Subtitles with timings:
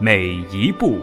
[0.00, 1.00] 每一步。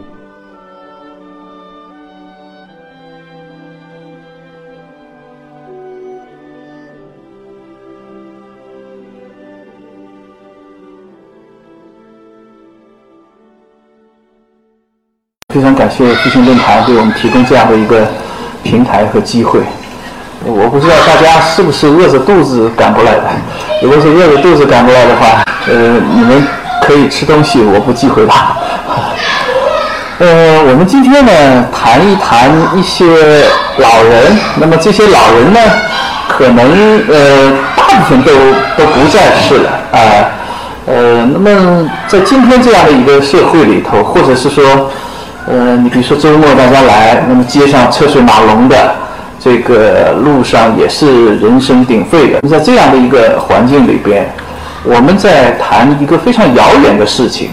[15.52, 18.06] 非常感谢复兴论坛给我们提供这样的一个
[18.62, 19.60] 平台和机会。
[20.44, 23.22] 我不知道大家是不是饿着肚子赶过来的。
[23.82, 26.42] 如果是饿着肚子赶过来的话，呃，你们
[26.82, 28.56] 可以吃东西，我不忌讳吧。
[30.18, 33.04] 呃，我们今天呢谈一谈一些
[33.78, 34.38] 老人。
[34.56, 35.60] 那么这些老人呢，
[36.28, 38.32] 可能呃大部分都
[38.78, 39.98] 都不在世了啊。
[40.86, 44.90] 呃，那么在今天这样的一个社会里头，或者是说，
[45.46, 48.94] 呃，你比如说周末大家来，那么街上车水马龙的。
[49.38, 54.28] 这个路上也是人声鼎沸的，在这样的一个环境里边，
[54.86, 57.50] 我们在谈一个非常遥远的事情，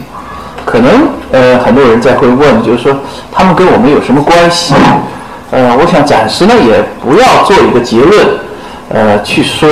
[0.65, 2.95] 可能呃很多人在会问，就是说
[3.31, 4.75] 他们跟我们有什么关系？
[5.49, 8.25] 呃，我想暂时呢也不要做一个结论，
[8.89, 9.67] 呃，去说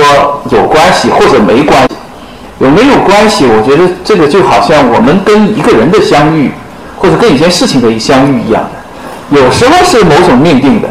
[0.50, 1.94] 有关系或者没关系，
[2.58, 3.46] 有没有关系？
[3.46, 6.50] 我觉得这个就好像我们跟一个人的相遇，
[6.98, 10.88] 或者跟一件事情的相遇一样的，有时候是某种命定的。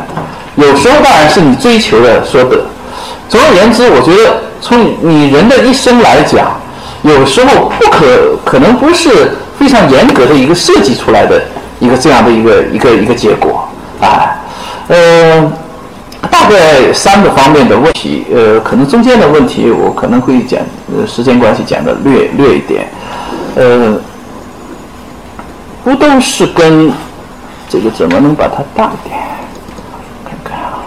[0.56, 2.66] 有时候当然是你追求的所得。
[3.30, 6.52] 总而言之，我觉得从你人的一生来讲，
[7.04, 11.42] 有时候不可可能不是非常严格的一个设计出来的
[11.80, 13.68] 一个这样的一个一个一个结果
[14.00, 14.38] 啊。
[14.88, 15.52] 呃，
[16.30, 20.60] 大概三个方面的问题，呃，可能中间的问题我可能会讲，
[20.96, 22.88] 呃，时间关系讲的略略一点。
[23.56, 23.98] 呃，
[25.84, 26.92] 不都是跟
[27.70, 29.20] 这个怎么能把它大一点？
[30.24, 30.84] 看看啊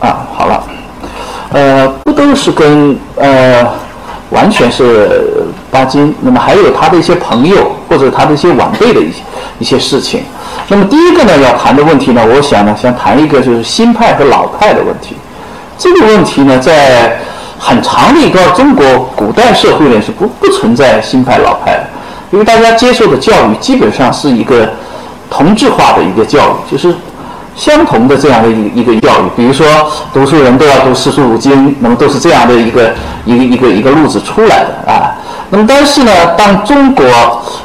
[0.00, 0.64] 啊，好了，
[1.52, 3.64] 呃，不都是跟呃
[4.32, 9.18] 完全是巴金，那么还有他的一些朋友或者他的一些晚辈的一些
[9.60, 10.22] 一些事情。
[10.68, 15.14] 那么第一个呢，要谈的问题呢，我想呢，想谈一个就是新派和老派的问题。
[15.76, 17.20] 这个问题呢，在
[17.58, 18.84] 很长的一段中国
[19.14, 21.84] 古代社会呢是不不存在新派老派的，
[22.30, 24.68] 因为大家接受的教育基本上是一个
[25.30, 26.94] 同质化的一个教育，就是。
[27.54, 29.66] 相同的这样的一个一个教育，比如说
[30.12, 32.92] 读书人都要读四书五经，那么都是这样的一个
[33.24, 35.12] 一个一个一个路子出来的啊。
[35.50, 37.04] 那么但是呢，当中国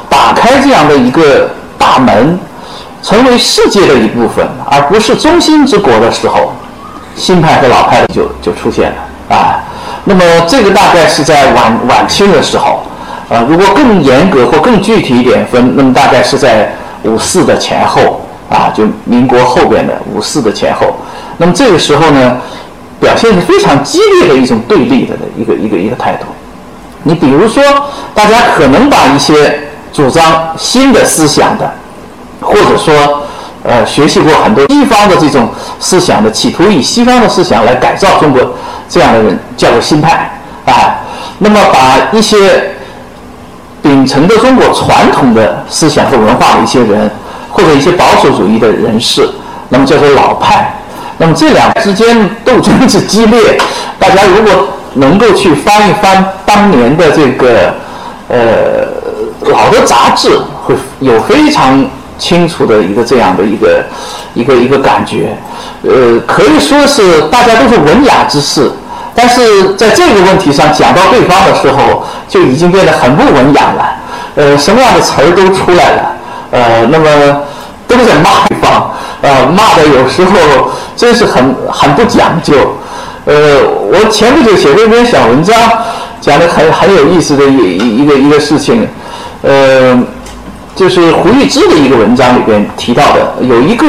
[0.08, 2.38] 打开这样的一个大门，
[3.02, 6.52] 成为世界的一部分，而不是中心之国的时候，
[7.16, 9.64] 新派和老派就就出现了啊。
[10.04, 12.82] 那么这个大概是在晚晚清的时候，
[13.30, 16.70] 啊，如果更严格或更具体一点分，那么大概是在
[17.04, 18.20] 五四的前后。
[18.48, 20.96] 啊，就民国后边的五四的前后，
[21.36, 22.38] 那么这个时候呢，
[22.98, 26.24] 表现是非常激烈的一种对立的一个一个一个态度。
[27.02, 27.62] 你比如说，
[28.14, 29.60] 大家可能把一些
[29.92, 31.70] 主张新的思想的，
[32.40, 33.22] 或者说
[33.64, 35.46] 呃学习过很多西方的这种
[35.78, 38.40] 思想的，企图以西方的思想来改造中国
[38.88, 40.30] 这样的人叫做新派
[40.64, 40.96] 啊。
[41.36, 42.72] 那么把一些
[43.82, 47.10] 秉承的中国传统的思想和文化的一些人。
[47.50, 49.28] 或者一些保守主义的人士，
[49.68, 50.74] 那么叫做老派。
[51.18, 53.58] 那么这两之间斗争之激烈，
[53.98, 57.74] 大家如果能够去翻一翻当年的这个
[58.28, 58.86] 呃
[59.50, 60.30] 老的杂志，
[60.64, 61.84] 会有非常
[62.18, 63.84] 清楚的一个这样的一个
[64.34, 65.36] 一个一个感觉。
[65.82, 68.70] 呃，可以说是大家都是文雅之士，
[69.14, 73.94] 但是在这个问题上讲到对方的时候，就已经变得很不文雅了。
[74.36, 76.12] 呃，什么样的词儿都出来了。
[76.50, 77.42] 呃，那么
[77.88, 78.90] 都在骂对方，
[79.22, 82.54] 呃，骂的有时候真是很很不讲究。
[83.24, 85.56] 呃，我前不久写过一篇小文章，
[86.20, 88.86] 讲的很很有意思的一一个一个事情，
[89.42, 89.98] 呃，
[90.76, 93.86] 就是胡玉芝的一个文章里边提到的，有一个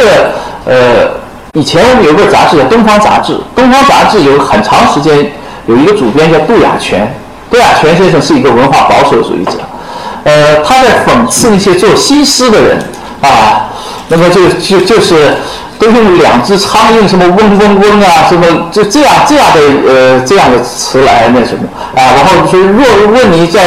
[0.66, 1.10] 呃，
[1.54, 5.31] 以前我们有个杂志叫《东方杂志》，《东方杂志》有很长时间
[5.68, 7.13] 有一个主编叫杜亚泉，
[7.50, 9.52] 杜亚泉先生是一个文化保守主义者。
[10.25, 12.78] 呃，他在讽刺那些做新诗的人
[13.22, 13.69] 啊，
[14.09, 15.35] 那么就就就是
[15.79, 21.63] 都用两只苍蝇什么嗡嗡嗡啊，什么就这样这样的呃这样的词来那什么
[21.95, 23.61] 啊，然后说若问你在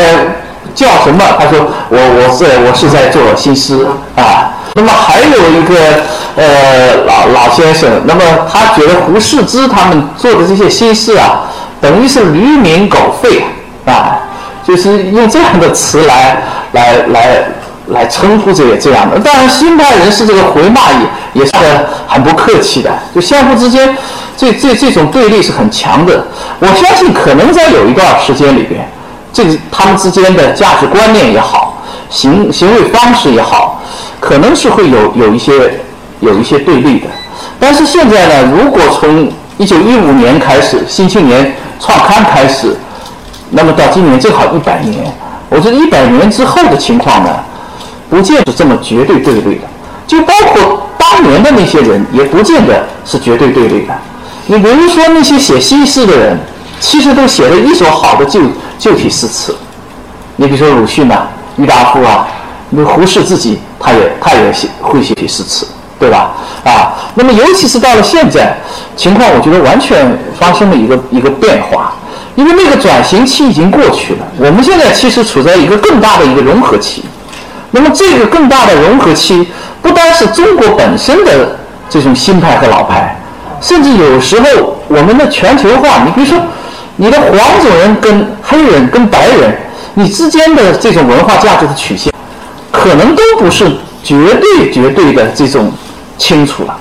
[0.74, 1.24] 叫什么？
[1.38, 1.58] 他说
[1.88, 3.86] 我我是我是在做新诗
[4.16, 4.50] 啊。
[4.74, 5.74] 那么还有一个
[6.34, 11.42] 呃老老先生，那么他觉得胡适之他们做的这些新诗啊，
[11.78, 13.42] 等于是驴鸣狗吠
[13.84, 14.18] 啊，
[14.66, 16.42] 就是用这样的词来
[16.72, 17.44] 来来
[17.88, 19.18] 来称呼这些这样的。
[19.20, 21.52] 当然新派人士这个回骂也也是
[22.06, 23.96] 很不客气的，就相互之间
[24.36, 26.26] 这这这种对立是很强的。
[26.60, 28.88] 我相信可能在有一段时间里边，
[29.32, 33.80] 这个他们之间的价值观念也好，行行为方式也好。
[34.20, 35.52] 可能是会有有一些
[36.20, 37.08] 有一些对立的，
[37.58, 39.28] 但是现在呢，如果从
[39.58, 41.44] 一九一五年开始《新青年》
[41.84, 42.76] 创刊开始，
[43.50, 45.12] 那么到今年正好一百年，
[45.48, 47.30] 我觉得一百年之后的情况呢，
[48.12, 49.62] 不见得这么绝对对立的，
[50.06, 53.94] 就包括当年的那些人，也不见得是绝对对立的。
[54.44, 56.38] 你比如说那些写新诗的人，
[56.78, 58.42] 其实都写了一首好的旧
[58.78, 59.56] 旧体诗词，
[60.36, 61.26] 你比如说鲁迅呐、
[61.56, 62.28] 郁达夫啊。
[62.74, 65.66] 那胡适自己，他也他也写会写诗词，
[65.98, 66.32] 对吧？
[66.64, 68.54] 啊，那么尤其是到了现在，
[68.94, 71.94] 情况我觉得完全发生了一个一个变化，
[72.34, 77.04] 因为那个转型期已经过去了，我们现在其实处在一个更大的一个融合期。
[77.72, 79.48] 那么这个更大的融合期，
[79.82, 81.56] 不单是中国本身的
[81.90, 83.20] 这种新派和老派，
[83.60, 86.38] 甚至有时候我们的全球化，你比如说，
[86.96, 89.58] 你的黄种人跟黑人跟白人，
[89.94, 92.12] 你之间的这种文化价值的曲线。
[92.70, 93.70] 可能都不是
[94.02, 95.70] 绝对绝对的这种
[96.18, 96.76] 清楚了，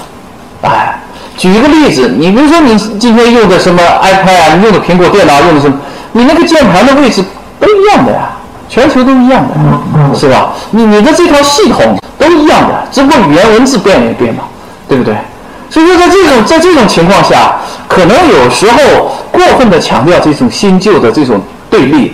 [0.64, 1.00] 哎，
[1.38, 5.78] 举一个例子，你比如说你今天用的什么 iPad 啊，你用的苹果电脑用的什么，
[6.14, 7.24] 你那个键盘的位置
[7.60, 8.30] 都一样的呀，
[8.72, 10.54] 全球都一样的，是吧？
[10.72, 14.44] 你你的这套系统都一样的，只不过语言文字变了一变嘛，
[14.88, 15.14] 对不对？
[15.70, 17.58] 所以说在这种在这种情况下，
[17.90, 22.14] 可能有时候过分的强调这种新旧的这种对立，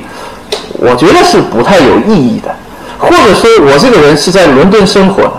[0.79, 2.49] 我觉得是不太有意义的。
[2.97, 5.33] 或者说我这个人是在伦敦生活的，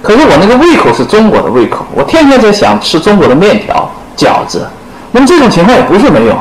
[0.00, 4.66] 可是我那个胃口是中国的胃口，我天天在想吃中国的面条、饺子。
[5.10, 6.34] 那么这种情况也不是没有，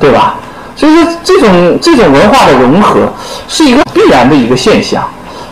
[0.00, 0.36] 对吧？
[0.76, 3.00] 所以说这种这种文化的融合
[3.48, 5.02] 是一个必然的一个现象，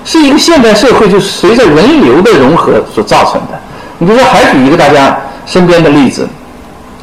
[0.05, 3.59] 是一个现代社会就随着人流的融合所造成的。
[3.99, 6.29] 你比如说，还举一个大家身边的例子，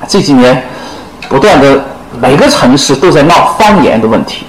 [0.07, 0.63] 这几年
[1.27, 1.83] 不断的
[2.21, 4.45] 每个城市都在闹方言的问题。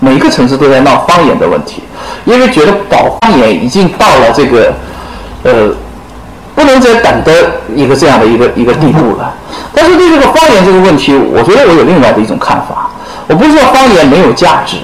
[0.00, 1.82] 每个城市都在闹方言的问题，
[2.26, 4.70] 因为觉得保方言已经到了这个，
[5.44, 5.70] 呃，
[6.54, 7.32] 不能再等的
[7.74, 9.32] 一个这样的一个一个地步了。
[9.72, 12.90] 但是对这个方言这个问题，我觉得我有另外的一种看法。
[13.28, 14.76] 我不是说方言没有价值，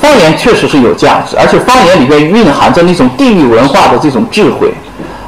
[0.00, 4.72] 方言确实是有价值，而且方言里边蕴含着那种地域文化的这种智慧。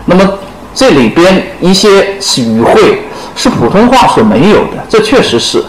[0.06, 0.28] 那么
[0.74, 3.02] 这里边一些语汇
[3.36, 5.64] 是普通话所没有的，这确实是。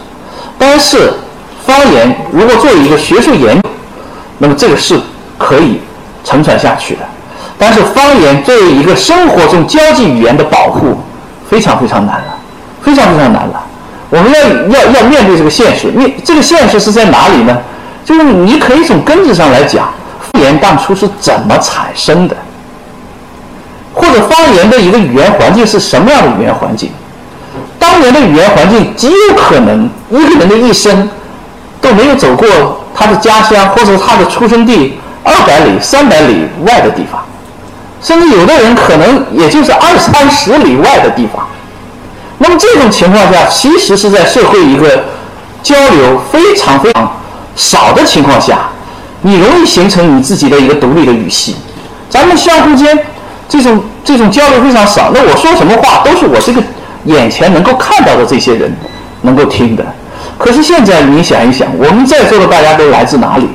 [0.57, 1.13] 但是。
[1.65, 3.69] 方言如果作为一个学术研究，
[4.37, 4.99] 那么这个是
[5.37, 5.79] 可以
[6.21, 6.99] 承传下去的。
[7.57, 10.97] 但是方言作为一个生活中交际语言的保护，
[11.49, 12.37] 非常非常难了，
[12.81, 13.63] 非常非常难了。
[14.13, 14.39] 我们要
[14.79, 17.57] 要要面对这个现实，面这个现实是在哪里呢？
[18.05, 19.91] 就是你可以从根子上来讲，
[20.31, 22.35] 方言当初是怎么产生的，
[23.91, 26.91] 或者方言的一个语言环境是什么样的语言环境？
[27.79, 31.09] 当年的语言环境极有可能一个人的一生。
[31.83, 32.47] 都没有走过
[32.95, 37.21] 他的家乡或者他的出生地二百里、三百里外的地方，
[38.01, 41.45] 甚至有的人可能也就是二三十里外的地方。
[42.43, 45.05] 那么这种情况下，其实是在社会一个
[45.63, 47.09] 交流非常非常
[47.55, 48.67] 少的情况下，
[49.21, 51.55] 你容易形成你自己的一个独立的语系。
[52.09, 52.99] 咱们相互间
[53.47, 56.61] 这种这种交流非常少，那我说什么话都是我这个
[57.05, 58.75] 眼前能够看到的这些人
[59.21, 59.85] 能够听的。
[60.37, 63.47] 可是现在你想一想，我们在座的大家都来自哪里？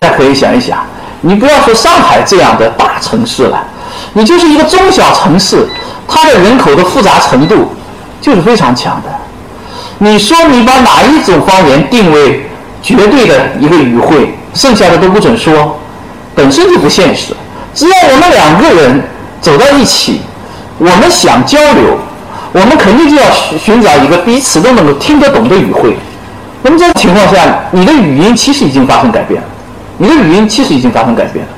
[0.00, 0.84] 大家可以想一想，
[1.22, 3.64] 你不要说上海这样的大城市了，
[4.12, 5.66] 你就是一个中小城市，
[6.06, 7.72] 它的人口的复杂程度
[8.24, 9.10] 就是非常强的。
[9.98, 12.42] 你说你把哪一种方言定为
[12.82, 15.78] 绝对的一个语汇，剩下的都不准说，
[16.34, 17.34] 本身就不现实。
[17.74, 19.02] 只要我们两个人
[19.42, 20.22] 走到一起，
[20.78, 21.98] 我们想交流，
[22.52, 25.94] 我们肯定就要寻找一个彼此都能够听得懂的语汇。
[26.62, 29.48] 那么这种情况下，你的语音其实已经发生改变了，
[29.98, 31.50] 你的语音其实已经发生改变了。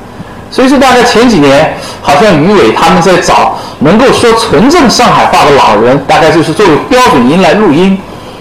[0.57, 8.01] 所以说，大概前几年好像于伟他们在找能够说纯正上海话的老人，大概就是作为标准音来录音。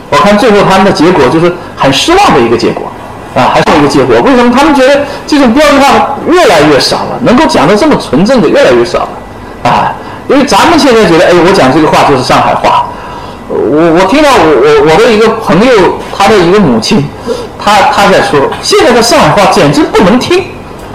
[0.10, 2.89] 我看最后他们的结果就是很失望的一个结果，
[3.36, 4.15] 啊，还是一个结果。
[4.22, 4.50] 为什么？
[4.55, 9.91] 他们觉得这种标准化越来越少了，能够讲的这么纯正的越来越少了，啊，
[10.29, 12.86] 因为咱们现在觉得，哎，我讲这个话就是上海话。
[13.50, 17.05] 我我听到我我我的一个朋友，他的一个母亲，
[17.62, 20.45] 他他在说，现在的上海话简直不能听，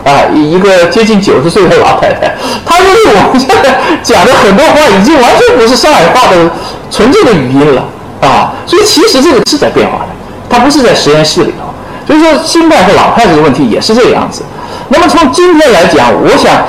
[0.05, 6.51] 啊，一一个接近九十岁的老太太，她认为我们现在讲的很多话已经完全不是上海话的
[6.91, 7.85] 纯正的语音了
[8.21, 10.09] 啊，所以其实这个是在变化的，
[10.49, 11.67] 它不是在实验室里头。
[12.07, 14.43] 所以说新派和老派这个问题也是这个样子。
[14.89, 16.65] 那么从今天来讲，我想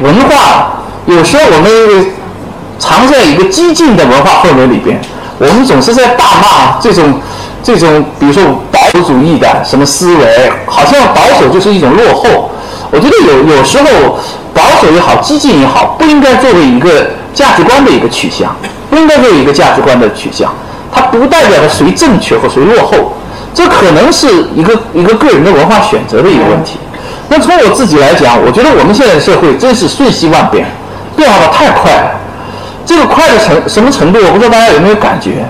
[0.00, 2.06] 文化有时候我们
[2.78, 5.00] 藏在一个激进的文化氛围里边，
[5.38, 7.20] 我们总是在大骂这种
[7.62, 12.50] 这种，比如说保守主义的什么思维，好像保守就是一种落后。
[12.92, 14.18] 我觉得有有时候
[14.54, 18.54] 保守也好，激进也好，不应该作为一个价值观的一个取向，
[18.88, 20.52] 不应该作为一个价值观的取向，
[20.92, 23.16] 它不代表着谁正确或谁落后。
[23.52, 26.78] 这可能是一个一个个人的文化选择的一个问题。
[27.28, 30.66] 那从我自己来讲，我觉得我们现在社会真是瞬息万变，
[31.16, 32.10] 变化的太快了。
[32.84, 34.20] 这个快的程什么程度？
[34.24, 35.44] 我不知道大家有没有感觉？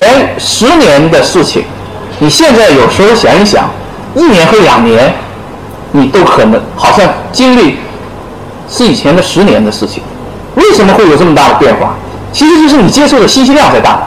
[0.00, 1.64] 年十年的事情，
[2.18, 3.70] 你现在有时候想一想，
[4.14, 5.12] 一年和两年，
[5.92, 7.78] 你都可能好像经历
[8.68, 10.02] 是以前的十年的事情。
[10.54, 11.94] 为什么会有这么大的变化？
[12.32, 14.02] 其实就是你接受的信息量在大，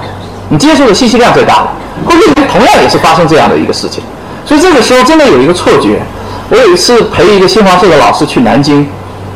[0.50, 1.70] 你接受的信息量在大了。
[2.06, 4.04] 会认为同样也是发生这样的一个事情，
[4.46, 6.02] 所以这个时候真的有一个错觉。
[6.50, 8.88] 我有一次陪一个新华社的老师去南京，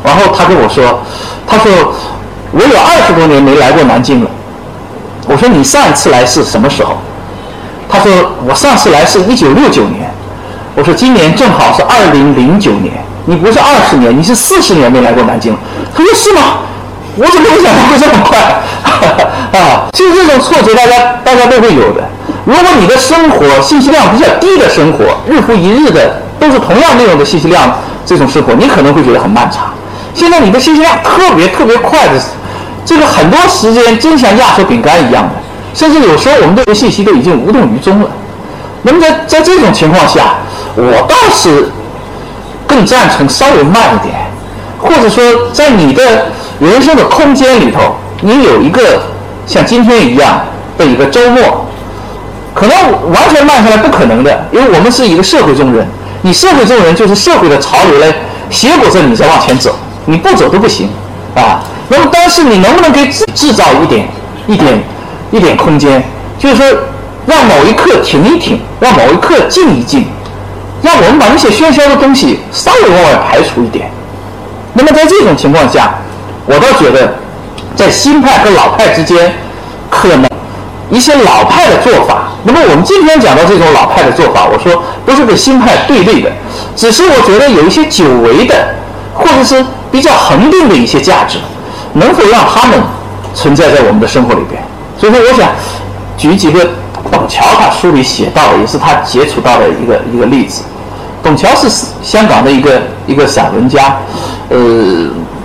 [0.03, 0.99] 然后他跟我说
[1.47, 1.71] ：“他说
[2.51, 4.29] 我有二十多年没来过南京了。”
[5.29, 6.97] 我说：“你上一次来是什么时候？”
[7.87, 8.11] 他说
[8.49, 10.09] ：“我上次来是一九六九年。”
[10.73, 12.93] 我说：“今年正好是二零零九年，
[13.25, 15.55] 你不是二十年，你是四十年没来过南京。”
[15.95, 16.41] 他说：“是吗？
[17.15, 18.39] 我怎么没想到会这么快？”
[19.53, 22.01] 啊，其实这种挫折大家大家都会有的。
[22.45, 29.65] 如果你的生活信息量比较低的生活，日复一日的都是同样内容的信息量，这种生活你可能会觉得很漫长。
[30.15, 32.13] 现在你的信息量特别特别快的，
[32.85, 35.29] 这个很多时间真像压缩饼干一样的，
[35.73, 38.09] 甚至有时候我们这些信息都已经无动于衷了。
[38.81, 40.35] 那么在在这种情况下，
[40.75, 41.69] 我倒是
[42.65, 44.15] 更赞成稍微慢一点，
[44.79, 46.27] 或者说在你的
[46.59, 49.01] 人生的空间里头，你有一个
[49.45, 50.41] 像今天一样
[50.77, 51.65] 的一个周末。
[52.51, 55.87] 可能完全慢下来不可能的，因为我们是一个社会中人，
[56.23, 58.11] 你社会中人就是社会的潮流来
[58.49, 60.89] 挟裹着你在往前走，你不走都不行
[61.35, 61.63] 啊。
[61.89, 64.07] 那么，但是你能不能给自制造一点、
[64.47, 64.81] 一点、
[65.31, 66.01] 一点空间，
[66.37, 66.65] 就是说，
[67.25, 70.05] 让某一刻停一停，让某一刻静一静，
[70.81, 73.89] 让我们把那些喧嚣的东西稍微往外排除一点。
[74.73, 75.95] 那么，在这种情况下，
[76.45, 77.15] 我倒觉得，
[77.75, 79.33] 在新派和老派之间，
[79.89, 80.29] 可能。
[80.91, 86.31] 一些老派的做法，那么我们今天讲到这种老派的做法，我说不是跟新派对立的，
[86.75, 88.55] 只是我觉得有一些久违的，
[89.13, 91.37] 或者是比较恒定的一些价值，
[91.93, 92.79] 能否让他们
[93.33, 94.61] 存在在我们的生活里边？
[94.97, 95.49] 所以说，我想
[96.17, 96.67] 举几个
[97.11, 100.63] 董桥他书里写到的，也是他接触到的一个一个例子。
[101.23, 101.69] 董桥是
[102.01, 103.97] 香港的一个一个散文家，
[104.49, 104.57] 呃。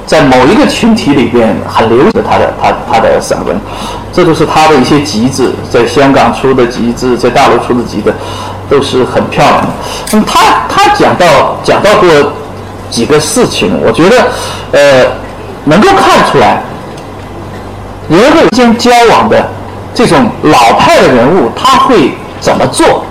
[0.07, 3.59] 在某一个群体里边很流行他的他他的散文，
[4.13, 8.13] 这都是他的一些集子，在香港出的集子，在大陆出的集子，
[8.69, 9.69] 都是很漂亮的。
[10.13, 12.07] 那么他他讲到讲到过
[12.91, 14.27] 几个事情，我觉得
[14.73, 15.07] 呃
[15.65, 16.63] 能够看出来，
[18.09, 19.49] 人和人间交往的
[19.95, 23.05] 这种老派的人物他会怎么做，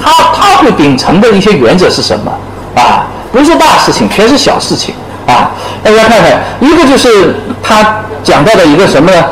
[0.00, 2.32] 他他会秉承的一些原则是什么
[2.74, 3.04] 啊？
[3.32, 4.94] 不是大事情，全是小事情。
[5.26, 5.50] 啊，
[5.82, 9.24] 大家看看，一个就是他讲到的一个什么呢？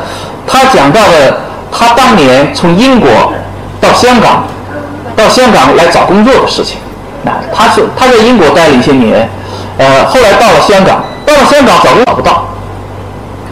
[0.47, 1.37] 他讲到的，
[1.71, 3.09] 他当年从英国
[3.79, 4.45] 到香港，
[5.15, 6.77] 到香港来找工作的事情。
[7.25, 9.29] 啊，他是他在英国待了一些年，
[9.77, 12.45] 呃，后来到了香港，到了香港找都找不到，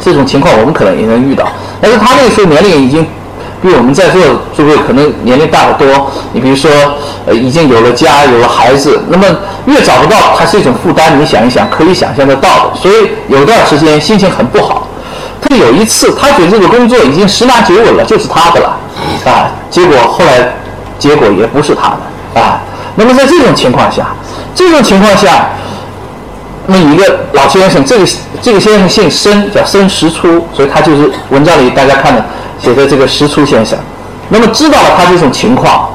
[0.03, 1.45] 这种情况我们可能也能遇到。
[1.81, 3.05] 但是他那个时候年龄已经。
[3.61, 4.21] 比我们在座
[4.55, 6.71] 诸位可能年龄大得多，你比如说，
[7.25, 9.25] 呃，已经有了家，有了孩子，那么
[9.65, 11.19] 越找不到，它是一种负担。
[11.19, 12.75] 你想一想，可以想象得到的。
[12.81, 14.87] 所以有段时间心情很不好。
[15.41, 18.77] 他有一次，他觉得这个工作已经十拿九稳了，就是他的了，
[19.25, 20.53] 啊，结果后来，
[20.97, 21.89] 结果也不是他
[22.33, 22.61] 的，啊。
[22.95, 24.05] 那么在这种情况下，
[24.55, 25.49] 这种情况下，
[26.69, 28.05] 那么一个老先生，这个
[28.41, 32.23] 这个先生姓申，叫申时初，所以他就是文章里大家看的。
[32.61, 33.79] 写的这个石初先生，
[34.27, 35.89] 那么知道了他这种情况，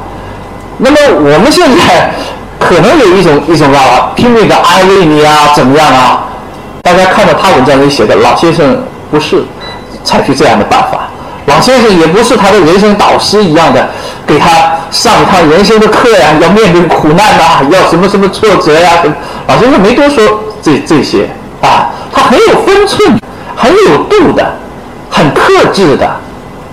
[0.78, 2.11] 那么我们现在
[2.59, 6.25] 可能有一种一种啊拼命的安慰你啊，怎么样啊？
[6.81, 9.45] 大家看到他文章里写的，老先生不是
[10.02, 11.07] 采取这样的办法，
[11.47, 13.89] 老先生也不是他的人生导师一样的，
[14.27, 18.91] 给他上一堂人生的课呀，要面对苦难呐，要什么什么挫折呀？
[19.47, 20.25] 老先生没多说
[20.63, 21.29] 这这些
[21.61, 23.21] 啊，他很有分寸，
[23.55, 24.55] 很有度的，
[25.11, 26.09] 很克制的。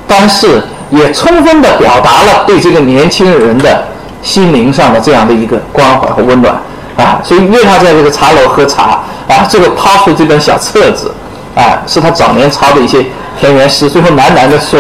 [0.07, 3.83] 但是也充分的表达了对这个年轻人的
[4.21, 6.55] 心灵上的这样的一个关怀和温暖。
[6.97, 11.13] 啊，所以约他在这个茶楼喝茶啊，这个抛出这本小册子
[11.55, 13.05] 啊，是他早年抄的一些
[13.39, 14.79] 田园诗，最后喃喃地说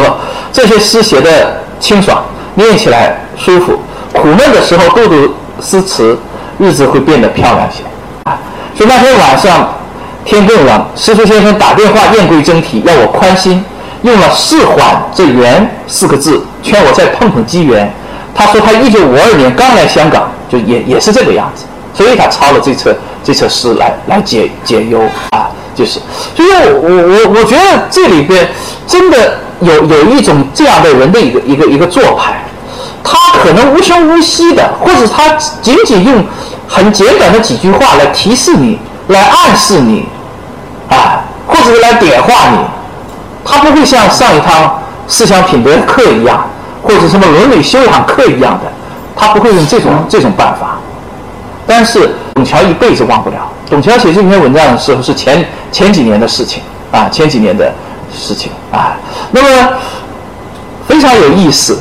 [0.51, 2.23] 这些诗写的清爽，
[2.55, 3.79] 念起来舒服，
[4.13, 6.17] 苦闷的时候读读诗词，
[6.57, 7.83] 日子会变得漂亮些
[8.23, 8.37] 啊。
[8.75, 9.73] 所以那天晚上
[10.23, 13.63] 天更冷，师傅先生打电话言归真题，要我宽心，
[14.03, 17.91] 用了“事缓则圆”四个字，劝我再碰碰机缘。
[18.33, 21.65] 他说他一九五二年刚来香港，就也也是这个样子。
[21.93, 25.01] 所以他抄了这册这册诗来来解解忧
[25.31, 25.99] 啊，就是，
[26.35, 28.47] 所以我我我觉得这里边
[28.85, 32.43] 真的有有一种这样的人的一个一个一个做派，
[33.03, 35.29] 他可能无声无息的，或者他
[35.61, 36.23] 仅仅用
[36.67, 40.05] 很简短的几句话来提示你，来暗示你，
[40.89, 42.57] 啊，或者是来点化你，
[43.45, 46.45] 他不会像上一堂思想品德课一样，
[46.83, 48.71] 或者什么伦理修养课一样的，
[49.15, 50.77] 他不会用这种这种办法。
[51.65, 53.50] 但是董桥一辈子忘不了。
[53.71, 56.61] 董桥写这篇文章的时候是前前几年的事情
[56.91, 57.71] 啊，前几年的
[58.13, 58.97] 事情啊。
[59.31, 59.47] 那么
[60.85, 61.79] 非常有意思，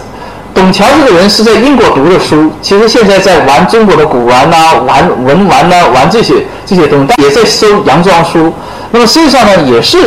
[0.55, 8.55] 董桥这个人是在英国读的书，其实现在在玩中国的古玩呐，玩文玩呐，玩这些这些东西，也在收洋装书。
[8.93, 9.99] 那么实际上呢，也是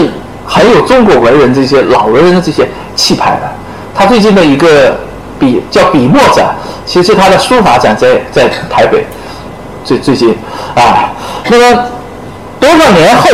[0.45, 3.51] 很有中国文人这些老文人的这些气派的。
[3.93, 4.97] 他最近的一个
[5.37, 9.05] 笔叫笔墨展，其实他的书法展在在台北。
[9.83, 10.35] 最最近，
[10.75, 11.09] 啊，
[11.49, 11.83] 那么
[12.59, 13.29] 多少年后，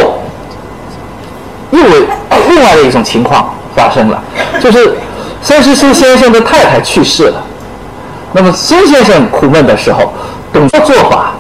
[1.72, 2.06] 又有
[2.50, 4.22] 另外的一种情况发生了，
[4.60, 4.98] 就是
[5.42, 7.44] 孙石生先生的太太去世了。
[8.32, 10.12] 那么孙先生苦闷的时候，
[10.52, 11.32] 董的做法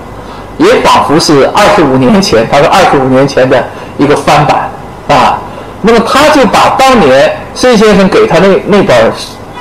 [0.58, 3.63] 也仿佛是二十五年前，他说二十五年前的
[3.98, 4.70] 一个翻版
[5.08, 5.39] 啊。
[5.82, 9.12] 那么他就把当年孙先生给他那那本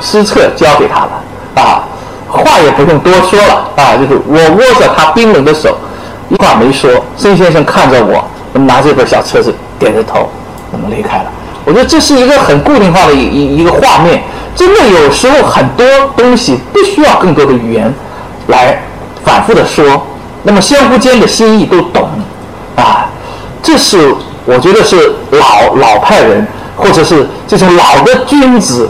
[0.00, 1.22] 诗册交给他了
[1.54, 1.87] 啊。
[2.28, 5.76] 话也不用多说了啊，就是我握着他冰冷的手，
[6.28, 6.90] 一话没说。
[7.16, 8.22] 孙先生看着我，
[8.60, 10.28] 拿着这本小册子，点着头，
[10.70, 11.24] 我们离开了。
[11.64, 14.22] 我觉得这是一个很固定化的一一一个画面。
[14.54, 15.86] 真的有时候很多
[16.16, 17.92] 东西不需要更多的语言
[18.48, 18.82] 来
[19.24, 20.06] 反复的说，
[20.42, 22.08] 那么相互间的心意都懂
[22.74, 23.08] 啊。
[23.62, 24.14] 这是
[24.44, 28.88] 我觉得是老老派人或者是这种老的君子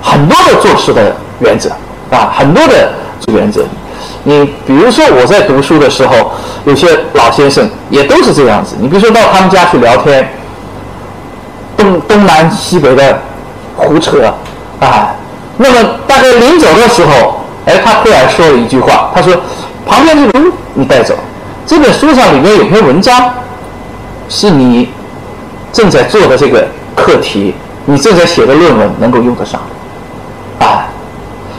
[0.00, 1.70] 很多的做事的原则。
[2.10, 3.64] 啊，很多的这个原则，
[4.24, 6.32] 你比如说我在读书的时候，
[6.64, 8.76] 有些老先生也都是这样子。
[8.78, 10.28] 你比如说到他们家去聊天，
[11.76, 13.20] 东东南西北的
[13.76, 14.32] 胡扯，
[14.80, 15.14] 啊，
[15.56, 19.34] 那么大概临走的时候，哎，他突然说了一句话，他说
[19.86, 21.14] ：“旁边这本书你带走，
[21.66, 23.34] 这本书上里面有篇文章，
[24.28, 24.88] 是你
[25.72, 29.60] 正在做的这个课题，你正在写的论文能够用得上。”
[30.60, 30.86] 啊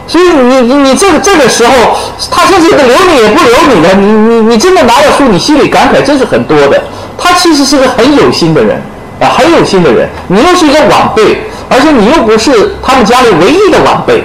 [0.08, 1.74] 所以你你你这个这个时候，
[2.32, 6.82] 他甚至留你也不留你的，你你你真的拿了书，你心里感慨真是很多的。
[7.18, 8.82] 他其实是个很有心的人
[9.20, 10.08] 啊，很有心的人。
[10.28, 14.24] 你又是一个晚辈，而且你又不是他们家里唯一的晚辈，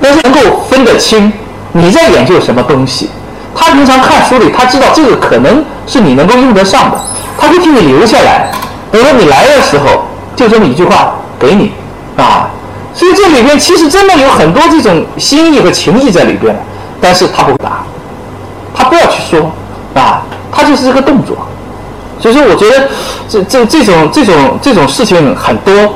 [0.00, 1.30] 但是能够分得清
[1.72, 3.10] 你在研究什么东西。
[3.54, 6.98] 他平常看书里，他知道这个可能是你能够用得上的，
[7.36, 8.50] 他会替你留下来。
[8.90, 11.72] 等到你来的时候，就这么一句话给你
[12.16, 12.47] 啊。
[12.98, 16.52] 所以这里边其实真的有很多这种心意和情谊在里边，
[17.00, 17.84] 但是他不答，
[18.74, 19.52] 他不要去说
[19.94, 21.36] 啊，他就是这个动作。
[22.20, 22.88] 所以说，我觉得
[23.28, 25.94] 这这这种这种这种事情很多。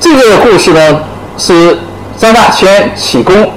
[0.00, 1.00] 这个故事呢
[1.36, 1.78] 是
[2.16, 3.50] 张大千启功，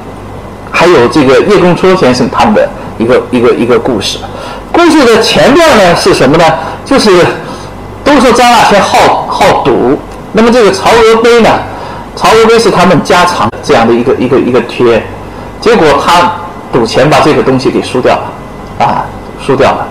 [0.69, 4.17] 还有这个叶公绰先生他们的一个一个一个故事。
[4.73, 6.43] 故事的前段呢是什么呢？
[6.83, 7.09] 就是
[8.03, 9.97] 都说张大千好好赌，
[10.33, 11.49] 那么这个曹娥碑呢？
[12.17, 15.01] 曹娥碑是他们家常这样的一个一个一个贴，
[15.61, 16.31] 结果他
[16.73, 19.05] 赌钱把这个东西给输掉了，啊，
[19.39, 19.87] 输掉了，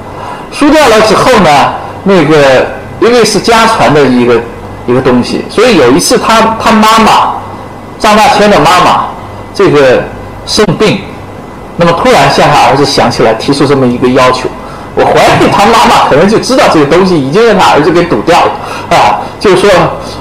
[0.51, 2.67] 输掉了之后呢，那个
[3.01, 4.41] 因为是家传的一个
[4.87, 7.37] 一个东西，所以有一次他他妈妈
[7.99, 9.07] 张大千的妈妈
[9.55, 10.03] 这个
[10.45, 11.03] 生病，
[11.77, 14.49] 那么突然向他儿子想起来提出这么一个要求。
[14.99, 18.53] 我怀疑他妈妈可能就知道这个东西已经让他儿子给赌掉了
[18.89, 19.71] 啊，就是说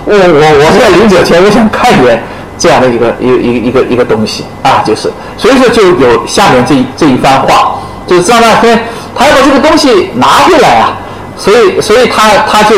[0.03, 2.21] 我我我在临走前我想看一眼
[2.57, 8.77] 这样的一个一一个一个一个东西啊，就是所以说就有下面这这一番话，就是张大千
[9.15, 10.97] 他要把这个东西拿回来啊，
[11.37, 12.75] 所以所以他他就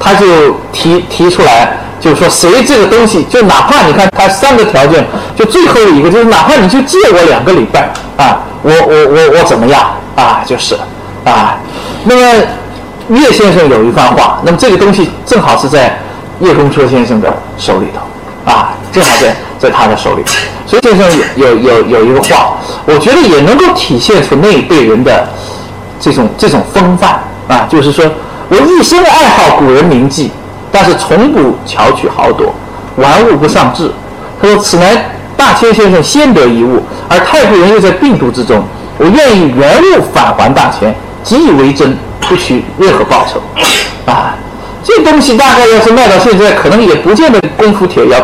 [0.00, 0.26] 他就
[0.72, 5.04] 提提出来，就是说谁这个东西就哪怕你看他三个条件，
[5.36, 9.82] 就最后一个就是哪怕你就借我两个礼拜啊，我我我我怎么样
[10.16, 10.74] 啊，就是。
[11.24, 11.56] 啊，
[12.04, 12.46] 那么
[13.08, 15.98] 叶先生有一番话，那么这个东西正好是在
[16.40, 20.22] 叶公绰先生的手里头，啊，正好在在他的手里，
[20.66, 21.06] 所以先生
[21.36, 22.56] 有有有有一个话，
[22.86, 25.28] 我觉得也能够体现出那一辈人的
[26.00, 28.04] 这种这种风范啊，就是说
[28.48, 30.30] 我一生爱好古人名迹，
[30.70, 32.54] 但是从不巧取豪夺，
[32.96, 33.90] 玩物不丧志。
[34.42, 38.62] 他说：“此乃大千先生先得一物，而太夫人又在病毒之中，
[38.98, 43.40] 我愿意原物返还大千，己以为真，不取任何报酬。”
[44.06, 44.36] 啊，
[44.82, 48.18] 这东西大概要是卖到现在，可能也不见得功夫铁要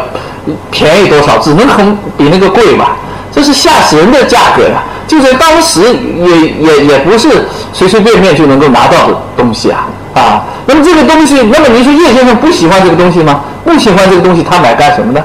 [0.70, 2.96] 便宜多少，只能很比那个贵吧。
[3.32, 4.82] 这是吓死人的价格呀！
[5.06, 10.42] 就在当时，也也也不是随随便便就能够拿到的东西啊啊！
[10.66, 13.40] 那么这个东西，那么您说叶先生不喜欢这个东西吗？
[13.64, 15.22] 不喜欢这个东西，他买干什么呢？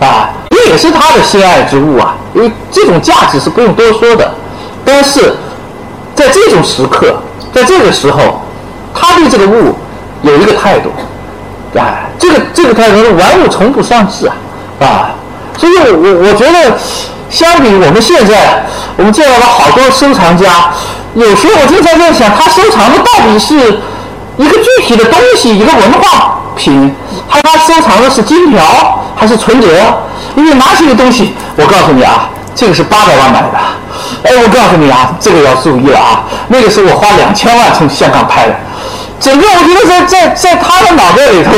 [0.00, 2.14] 啊，这也是他的心爱之物啊！
[2.34, 4.30] 因为这种价值是不用多说的。
[4.84, 5.34] 但是
[6.16, 7.14] 在这种时刻，
[7.54, 8.42] 在这个时候，
[8.92, 9.76] 他对这个物
[10.22, 10.90] 有一个态度，
[11.78, 14.34] 哎，这个这个态度是玩物从不丧志啊
[14.80, 15.10] 啊！
[15.56, 16.76] 所以我我觉得。
[17.28, 18.64] 相比我们现在，
[18.96, 20.70] 我们见到了好多收藏家，
[21.14, 23.56] 有时候我经常在想，他收藏的到底是
[24.36, 26.94] 一个具体的东西，一个文化品，
[27.28, 29.68] 还是他收藏的是金条，还是存折？
[30.36, 33.58] 因为拿起个东西，我告诉你啊，这个是八百万买的，
[34.22, 38.54] 哎，我告诉你啊，这个要注意了啊，那个是我花两千万从香港拍的。
[39.20, 41.50] 整个我觉得在在在他的脑袋里头，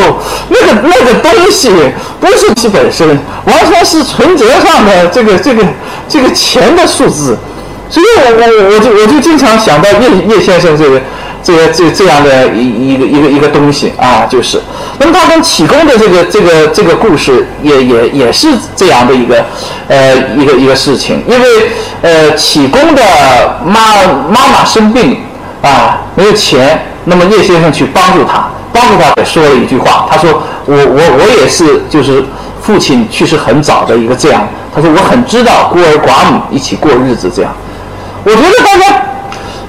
[0.48, 1.70] 那个那个东西
[2.20, 3.06] 不是其本身，
[3.44, 5.64] 完全是存折上的这个这个
[6.08, 7.38] 这个钱的数字，
[7.88, 11.00] 所以我我我就我就经常想到叶叶先生这个
[11.42, 14.60] 这个这这样的一一个一个一个东西啊，就是，
[14.98, 19.44] 那么他跟启功的这个这个这个故事也也也是这样的一个
[19.88, 21.46] 呃一个一个事情，因为
[22.02, 23.02] 呃启功的
[23.64, 25.18] 妈妈妈生病
[25.62, 26.84] 啊，没有钱。
[27.10, 32.22] 那么叶先生去帮助他，帮助他也说了一句话，他说：“我我我也是，就是
[32.60, 37.50] 父亲去世很早的一个这样。”他说：“我很知道孤儿寡母一起过日子这样。”
[38.24, 39.02] 我觉得大家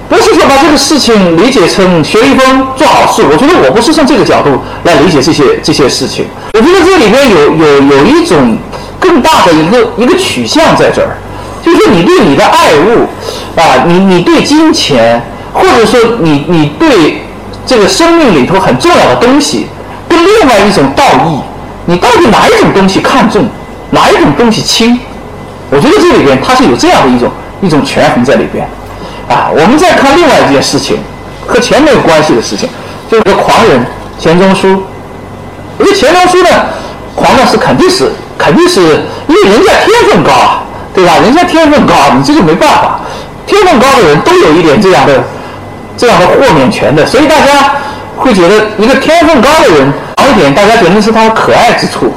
[0.09, 6.25] 不是说把这个事情理解成学一风做好事，我觉得我不是从这个角度来理解这些这些事情。
[6.53, 8.57] 我觉得这里边有有有一种
[8.99, 11.15] 更大的一个一个取向在这儿，
[11.63, 13.07] 就是说你对你的爱物
[13.55, 15.21] 啊，你你对金钱，
[15.53, 17.23] 或者说你你对。
[17.65, 19.67] 这个生命里头很重要的东西，
[20.07, 21.39] 跟另外一种道义，
[21.85, 23.47] 你到底哪一种东西看重，
[23.91, 24.97] 哪一种东西轻？
[25.69, 27.29] 我觉得这里边它是有这样的一种
[27.61, 28.67] 一种权衡在里边。
[29.29, 30.97] 啊，我们再看另外一件事情，
[31.47, 32.67] 和钱没有关系的事情，
[33.09, 33.85] 就是个狂人
[34.19, 34.83] 钱钟书。
[35.77, 36.49] 我觉得钱钟书呢，
[37.15, 38.81] 狂呢是肯定是肯定是
[39.27, 40.63] 因为人家天分高啊，
[40.93, 41.13] 对吧？
[41.23, 42.99] 人家天分高，你这就没办法。
[43.45, 45.23] 天分高的人都有一点这样的。
[45.97, 47.73] 这样的豁免权的，所以大家
[48.15, 52.13] 会觉得一个天分高的人狂一点，大家觉得是他的可爱之处。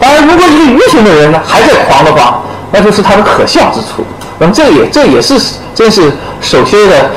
[0.00, 2.40] 当然，如果一个愚蠢的人呢还在狂的话，
[2.70, 4.04] 那就是他的可笑之处。
[4.38, 5.38] 那么这也这也是
[5.74, 7.10] 真是首先的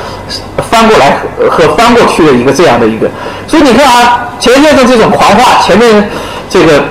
[0.70, 1.18] 翻过来
[1.50, 3.08] 和翻过去的一个这样的一个。
[3.46, 6.10] 所以你看啊，钱先生这种狂话，前面
[6.50, 6.82] 这个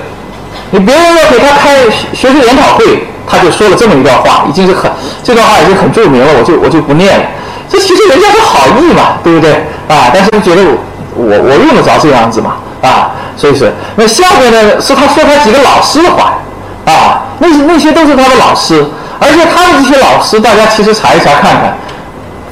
[0.71, 4.89] 你别人要给他开学术研讨会，他就说了这么一段话，已经是很
[5.23, 7.25] 这段话已经很著名了，我就我就不念了。
[7.69, 9.53] 这其实人家是好意嘛，对不对
[9.87, 10.11] 啊？
[10.13, 10.77] 但是觉得我
[11.15, 13.11] 我我用得着这样子嘛啊？
[13.37, 16.35] 所以是那下面呢是他说他几个老师的话
[16.85, 18.85] 啊，那那些都是他的老师，
[19.19, 21.77] 而且他的这些老师，大家其实查一查看看，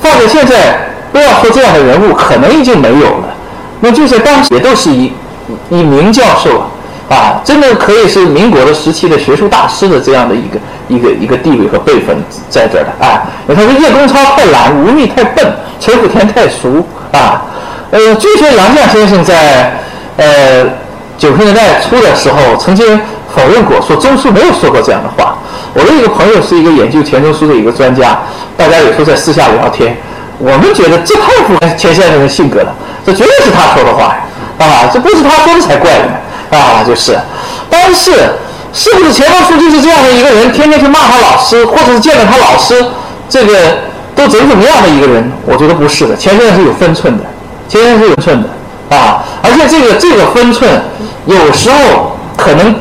[0.02, 3.30] 放在现在不要说这样的人物，可能已经没有了。
[3.82, 5.12] 那就是当时也都是一
[5.70, 6.64] 一名教授
[7.10, 10.60] 啊，真的可以是民国的时期的学术大师的这样的一个。
[10.90, 12.18] 一个一个地位和辈分
[12.50, 15.46] 在这儿的啊，他说叶公超太懒，吴宓太笨，
[15.80, 17.44] 陈福田太俗啊。
[17.92, 19.80] 呃，据说杨绛先生在
[20.18, 20.66] 呃
[21.16, 23.00] 九十年代初的时候曾经
[23.36, 25.38] 否认过，说钟书没有说过这样的话。
[25.74, 28.20] 我的一个朋友是一个研究钱钟书的一个专家，
[28.58, 29.96] 大家有时候在私下聊天，
[30.38, 32.74] 我们觉得这太符合钱先生的性格了，
[33.06, 34.16] 这绝对是他说的话
[34.58, 37.18] 啊，这不是他说的才怪呢啊，就是，
[37.70, 38.14] 但是。
[38.72, 42.86] 是不是钱钟书就是这样的一个人，天天去骂他老师，或者是见了他老师，
[43.28, 43.56] 这个
[44.16, 45.32] 都怎怎么样的一个人？
[45.44, 47.24] 我觉得不是的，钱先生是有分寸的，
[47.68, 49.24] 钱先生是有分寸的啊！
[49.42, 50.70] 而且这个这个分寸，
[51.26, 52.76] 有时候可能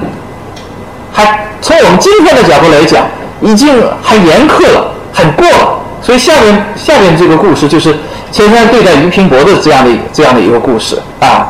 [1.19, 3.05] 还从我们今天的角度来讲，
[3.41, 3.69] 已经
[4.01, 5.81] 很严苛了，很过了。
[6.01, 7.93] 所以下面下面这个故事就是
[8.31, 11.49] 钱先生对待俞平伯的这样的这样的一个故事啊。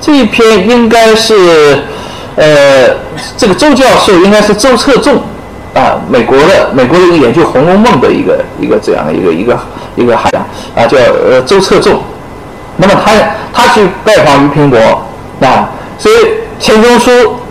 [0.00, 1.82] 这一篇应该是。
[2.40, 2.94] 呃，
[3.36, 5.16] 这个周教授应该是周策纵，
[5.74, 9.58] 啊，美国的美国的一个研究《红楼梦》的一个一个这样的一个一个
[9.96, 10.40] 一个海洋
[10.76, 10.96] 啊，叫
[11.28, 12.00] 呃周策纵。
[12.76, 13.10] 那么他
[13.52, 14.78] 他去拜访俞平伯
[15.44, 16.14] 啊，所以
[16.60, 17.10] 钱钟书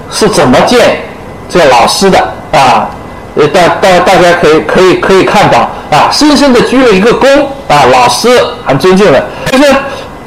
[0.10, 1.02] 是怎么见
[1.50, 2.20] 这老师的
[2.52, 2.90] 啊？
[3.36, 7.28] 呃，大大大家可以可以可以看到啊，深深的鞠了一个躬
[7.68, 8.28] 啊，老师
[8.66, 9.24] 很尊敬的。
[9.52, 9.64] 就是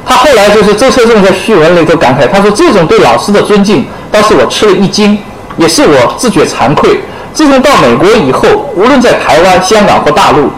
[0.05, 5.17] 他后来就是周车正在序文里头感慨，他说这种对老师的尊敬，倒是我吃了一惊，
[5.57, 7.01] 也是我自觉惭愧。
[7.33, 10.49] 自从到美国以后，无论在台湾、香港或大陆，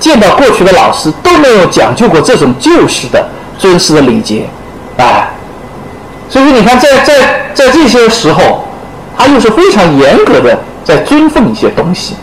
[0.00, 3.24] 见到过去的老师都没有讲究过这种旧式的
[3.58, 4.48] 尊师的礼节，
[4.96, 5.30] 哎，
[6.28, 7.14] 所以说你看，在在
[7.54, 8.66] 在这些时候，
[9.16, 12.14] 他又是非常严格的在尊奉一些东西，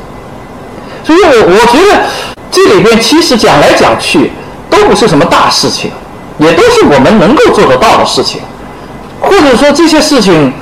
[1.03, 2.03] 所以我我觉得
[2.51, 4.31] 这里边其实讲来讲去
[4.69, 5.91] 都不是什么大事情，
[6.37, 8.41] 也都是我们能够做得到的事情，
[9.19, 10.53] 或者说这些事情。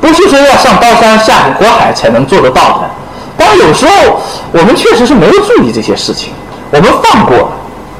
[0.00, 2.90] 不是说要上刀山下火海才能做得到的，
[3.38, 4.20] 但有时候
[4.52, 6.30] 我们确实是没有注意这些事情，
[6.70, 7.48] 我们放过了。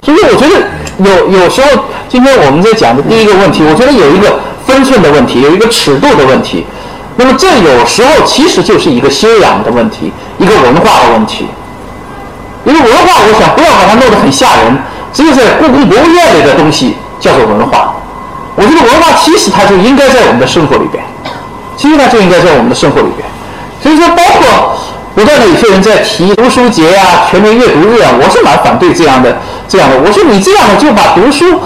[0.03, 0.55] 所以我觉得
[0.99, 6.67] 有有时候，今天我们在讲的第一个问题，我觉得有一个分寸的问题，有一个尺度的问题。
[7.17, 11.47] 那么这有时候其实就是一个修养的问题，一个文化的问题。
[12.65, 14.79] 因为文化，我想不要把它弄得很吓人，
[15.13, 17.95] 只有在故宫博物院里的东西叫做文化。
[18.57, 21.05] 我觉得文化其实它就应该在我们的生活里边。
[21.77, 23.29] 其实它，就应该在我们的生活里边。
[23.83, 24.79] 所以说，包括
[25.15, 29.37] 不断的有些人在提读书节啊、全民阅读日啊，我是蛮反对这样的、
[29.69, 29.99] 这样的。
[30.01, 31.61] 我说你这样的就把读书，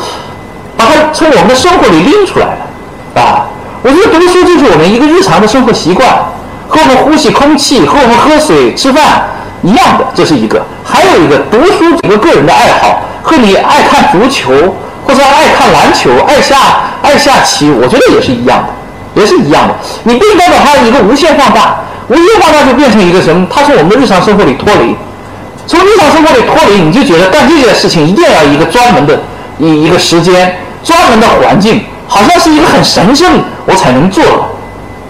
[0.76, 3.46] 把它从我们的生活里拎出来了啊！
[3.82, 6.08] 我觉得读书就是我们一个日常的生活习惯，
[6.68, 9.28] 和我们呼吸空气、和我们喝水、吃饭
[9.62, 10.60] 一样的，这是一个。
[10.84, 14.52] 还有一个，读书一个个人的爱好，和你爱看足球
[15.04, 16.56] 或者爱看篮球、爱下
[17.02, 18.74] 爱下棋，我觉得也是一样的。
[19.14, 23.44] 也是一样的，你不应该把它一个无限放大，无限放大就变成一个什么？
[23.50, 24.94] 它从我们的日常生活里脱离，
[25.66, 29.18] 从日常生活里脱离，你就觉得干这件事情一定要一个专门的
[29.58, 34.32] 一一个时间、专门的环境，好像是一个很神圣我才能做的。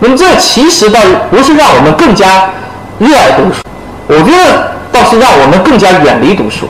[0.00, 2.50] 那么这其实倒不是让我们更加
[2.98, 3.62] 热爱读书，
[4.08, 6.68] 我觉得倒是让我们更加远离读书。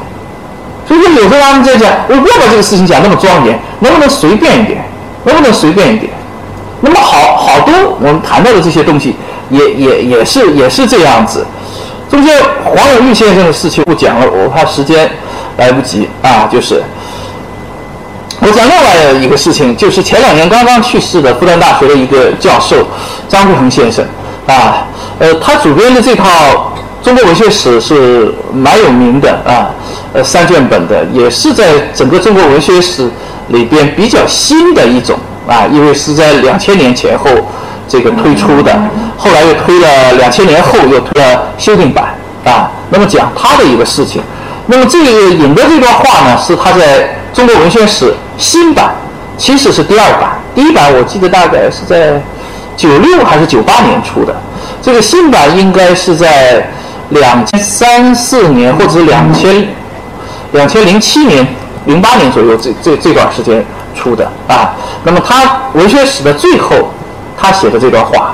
[0.86, 4.82] 所以说，有时候他们在讲，我不要把这个事情讲那么庄严，能不能随便一点？
[5.24, 6.12] 能不能随便一点？
[6.80, 9.16] 那么好好多我们谈到的这些东西，
[9.50, 11.44] 也也也是也是这样子。
[12.10, 15.10] 中间黄永玉先生的事情不讲了，我怕时间
[15.58, 16.48] 来不及啊。
[16.50, 16.82] 就是
[18.58, 22.88] 讲另外一个事情，就是前两年刚刚去世的复旦大学的一个教授
[23.28, 24.04] 张志恒先生
[24.48, 24.84] 啊，
[25.20, 29.70] 呃，他主编的这套中国文学史是蛮有名的啊，
[30.12, 33.08] 呃，三卷本的，也是在整个中国文学史
[33.50, 35.16] 里边比较新的一种。
[35.46, 37.30] 啊，因为是在两千年前后
[37.88, 38.70] 这个推出的，
[39.16, 42.12] 后来又推了两千年后又推了修订版
[42.44, 42.70] 啊。
[42.90, 44.20] 那么讲他的一个事情，
[44.66, 48.94] 那么这个引的这段话呢，是他在中国文学史新版，
[49.36, 52.18] 其实是第二版，第一版我记得大概是在
[52.76, 54.34] 九六还是九八年出的，
[54.80, 56.70] 这个新版应该是在
[57.10, 59.68] 两千三四年或者两千
[60.52, 61.46] 两千零七年、
[61.84, 63.62] 零八年左右这这这段时间。
[63.94, 66.92] 出的啊，那么他文学史的最后，
[67.36, 68.32] 他写的这段话，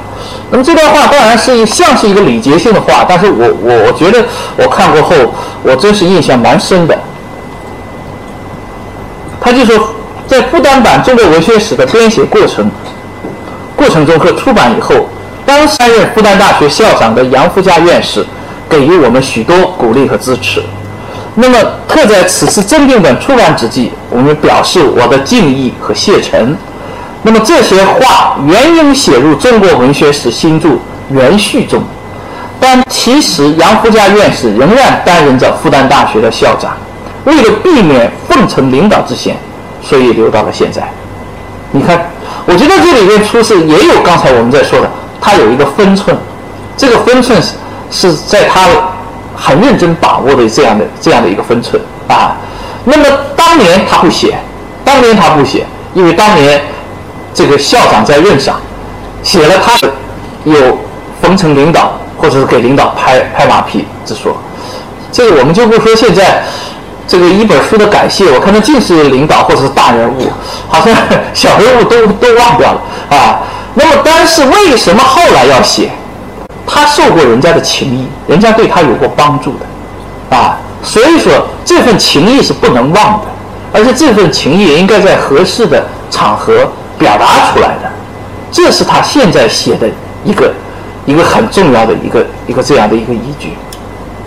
[0.50, 4.22] 那么这段话当然是像是一个礼节性的话，但是我我我觉得
[4.58, 5.14] 我看过后，
[5.62, 6.98] 我真是印象蛮深的。
[9.44, 9.94] 他就说，
[10.26, 12.70] 在复旦版中国文学史的编写过程
[13.76, 15.06] 过程中和出版以后，
[15.44, 18.24] 当担任复旦大学校长的杨福家院士
[18.70, 20.62] 给予我们许多鼓励和支持。
[21.34, 26.56] 那么，特在此次增订本出版之际，我们表示我的敬意和谢忱。
[27.22, 30.70] 那么这些话原应写入《中国文学史新著
[31.10, 31.82] 原序中，
[32.58, 36.74] 但其实杨福家院士仍然担任着复旦大学的校长，
[37.24, 39.36] 为了避免奉承领导之嫌，
[39.82, 40.88] 所以留到了现在。
[41.72, 42.08] 你看，
[42.46, 46.16] 我觉得这里面出事也有刚才我们在说的，他有一个分寸，
[46.76, 47.52] 这个分寸是
[47.90, 48.68] 是在他。
[49.36, 52.36] 很认真把握的这样的这样的一个分寸啊，
[52.84, 54.38] 那么当年他不写，
[54.84, 56.62] 当年他不写，因为当年
[57.34, 58.60] 这个校长在任上，
[59.24, 59.76] 写了他
[60.44, 60.78] 有
[61.20, 64.36] 奉承领导或者是给领导拍拍马屁之说，
[65.10, 66.44] 这个我们就不说现在
[67.06, 70.30] 这个一本书的感谢，我看他尽是领导或者是大人物，
[70.68, 70.94] 好像
[71.32, 73.40] 小人物都都忘掉了啊。
[73.74, 75.90] 那么但是为什么后来要写？
[76.66, 81.30] 他受过人家的情谊，人家对他有过帮助的，啊，所以说
[81.62, 83.26] 这份情谊是不能忘的，
[83.70, 86.66] 而且这份情谊也应该在合适的场合
[86.98, 87.92] 表达出来的，
[88.50, 89.86] 这是他现在写的
[90.24, 90.50] 一个
[91.04, 93.52] 一个很重要的一个一个这样的一个依据。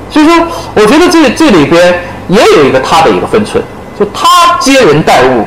[0.09, 0.35] 所以说，
[0.75, 3.63] 我觉得这这里边也有一个他的一个分寸，
[3.99, 5.45] 就他接人待物，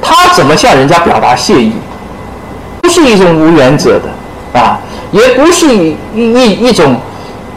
[0.00, 1.72] 他怎么向人家表达谢意，
[2.82, 4.78] 不是一种无原则的，啊。
[5.10, 6.94] 也不是一一一种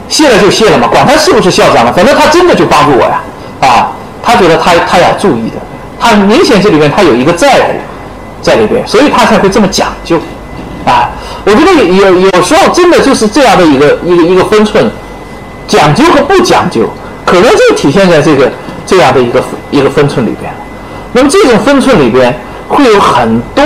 [0.08, 3.22] 谢了就谢了嘛，管他是不是校长了，反正他真的就帮助我呀，
[3.60, 3.92] 啊，
[4.24, 5.58] 他觉得他他要注意的，
[6.00, 7.74] 他明显这里面他有一个在乎
[8.42, 10.18] 在里边，所以他才会这么讲究，
[10.86, 11.10] 啊，
[11.44, 14.90] 我觉得有有时候真的就是这样的一个一个一个分寸，
[15.68, 16.90] 讲究和不讲究，
[17.26, 18.52] 可能就体现在这个
[18.86, 20.52] 这样的一个一个分寸里边。
[21.14, 22.34] 那么这种分寸里边
[22.68, 23.64] 会有很多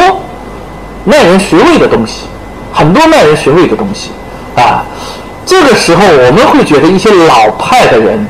[1.03, 2.21] 耐人寻味的东西，
[2.73, 4.11] 很多耐人寻味的东西
[4.55, 4.83] 啊。
[5.45, 8.25] 这个时候我们会觉得一些老派的人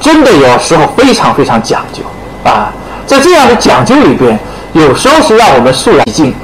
[0.00, 2.02] 真的有时候非常非常讲究
[2.48, 2.72] 啊。
[3.06, 4.38] 在这样的讲究里边，
[4.72, 6.34] 有时候是让我们肃然起敬，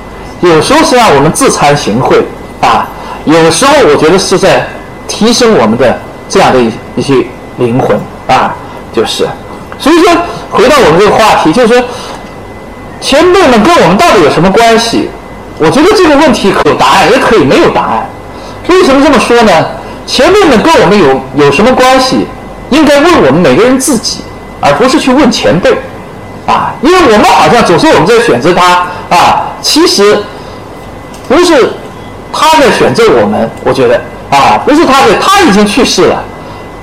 [0.43, 2.23] 有时候是让我们自惭形秽
[2.61, 2.87] 啊。
[3.25, 4.69] 有时候我觉得是在
[5.09, 5.99] 提升我们的
[6.31, 7.15] 这样的一一些
[7.59, 7.95] 灵魂
[8.27, 8.55] 啊，
[8.95, 9.29] 就是。
[9.79, 10.11] 所以说，
[10.51, 11.83] 回到我们这个话题，就是说，
[13.01, 15.11] 前辈们跟我们到底有什么关系？
[15.59, 18.09] 我觉得这个问题有答案，也可以没有答案。
[18.69, 19.53] 为什么这么说呢？
[20.07, 22.27] 前辈们跟我们有有什么关系？
[22.71, 24.21] 应该问我们每个人自己，
[24.61, 25.73] 而不是去问前辈，
[26.47, 30.23] 啊，因为我们好像总是我们在选择他啊，其实
[31.27, 31.73] 不是
[32.33, 36.23] 他在选择我们，我觉得啊，不是他的，他已经去世了，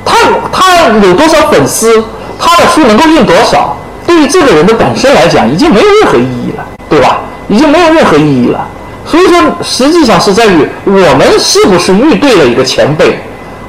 [0.06, 0.16] 他
[0.52, 2.04] 他有多少粉丝？
[2.40, 7.22] 他的书能够印多少，对于这个人的本身来讲，已经没有任何意义了，对吧？
[7.48, 8.68] 已经没有任何意义了。
[9.06, 13.20] 所以说，实际上是在于我们是不是遇对了一个前辈，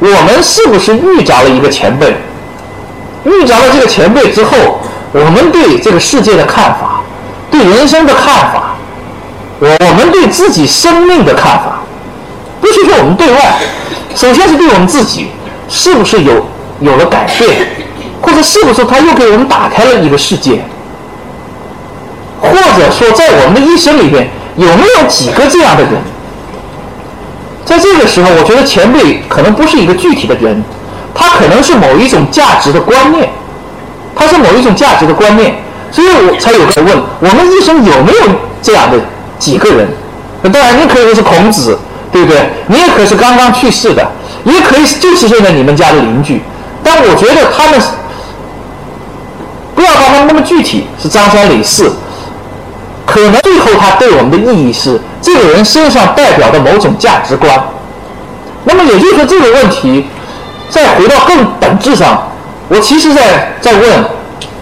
[0.00, 2.14] 我们是不是遇着了一个前辈，
[3.24, 4.80] 遇着了这个前辈之后，
[5.12, 7.00] 我们对这个世界的看法，
[7.50, 8.74] 对人生的看法，
[9.60, 11.77] 我们对自己生命的看法，
[12.72, 13.58] 不是我们对外，
[14.14, 15.28] 首先是对我们自己，
[15.68, 16.46] 是不是有
[16.80, 17.66] 有了改变？
[18.20, 20.62] 或者是不是他又给我们打开了一个世界？
[22.40, 25.92] 或者说，在我们的一生里边，有没有几个这样的人？
[27.64, 30.62] 在这个时候，我觉得前辈可能不是一个具体的人，
[31.14, 33.28] 他可能是某一种价值的观念，
[34.14, 35.54] 他是某一种价值的观念，
[35.90, 38.98] 所以我才有在问：我们一生有没有这样的
[39.38, 39.88] 几个人？
[40.52, 41.78] 当然，你可以说是孔子，
[42.12, 42.48] 对不对？
[42.66, 44.06] 你也可以是刚刚去世的，
[44.44, 46.42] 也可以就是现在你们家的邻居。
[46.82, 47.80] 但我觉得他们。
[49.74, 51.92] 不要把他们那么具体，是张三李四，
[53.06, 57.62] 可能最后他对我们的意义是这个人身上代表的某种价值观。
[58.64, 60.08] 那么也就是说，这个问题
[60.68, 62.28] 再回到更本质上，
[62.66, 64.04] 我其实在在问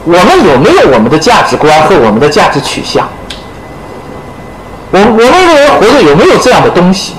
[0.04, 3.08] 我们有没有我们的价值观和我们的价值取向？
[4.90, 7.14] 我我们一个人活着有没有这样的东西？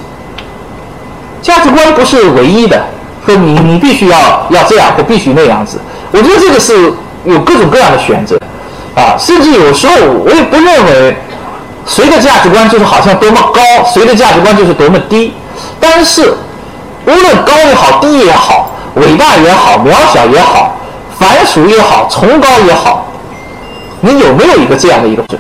[1.42, 2.82] 价值观不是唯一的，
[3.26, 5.80] 说你你必须要要这样或必须那样子。
[6.12, 6.94] 我觉得这个是。
[7.26, 8.40] 有各种各样的选择，
[8.96, 11.18] 啊，甚至有时候我也不认为
[11.86, 13.60] 谁的价值观就是好像多么高，
[13.94, 15.34] 谁的价值观就是多么低。
[15.78, 16.34] 但是
[17.06, 20.78] 无论高也好，低也好，伟大也好，渺小也好，
[21.20, 23.06] 凡俗也好，崇高也好，
[24.00, 25.38] 你有没有一个这样的一个准？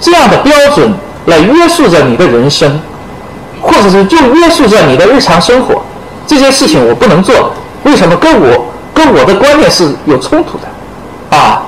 [0.00, 0.92] 这样的标准
[1.26, 2.80] 来约束着你的人生，
[3.64, 5.82] 或者是就约束着你的日常生活？
[6.26, 7.50] 这件事情我不能做，
[7.84, 8.14] 为什么？
[8.16, 8.66] 跟我。
[8.96, 11.64] 跟我的观念是有冲突的，啊，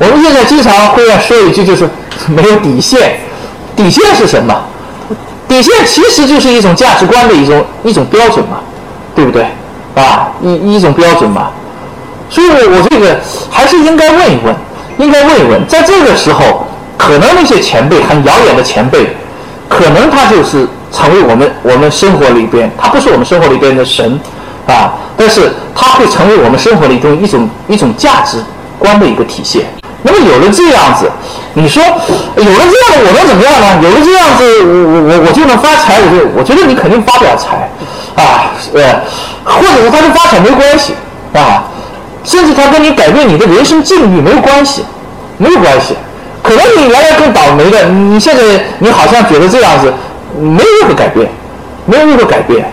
[0.00, 1.88] 我们现在经常会要说一句，就是
[2.26, 3.20] 没有底线。
[3.76, 4.52] 底线是什么？
[5.46, 8.58] 底线其实就是一种价值观的一种一种标准嘛，
[9.14, 9.46] 对不对？
[9.94, 11.50] 啊，一一种标准嘛。
[12.28, 14.52] 所以，我我这个还是应该问一问，
[14.98, 16.66] 应该问一问，在这个时候，
[16.98, 19.14] 可能那些前辈很遥远的前辈，
[19.68, 24.18] 可能他就是成为我们我们生活里边，他不是我们生活里边的神。
[24.66, 28.42] 啊，但是它会成为我们生活里中一种一种价值
[28.78, 29.66] 观的一个体现。
[30.02, 31.06] 那么有了这样子，
[31.52, 33.82] 你说有了这样的，我能怎么样呢？
[33.82, 36.00] 有了这样子，我我我就能发财？
[36.00, 37.68] 我就我觉得你肯定发不了财
[38.16, 39.02] 啊，呃，
[39.44, 40.94] 或者是他跟发财没关系
[41.34, 41.64] 啊，
[42.24, 44.82] 甚至他跟你改变你的人生境遇没有关系，
[45.36, 45.94] 没有关系。
[46.42, 48.42] 可能你原来更倒霉的，你现在
[48.78, 49.92] 你好像觉得这样子
[50.38, 51.28] 没有任何改变。
[51.86, 52.64] 没有任何改变，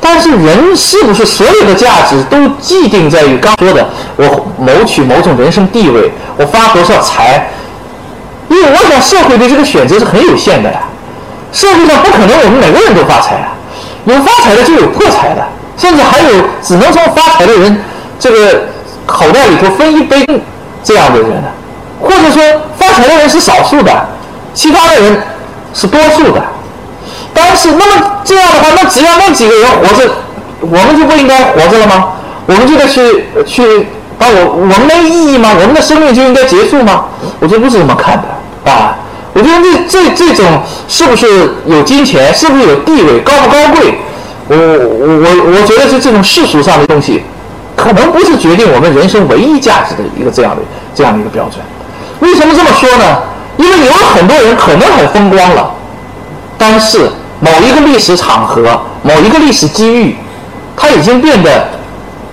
[0.00, 3.86] 但是人是不是所有的价值都既定在于刚说的
[4.16, 7.48] 我谋取某种人生地位，我发多少财？
[8.48, 10.80] 因为我想社会的这个选择是很有限的呀，
[11.52, 13.54] 社会上不可能我们每个人都发财啊，
[14.04, 15.46] 有发财的就有破财的，
[15.78, 16.28] 甚至还有
[16.60, 17.80] 只能从发财的人
[18.18, 18.64] 这个
[19.06, 20.40] 口袋里头分一杯羹
[20.82, 21.48] 这样的人呢，
[22.00, 22.42] 或者说
[22.76, 23.92] 发财的人是少数的，
[24.54, 25.22] 其他的人
[25.72, 26.42] 是多数的。
[27.36, 30.10] 但是，那么这样的话，那只要那几个人活着，
[30.60, 32.08] 我们就不应该活着了吗？
[32.46, 33.86] 我们就得去去
[34.18, 35.50] 把我我们没意义吗？
[35.54, 37.04] 我们的生命就应该结束吗？
[37.40, 38.96] 我就不是这么看的啊！
[39.34, 41.26] 我觉得这这这种是不是
[41.66, 43.98] 有金钱，是不是有地位，高不高贵，
[44.48, 47.22] 我我我我觉得是这种世俗上的东西，
[47.76, 50.62] 可能不是决定我们人生唯一价值的一个这样的
[50.94, 51.60] 这样的一个标准。
[52.20, 53.22] 为什么这么说呢？
[53.58, 55.70] 因为有很多人可能很风光了，
[56.58, 57.10] 但是
[57.46, 60.16] 某一个历史场合、某一个历史机遇，
[60.76, 61.68] 他已经变得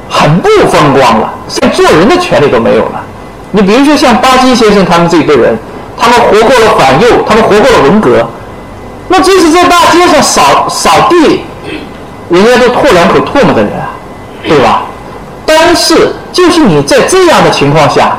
[0.10, 3.04] 很不风光了，连做人的权利都没有了。
[3.52, 5.56] 你比如说像巴金先生他们这一辈人，
[5.98, 8.28] 他们活过了反右，他们活过了文革，
[9.08, 11.44] 那即使在大街上扫扫地，
[12.30, 13.92] 人家都唾两口唾沫的人啊，
[14.48, 14.84] 对吧？
[15.46, 18.18] 但是就是你在这样的情况下。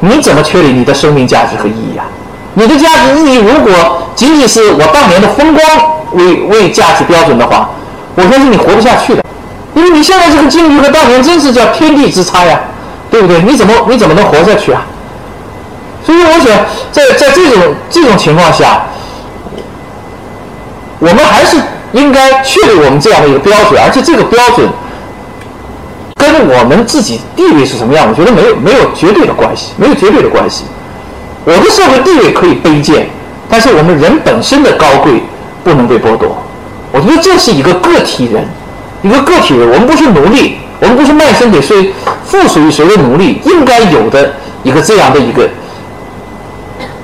[0.00, 2.04] 你怎么确立你的生命价值和意义啊？
[2.54, 5.64] 你的价值意义如果仅仅是我当年的风光
[6.12, 7.68] 为为价值标准的话，
[8.14, 9.22] 我相信你活不下去的，
[9.74, 12.60] 因为你现在这个境遇和当年真是叫天地之差呀，
[13.10, 13.42] 对不对？
[13.42, 14.82] 你怎么你怎么能活下去啊？
[16.06, 16.46] 所以我想，
[16.92, 18.84] 在在这种这种情况下，
[21.00, 21.56] 我们还是
[21.92, 24.68] 应该确立我们这样的一个标准，而且这个标准。
[26.16, 28.06] 跟我们自己地位是什么样？
[28.08, 30.64] 我觉得没有没有绝对的关系，没有绝对的关系。
[31.44, 33.06] 我的社会地位可以卑贱，
[33.48, 35.22] 但是我们人本身的高贵
[35.62, 36.36] 不能被剥夺。
[36.90, 38.46] 我觉得这是一个个体人，
[39.02, 39.68] 一个个体人。
[39.68, 41.92] 我们不是奴隶，我们不是卖身给谁、
[42.24, 45.48] 附属于谁的奴隶，应该有的一个这样的一个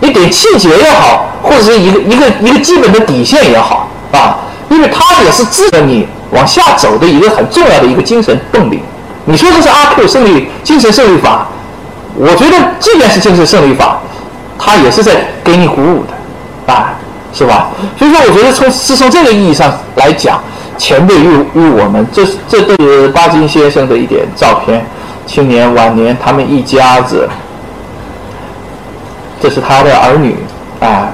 [0.01, 4.39] 一点气节也好，或者是一个一个一个基本的底线也好啊，
[4.71, 8.81] 因为它也是支撑你往下走的一个很重要的一个精神动力。
[9.27, 11.49] 你说这是阿 Q 胜利精神胜利法，
[12.15, 14.01] 我觉得即便是精神胜利法，
[14.61, 16.93] 他也是在给你鼓舞的，啊，
[17.33, 17.71] 是吧？
[17.99, 20.39] 所以说，我觉得从是从这个意义上来讲，
[20.77, 24.85] 前辈与与我们，这这都是巴金先生的一点照片，
[25.27, 27.27] 青年晚年他们一家子，
[29.41, 30.37] 这是他的儿女，
[30.81, 31.09] 啊，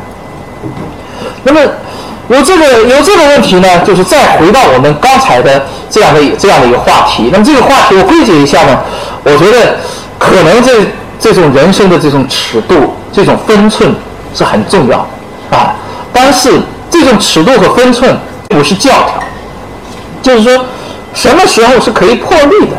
[1.45, 1.61] 那么。
[2.29, 7.31] 有这个有这个问题呢，就是再回到我们刚才的这样的这样的一个话题。
[7.31, 8.81] 那么这个话题我归结一下呢，
[9.23, 9.77] 我觉得
[10.19, 10.73] 可能这
[11.21, 13.93] 这种人生的这种尺度、这种分寸
[14.35, 14.99] 是很重要
[15.51, 15.75] 的啊。
[16.13, 16.61] 但是
[16.91, 18.15] 这种尺度和分寸
[18.51, 19.15] 不是教条，
[20.23, 20.65] 就是说
[21.15, 22.77] 什么时候是可以破例的，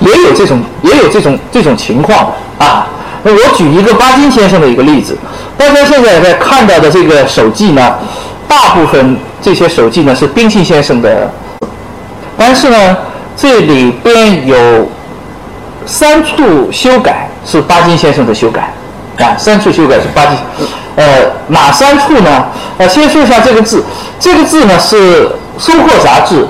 [0.00, 2.26] 也有这种也有这种这种情况
[2.58, 2.88] 的啊。
[3.22, 5.16] 我举一个巴金先生的一个例子，
[5.56, 7.94] 大家现在在看到的这个手记呢。
[8.48, 11.28] 大部分这些手记呢是冰心先生的，
[12.38, 12.96] 但是呢，
[13.36, 14.88] 这里边有
[15.84, 18.72] 三处修改是巴金先生的修改，
[19.18, 20.38] 啊，三处修改是巴金，
[20.96, 21.04] 呃，
[21.48, 22.46] 哪三处呢？
[22.78, 23.82] 呃，先说一下这个字，
[24.18, 25.26] 这个字呢是
[25.58, 26.46] 《收获》杂志，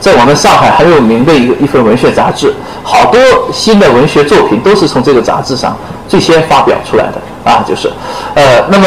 [0.00, 3.20] 在我们上海很有名的一个一份文学杂志，好多
[3.52, 5.76] 新的文学作品都是从这个杂志上
[6.08, 7.90] 最先发表出来的啊，就是，
[8.34, 8.86] 呃，那么。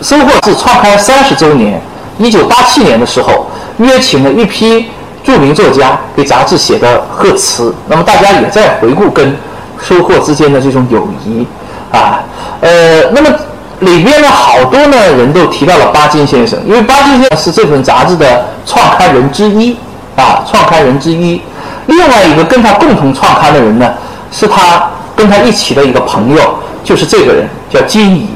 [0.00, 1.80] 收获是创刊三十周年，
[2.18, 3.46] 一九八七年的时候，
[3.76, 4.88] 约请了一批
[5.22, 7.72] 著名作家给杂志写的贺词。
[7.86, 9.36] 那么大家也在回顾跟
[9.82, 11.46] 收获之间的这种友谊
[11.90, 12.22] 啊，
[12.60, 13.28] 呃，那么
[13.80, 19.76] 里边呢好多呢人都提到了巴金先生，因为巴金先生是这份杂志的创刊人之一
[20.16, 21.42] 啊，创刊人之一。
[21.86, 23.92] 另外一个跟他共同创刊的人呢，
[24.30, 26.54] 是他跟他一起的一个朋友，
[26.84, 28.28] 就是这个人叫金乙，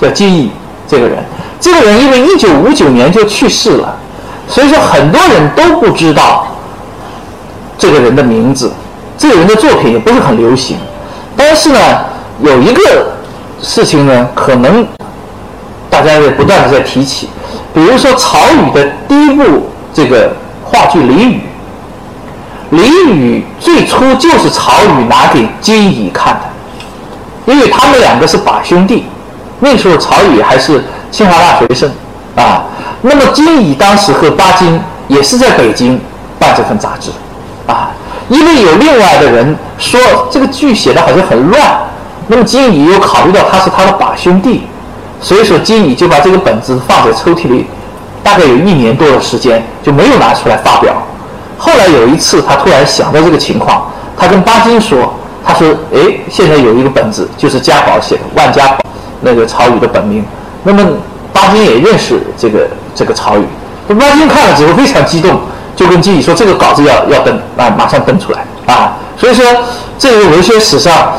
[0.00, 0.50] 叫金乙。
[0.86, 1.16] 这个人，
[1.58, 3.96] 这个人因为一九五九年就去世了，
[4.46, 6.46] 所以说很多人都不知道
[7.78, 8.70] 这个人的名字，
[9.16, 10.76] 这个人的作品也不是很流行。
[11.36, 11.78] 但是呢，
[12.42, 13.12] 有一个
[13.62, 14.86] 事情呢，可能
[15.90, 17.28] 大家也不断的在提起，
[17.72, 20.32] 比如说曹禺的第一部这个
[20.64, 21.24] 话剧《李禺》，
[22.70, 29.04] 《李禺》最初就是曹禺拿给金乙看的，因为他们两个是把兄弟。
[29.60, 31.90] 那时候曹禺还是清华大学生，
[32.36, 32.64] 啊，
[33.02, 35.98] 那么金乙当时和巴金也是在北京
[36.38, 37.10] 办这份杂志，
[37.66, 37.90] 啊，
[38.28, 40.00] 因为有另外的人说
[40.30, 41.62] 这个剧写的好像很乱，
[42.26, 44.66] 那么金乙又考虑到他是他的把兄弟，
[45.20, 47.66] 所以说金乙就把这个本子放在抽屉里，
[48.22, 50.94] 大概有一年多的时间就没有拿出来发表。
[51.58, 55.14] 后来有一次他突然想到这个情况，他跟巴金说，
[55.44, 55.98] 他说，哎，
[56.30, 58.78] 现在有一个本子就是家宝写的万家宝。
[59.26, 60.22] 那个曹禺的本名，
[60.64, 60.84] 那么
[61.32, 63.46] 巴金也认识这个这个曹禺，
[63.94, 65.40] 巴金看了之后非常激动，
[65.76, 68.96] 就跟金乙说这个稿子要要登啊，马上登出来啊。
[69.16, 69.44] 所以说，
[69.98, 71.12] 这个文学史上，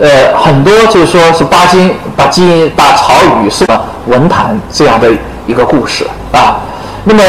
[0.00, 3.66] 呃，很多就是说是巴金把金把曹禺是
[4.06, 5.08] 文坛这样的
[5.46, 6.56] 一个故事啊。
[7.04, 7.22] 那么，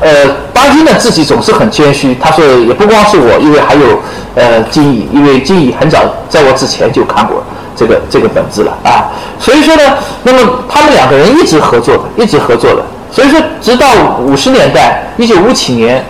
[0.00, 4.00] 呃，巴金呢自己总是很谦虚，他说也不光是我，因为还有
[4.34, 5.98] 呃金乙，因为金乙很早
[6.28, 7.42] 在我之前就看过。
[7.76, 9.08] 这个这个本子了啊，
[9.38, 9.82] 所以说呢，
[10.22, 12.82] 那么他们两个人一直合作的，一直合作的。
[13.12, 13.86] 所以说，直到
[14.20, 16.04] 五十年代，一九五七年，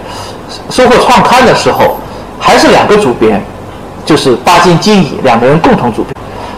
[0.68, 1.98] 收获创刊的时候，
[2.38, 3.42] 还是两个主编，
[4.04, 6.14] 就是巴金、金乙两个人共同主编。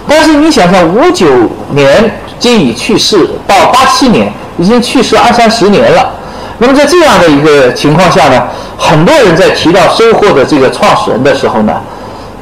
[0.09, 1.26] 但是你想想，五九
[1.70, 6.11] 年金乙去世，到八七年已经去世二三十年了。
[6.59, 8.43] 那么在这样的一个情况下呢，
[8.76, 11.72] 很多人在提到收获的这个创始人的时候呢，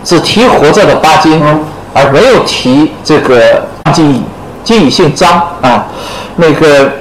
[0.02, 1.40] 只提活着的巴金，
[1.92, 4.22] 而没有提这个金乙。
[4.62, 5.30] 金乙姓张
[5.62, 5.86] 啊，
[6.36, 6.92] 那个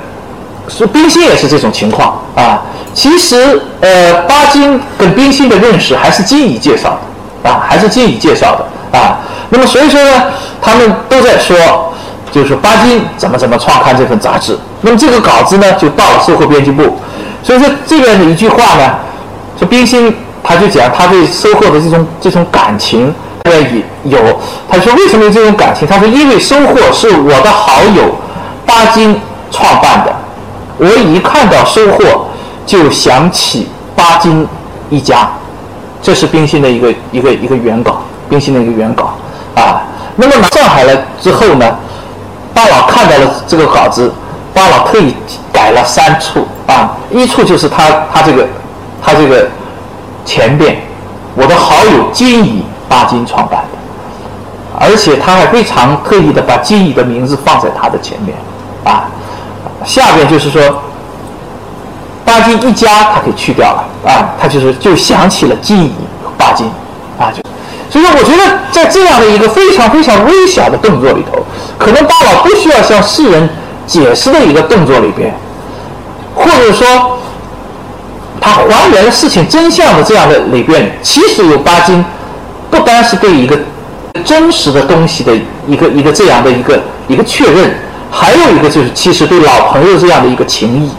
[0.70, 2.62] 是冰心也是这种情况啊。
[2.94, 6.98] 其实呃，巴金跟冰心的认识还是金乙介绍
[7.44, 9.20] 的啊，还是金乙介绍的啊。
[9.50, 10.24] 那么所以说呢，
[10.62, 11.56] 他们都在说，
[12.32, 14.58] 就是巴金怎么怎么创刊这份杂志。
[14.82, 16.98] 那么这个稿子呢，就到了售后编辑部。
[17.44, 18.96] 所以说这边的一句话呢，
[19.58, 23.14] 说冰心他就讲他对收获的这种这种感情。
[23.44, 24.20] 他也有，
[24.70, 25.88] 他说为什么有这种感情？
[25.88, 28.16] 他说因为收获是我的好友
[28.66, 30.14] 巴金创办的，
[30.80, 32.26] 我一看到收获
[32.66, 34.48] 就想起巴金
[34.90, 35.30] 一家，
[36.02, 39.14] 这是冰心的一个一个一个原稿，冰心的一个原稿
[39.56, 39.84] 啊。
[40.16, 41.78] 那么上海了之后呢，
[42.54, 44.12] 巴老看到了这个稿子，
[44.54, 45.14] 巴老特意
[45.54, 48.48] 改了三处啊，一处就是他他这个
[49.04, 49.48] 他这个
[50.26, 50.78] 前边，
[51.36, 52.64] 我的好友金乙。
[52.90, 53.78] 巴金创办的，
[54.80, 58.36] 而且他还非常特意的把金乙的名字放在他的前面，
[58.84, 59.06] 啊，
[59.86, 60.62] 下边就是说，
[62.26, 65.94] 巴金一家他给去掉了，啊，他就是就想起了金乙
[66.38, 66.66] 巴金，
[67.18, 67.42] 啊，就，
[67.90, 71.44] 所以说我觉得在这样的一个非常非常微小的动作里头，
[71.78, 73.50] 可能大佬不需要向世人
[73.88, 75.34] 解释的一个动作里边，
[76.36, 77.18] 或者说
[78.40, 82.04] 他还原事情真相的这样的里边，其实有巴金。
[82.72, 83.58] 不单是对一个
[84.24, 85.34] 真实的东西的
[85.68, 87.76] 一个一个这样的一个一个确认，
[88.12, 90.90] 还有一个就是其实对老朋友这样的一个情谊，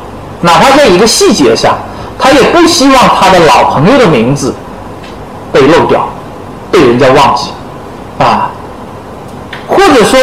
[0.41, 1.77] 哪怕在一个细节上，
[2.19, 4.55] 他也不希望他的老朋友的名字
[5.53, 6.09] 被漏掉，
[6.71, 7.51] 被人家忘记，
[8.19, 8.51] 啊，
[9.67, 10.19] 或者说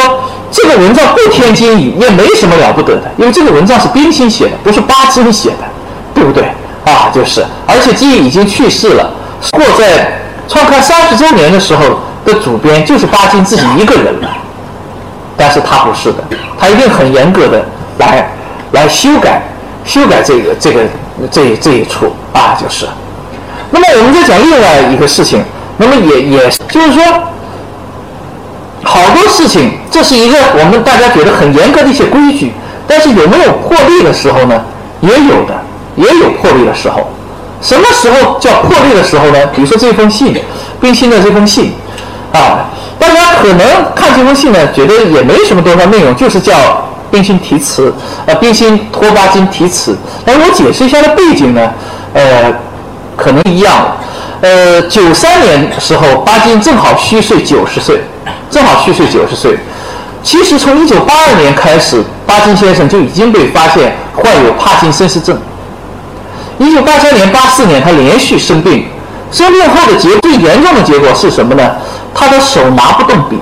[0.51, 5.65] 这个文章不添金语也没什么了不得的，因为这个文章是冰心写的，不是巴金写的，
[6.13, 6.43] 对不对？
[6.85, 9.11] 啊，就是，而且金已经去世了，
[9.51, 10.13] 过在。
[10.49, 11.83] 创刊三十周年的时候
[12.23, 14.29] 的主编就是巴金自己一个人了，
[15.38, 16.23] 但是他不是的，
[16.59, 17.63] 他一定很严格的
[17.99, 18.27] 来
[18.71, 19.43] 来修改
[19.85, 20.81] 修改这个这个
[21.31, 22.88] 这这一处啊，就是。
[23.69, 25.43] 那么我们再讲另外一个事情，
[25.77, 27.03] 那么也也就是说，
[28.83, 32.53] 好多事情这是一个我们大家觉得很严格的一些规矩，
[32.88, 34.61] 但是有没有破例的时候呢？
[35.01, 35.53] 也有的，
[35.95, 37.07] 也有破例的时候。
[37.61, 39.38] 什么时候叫破例的时候呢？
[39.53, 40.35] 比如说这封信，
[40.79, 41.73] 冰心的这封信，
[42.34, 42.69] 啊，
[42.99, 46.53] 大家可能看这封信呢，觉得也没什么多少内容，就是叫
[47.09, 47.93] 冰心题词，
[48.28, 49.97] 啊，冰心托巴金题词。
[50.25, 51.69] 那我解释一下它背景呢，
[52.13, 52.53] 呃，
[53.15, 53.97] 可能一样，
[54.41, 58.01] 呃，九三年时候，巴金正好虚岁九十岁，
[58.51, 59.57] 正好虚岁九十岁。
[60.23, 65.39] 其实从一九八二年开始，巴金先生就已经被发现患有帕金森氏症。
[66.57, 68.86] 一九八三年、八四年，他连续生病，
[69.32, 71.71] 生病后的结最严重的结果是什么呢？
[72.20, 73.38] 他的手拿不动笔，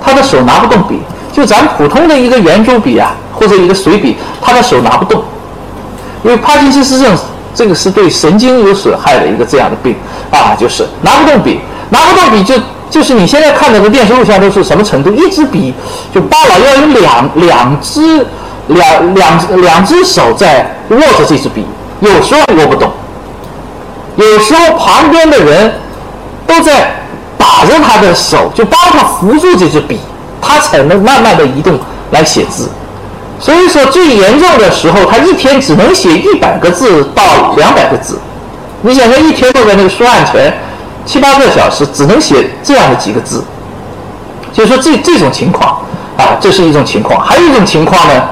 [0.00, 1.00] 他的手拿不动笔，
[1.32, 5.20] 就咱普通的一个圆珠笔啊，或者一个水笔，他的手拿不动，
[6.22, 7.18] 因为帕金森氏症
[7.52, 9.96] 这个是对神经有损害的一个这样的病
[10.30, 11.60] 啊，就是拿不动笔，
[11.90, 12.54] 拿不动笔就
[12.88, 15.10] 就是你现在看到的电视录像都是什么程度？
[15.10, 15.74] 一支笔
[16.14, 18.24] 就巴老要有两两只
[18.68, 21.66] 两两两只手在握着这支笔。
[22.00, 22.90] 有时候握不动，
[24.16, 25.72] 有时候旁边的人
[26.46, 27.01] 都在
[27.42, 29.98] 把着他的手，就帮他扶住这支笔，
[30.40, 31.76] 他才能慢慢的移动
[32.12, 32.68] 来写字。
[33.40, 38.16] 所以说最严重的时候，他一天只能写一百个字到两百个字。
[38.82, 40.56] 你想想，一天坐在那个书案前
[41.04, 43.42] 七八个小时，只能写这样的几个字。
[44.52, 45.80] 就说这这种情况
[46.16, 47.20] 啊，这是一种情况。
[47.20, 48.22] 还有一种情况呢，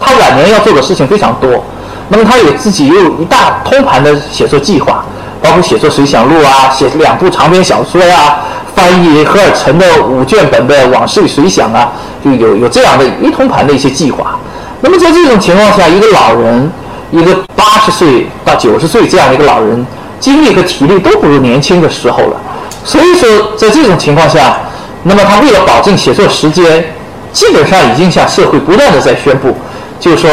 [0.00, 1.62] 他晚年要做的事情非常多。
[2.08, 5.04] 那么他有自己又有一大通盘的写作计划，
[5.42, 8.40] 包括写作《随想录》啊，写两部长篇小说呀，
[8.74, 11.92] 翻译何尔岑的五卷本的《往事与随想》啊，
[12.24, 14.38] 就有有这样的一通盘的一些计划。
[14.80, 16.70] 那么在这种情况下，一个老人，
[17.10, 19.86] 一个八十岁到九十岁这样的一个老人，
[20.18, 22.36] 精力和体力都不如年轻的时候了。
[22.84, 24.58] 所以说，在这种情况下，
[25.04, 26.84] 那么他为了保证写作时间，
[27.32, 29.56] 基本上已经向社会不断的在宣布，
[29.98, 30.30] 就是说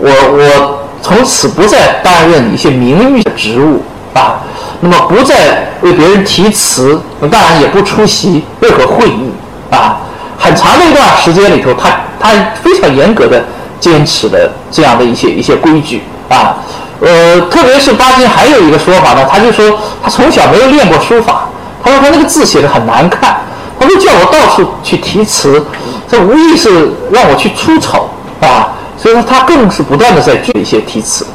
[0.00, 0.80] 我我。
[1.02, 3.82] 从此不再担任一些名誉的职务
[4.14, 4.40] 啊，
[4.80, 7.00] 那么不再为别人题词，
[7.30, 9.30] 当然也不出席任何会议
[9.70, 10.00] 啊。
[10.38, 12.30] 很长的一段时间里头，他他
[12.62, 13.44] 非常严格的
[13.78, 16.56] 坚持的这样的一些一些规矩啊。
[17.00, 21.48] 呃，特别是巴金还有一个说法呢，他就说他从小没有练过书法，
[21.82, 23.36] 他说他那个字写的很难看，
[23.78, 25.64] 他就叫我到处去题词，
[26.08, 28.68] 这无疑是让我去出丑啊。
[28.98, 31.26] 所以说他更是不断的在举一些题词。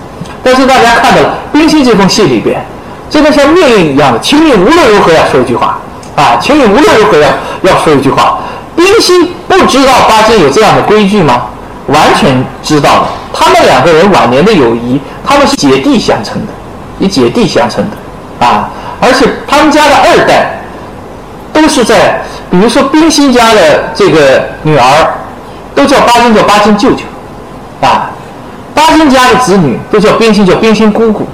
[0.45, 2.63] 但是大家看到了《冰心》这封信里边，
[3.09, 5.79] 这个像命令一样的，请你无论如何要说一句话
[6.15, 7.27] 啊，请你无论如何要
[7.63, 8.37] 要说一句话。
[8.75, 11.47] 冰心不知道巴金有这样的规矩吗？
[11.87, 13.05] 完全知道的。
[13.33, 16.53] 他们两个人晚年的友谊，他们是姐弟相称的，
[16.99, 18.69] 以姐弟相称的啊。
[19.01, 20.61] 而且他们家的二代
[21.51, 22.21] 都是在，
[22.51, 25.07] 比如说冰心家的这个女儿，
[25.73, 27.03] 都叫巴金叫巴金舅舅。
[28.75, 31.25] 巴金家的子女都叫冰心叫冰心姑姑，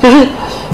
[0.00, 0.26] 就是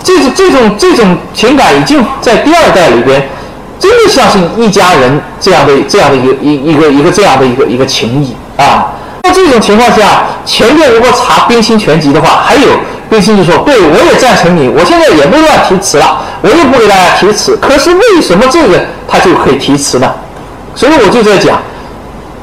[0.03, 3.29] 这种这种这种情感已经在第二代里边。
[3.77, 8.93] 真的像是一家人这样的这样的一个一一个一个这样的一个一个情谊啊！
[9.25, 12.66] 那这种情况下，前面如果查冰心全集的话，还有
[13.11, 17.59] 冰心就说：“对我也赞成你，我现在也不乱提词了，我也不给大家提词。
[17.61, 20.11] 可是为什么这个他就可以提词呢？
[20.75, 21.61] 所以我就在讲，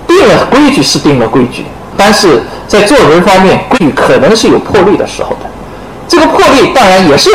[0.05, 1.65] 定了规矩是定了规矩，
[2.01, 5.45] 但是在做人方面，规矩可能是有破例的时候的。
[6.07, 7.29] 这个破例当然也是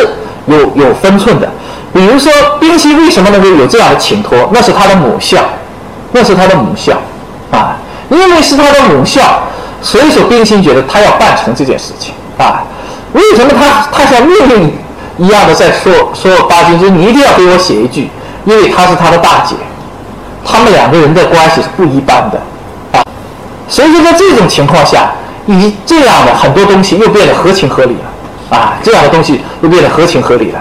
[0.47, 1.49] 有有分寸的。”
[1.95, 4.51] 比如说，冰心为什么能够有这样的请托？
[4.53, 5.39] 那是他的母校，
[6.11, 6.95] 那是他的母校，
[7.53, 7.77] 啊，
[8.11, 9.23] 因为是他的母校，
[9.81, 12.64] 所以说冰心觉得他要办成这件事情，啊，
[13.12, 14.73] 为什么他他像命令
[15.17, 18.11] 一样的在说说巴金，说你一定要给我写一句，
[18.45, 19.55] 因为她是他的大姐，
[20.45, 22.39] 他们两个人的关系是不一般的，
[23.69, 25.12] 所以说在这种情况下，
[25.47, 30.59] 以这样的很多东西又变得合情合理了，啊，这样的东西又变得合情合理了，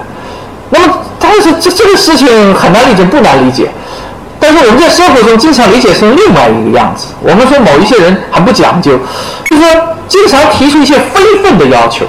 [0.69, 0.93] 那么。
[1.17, 3.67] 但是这这个事情很难理解，不难理解。
[4.39, 7.07] 但是我们在生活中经常理解成另外一个样子。
[7.21, 8.91] 我们说某一些人很不讲究，
[9.45, 12.05] 就是说经常提出一些非分的要求。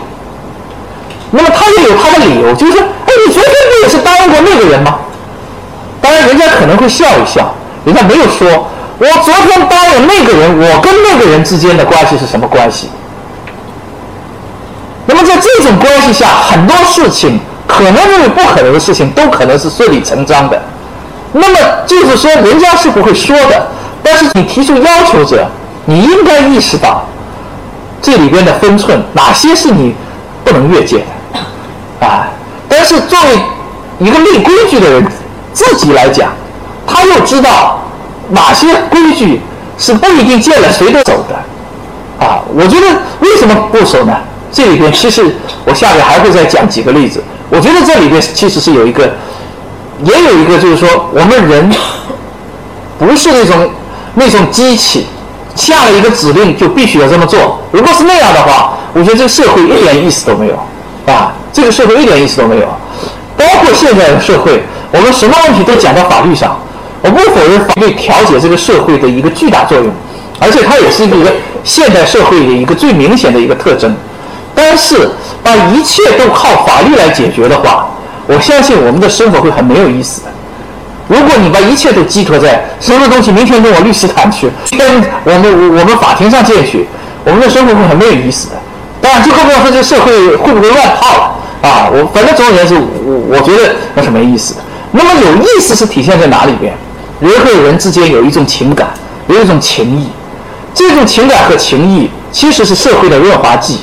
[1.30, 4.96] 那么他也有他的理由，就是说，哎，你昨天不也是答应过那个人吗？
[6.02, 7.54] 当然，人家可能会笑一笑，
[7.86, 8.68] 人家没有说，
[8.98, 12.88] 我昨天答应那个人，我跟那个人之间的关系是什么关系？
[15.06, 17.40] 那么在这种关系下，很多事情。
[17.68, 20.62] 可能认为不可能的事情，都可能是顺理成章的。
[21.32, 23.66] 那么就是说，人家是不会说的。
[24.04, 25.44] 但是你提出要求者，
[25.84, 27.04] 你应该意识到
[28.00, 29.96] 这里边的分寸，哪些是你
[30.44, 32.28] 不能越界的啊？
[32.68, 33.38] 但是作为
[33.98, 35.04] 一个立规矩的人，
[35.52, 36.30] 自己来讲，
[36.86, 37.80] 他又知道
[38.30, 39.40] 哪些规矩
[39.78, 42.42] 是不一定见了谁都走的啊？
[42.54, 42.86] 我觉得
[43.20, 44.12] 为什么不守呢？
[44.52, 47.22] 这里边其实我下面还会再讲几个例子。
[47.50, 49.04] 我觉得这里边其实是有一个，
[50.02, 51.70] 也有一个，就是说我们人
[52.98, 53.70] 不是那种
[54.14, 55.06] 那种机器，
[55.54, 57.60] 下了一个指令就必须要这么做。
[57.70, 60.54] 如果是那样的话，我觉得这个社会一点意思都没有，
[61.12, 62.66] 啊，这个社会一点意思都没有。
[63.36, 66.56] 包括现在的社会，我们什么问题都讲到法律上。
[67.02, 69.88] 我不否认法律调节这个社会的一个巨大作用，
[70.40, 71.32] 而且它也是一个
[71.62, 73.94] 现代社会的一个最明显的一个特征。
[74.54, 75.10] 但是，
[75.42, 77.88] 把一切都靠法律来解决的话，
[78.26, 80.28] 我相信我们的生活会很没有意思的。
[81.08, 86.88] 如果你把一切都寄托在什么东西，明天跟我律师谈去，跟我们我们法庭上见去，
[87.24, 88.56] 我们的生活会很没有意思的。
[89.00, 91.88] 当然，就更不要说这个社会会不会乱套了啊！
[91.92, 94.60] 我反正总而言之，我我觉得那是没意思的。
[94.92, 96.72] 那么有意思是体现在哪里边？
[97.20, 98.88] 人和人之间有一种情感，
[99.28, 100.08] 有一种情谊。
[100.74, 103.80] 这种情感和情谊其实是社会的润滑剂。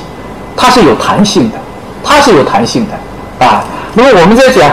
[0.55, 1.57] 它是有弹性的，
[2.03, 3.63] 它是有弹性的，啊，
[3.95, 4.69] 那么我们再讲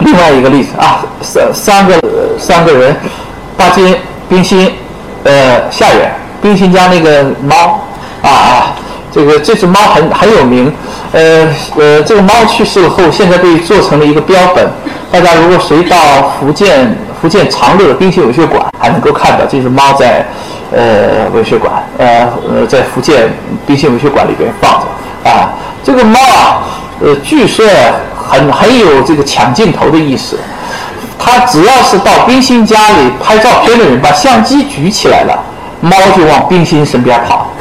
[0.00, 1.96] 另外一个例子啊，三三个
[2.36, 2.96] 三个人，
[3.56, 3.96] 巴金、
[4.28, 4.72] 冰心，
[5.22, 6.12] 呃，夏远，
[6.42, 7.86] 冰心家那个猫，
[8.20, 8.74] 啊啊，
[9.12, 10.72] 这个这只猫很很有名，
[11.12, 11.46] 呃
[11.76, 14.68] 呃，这个猫去世后，现在被做成了一个标本，
[15.14, 15.96] 大家如果谁到
[16.40, 16.92] 福建
[17.22, 20.26] 福建长乐的冰心文学馆，还能够看到这只猫在。
[20.72, 23.32] 呃，文学馆，呃呃，在福建
[23.64, 25.52] 冰心文学馆里边放着啊。
[25.84, 26.64] 这个猫啊，
[27.00, 27.64] 呃，据说
[28.16, 30.36] 很很有这个抢镜头的意思。
[31.16, 35.38] 它只要是到冰心家里拍照片的人，把相机举起来了，
[35.80, 37.52] 猫就往冰心身边跑。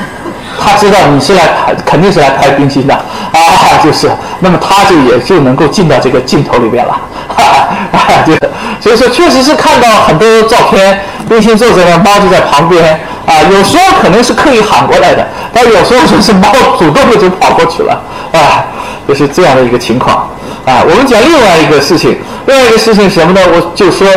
[0.60, 6.99] 他知道你是来拍，肯定是来拍冰心的啊，就是，那么他就也就能够进到这个镜头里边了，
[7.36, 8.34] 哈 哈，就
[8.80, 18.01] 所以说确实是看到很多照片，冰心坐在那，猫就在旁边啊，有时候可能是刻意喊过来的，但有时候就是猫主动的就跑过去了
[18.34, 18.66] 啊，
[19.08, 20.30] 就是这样的一个情况
[20.66, 20.84] 啊。
[20.88, 23.41] 我们讲另外一个事情，另外一个事情什么呢？
[23.54, 24.08] 我就说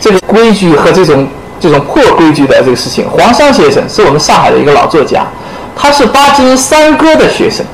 [0.00, 1.26] 这个规矩和这种
[1.60, 3.08] 这种破规矩的这个事情。
[3.08, 5.24] 黄商先生是我们上海的一个老作家，
[5.76, 7.64] 他是巴金三哥的学生，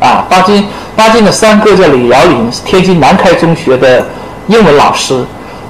[0.00, 4.04] 啊，巴金巴金的三哥叫李尧林，是天津南开中学的
[4.48, 5.24] 英文老师，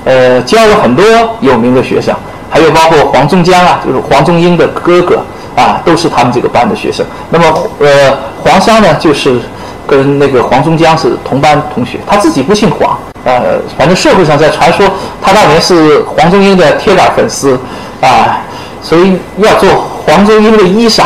[0.04, 1.04] 呃，教了很多
[1.40, 2.14] 有名的学生，
[2.48, 5.22] 还有包括黄宗江啊，就是黄宗英的哥哥
[5.56, 7.04] 啊，都是他们这个班的学生。
[7.28, 7.44] 那么，
[7.80, 9.38] 呃，黄商呢，就是
[9.86, 12.96] 跟那个黄宗江是同班同学，他自己不姓黄。
[13.24, 14.88] 呃，反正社会上在传说
[15.20, 17.58] 他当年是黄宗英的铁杆粉丝，
[18.00, 18.40] 啊，
[18.80, 19.68] 所以要做
[20.06, 21.02] 黄宗英的衣裳，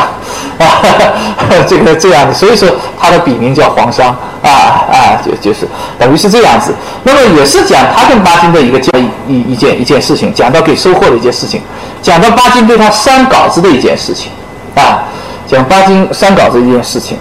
[0.58, 0.82] 啊，
[1.68, 2.68] 这个这样子，所以说
[3.00, 4.08] 他的笔名叫黄商，
[4.42, 4.48] 啊
[4.90, 5.66] 啊，就就是
[5.98, 6.74] 等于是这样子。
[7.02, 11.60] 那么也是讲他跟巴金的一个交易一一件一件事情，讲到给收获的一件事情，
[12.02, 14.30] 讲到巴金对他删稿子的一件事情，
[14.74, 15.04] 啊，
[15.46, 17.18] 讲巴金删稿子一件事情，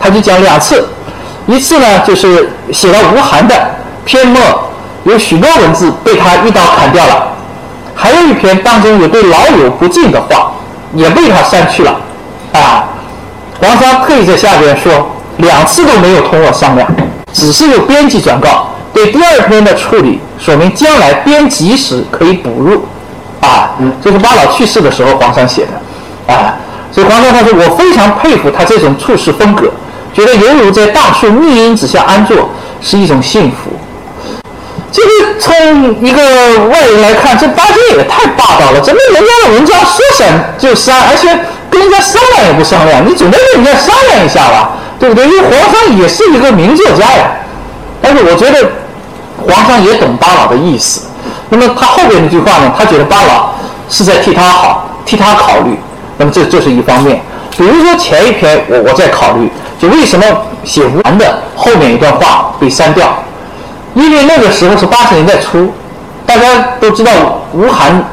[0.00, 0.88] 他就讲两次，
[1.46, 3.54] 一次呢就是写了吴晗的。
[4.04, 4.40] 篇末
[5.04, 7.28] 有许多文字被他一刀砍掉了，
[7.94, 10.50] 还有一篇当中有对老友不敬的话，
[10.94, 11.94] 也被他删去了。
[12.52, 12.88] 啊，
[13.60, 16.88] 黄商特意在下边说，两次都没有同我商量，
[17.32, 22.86] 只是有编辑转告，对第二篇的处理，说明将来编辑时可以补入。
[23.40, 23.70] 啊，
[24.02, 26.32] 这是巴老去世的时候黄商写的。
[26.34, 26.56] 啊，
[26.90, 29.70] 所以黄商他说，我非常佩服他这种处事风格，
[30.12, 32.50] 觉得犹如在大树密荫之下安坐，
[32.82, 33.70] 是一种幸福。
[34.90, 36.22] 这个从一个
[36.68, 38.80] 外人来看，这巴金也太霸道了。
[38.80, 41.28] 怎么人家的文章说删就删，而且
[41.70, 43.06] 跟人家商量也不商量？
[43.06, 45.24] 你总得跟人家商量一下吧，对不对？
[45.26, 47.30] 因为皇上也是一个名作家呀。
[48.00, 48.70] 但是我觉得
[49.46, 51.06] 皇上也懂巴老的意思。
[51.50, 52.72] 那么他后边那句话呢？
[52.76, 53.50] 他觉得巴老
[53.88, 55.78] 是在替他好，替他考虑。
[56.16, 57.20] 那么这这是一方面。
[57.56, 59.50] 比如说前一篇我我在考虑，
[59.80, 60.24] 就为什么
[60.64, 63.06] 写吴晗的后面一段话被删掉？
[63.94, 65.72] 因为那个时候是八十年代初，
[66.24, 66.44] 大家
[66.78, 67.10] 都知道
[67.52, 68.04] 吴晗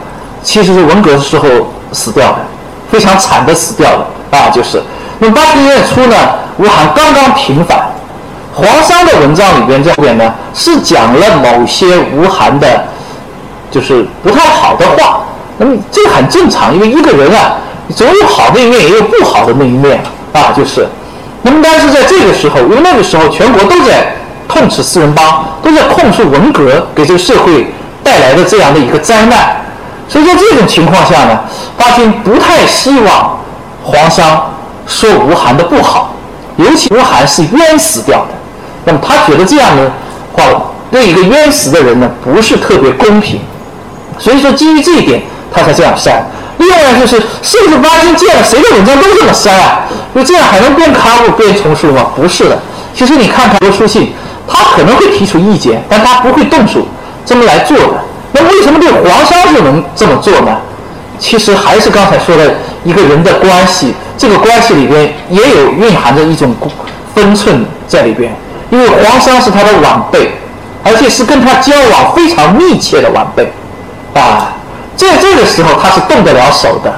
[0.41, 1.47] 其实是文革的时候
[1.91, 2.37] 死掉的，
[2.91, 4.81] 非常惨的死掉了啊，就是。
[5.19, 6.15] 那么八十年代初呢，
[6.57, 7.79] 吴晗刚刚平反，
[8.53, 12.85] 黄山的文章里边这边呢是讲了某些吴晗的，
[13.71, 15.21] 就是不太好的话。
[15.57, 17.55] 那么这很正常，因为一个人啊，
[17.95, 19.99] 总有好的一面，也有不好的那一面
[20.33, 20.87] 啊，就是。
[21.43, 24.15] 那么但是在这个时候，因为那个时候全国都在。
[24.47, 27.73] 痛斥四人帮，都在控诉文革给这个社会
[28.03, 29.55] 带来的这样的一个灾难。
[30.07, 31.39] 所以在这种情况下呢，
[31.77, 33.37] 巴金不太希望
[33.83, 34.53] 皇商
[34.87, 36.13] 说吴晗的不好，
[36.57, 38.27] 尤其吴晗是冤死掉的。
[38.85, 39.91] 那么他觉得这样的
[40.33, 40.43] 话
[40.91, 43.39] 对一个冤死的人呢不是特别公平。
[44.19, 46.23] 所以说基于这一点，他才这样删。
[46.57, 49.81] 另外就是，是不是巴金见了谁的文章都这么删啊？
[50.13, 52.07] 就这样还能变刊物、变丛书吗？
[52.15, 52.57] 不是的。
[52.93, 54.13] 其实你看看多书信。
[54.47, 56.79] 他可能会提出意见，但他不会动手
[57.25, 57.93] 这么来做的。
[58.35, 60.51] 那为什么对黄商就能这么做呢？
[61.17, 66.53] 其实还是刚才说的一个人的关系，这个关系里边也有蕴含着一种
[67.15, 68.35] 分寸在里边。
[68.69, 70.31] 因为黄商是他的晚辈，
[70.83, 73.49] 而且是跟他交往非常密切的晚辈，
[74.13, 74.51] 啊，
[74.97, 76.93] 在这个时候他是动得了手的，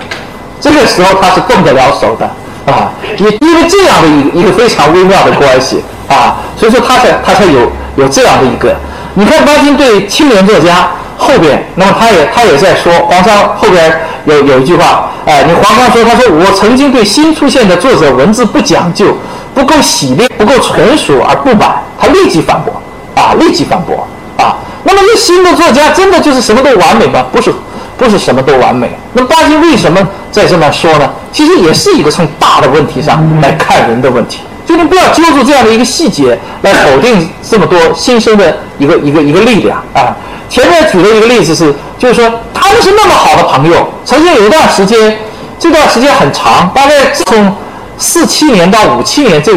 [0.60, 2.26] 这个时候他是动得了手的，
[2.66, 5.84] 啊，也因为这样的一一个非常微妙的关系。
[6.08, 8.74] 啊，所以说他才他才有有这样的一个，
[9.16, 10.88] 你看巴金对青年作家
[11.18, 19.18] 后边，那么他也他也在说黄商后边有有一句话，哎，你黄商说他说我曾经对新出现的作者文字不讲究，
[19.54, 22.82] 不够洗练，不够纯熟而不满，他立即反驳，
[23.16, 24.08] 啊，立即反驳，
[24.38, 27.26] 啊，那么这新的作家真的就是什么都完美吗？
[27.32, 27.52] 不是，
[27.98, 28.90] 不是什么都完美。
[29.14, 30.00] 那巴金为什么
[30.32, 31.10] 在这么说呢？
[31.32, 34.42] 其实也是一个从大的问题上来看人的问题。
[34.68, 40.14] 就你不要揪住这样的一个细节来否定这么多新生的一个一个一个力量啊！
[40.50, 45.18] 前面举的一个例子是，就是说他们是那么好的朋友，曾经有一段时间，
[45.58, 47.56] 这段时间很长，大概从
[47.98, 49.54] 四七年到五七年这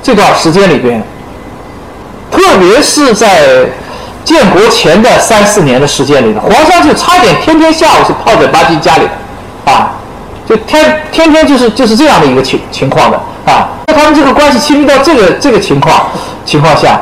[0.00, 1.02] 这段时间里边，
[2.30, 3.66] 特别是在
[4.24, 9.02] 建国前的三四年的时间里，皇上就差点天天下午是泡在巴金家里
[9.64, 9.92] 啊，
[10.48, 13.20] 就天天天就是就是这样的一个情情况的。
[13.44, 16.06] 啊，那他们这个关系亲密到这个这个情况
[16.44, 17.00] 情况下，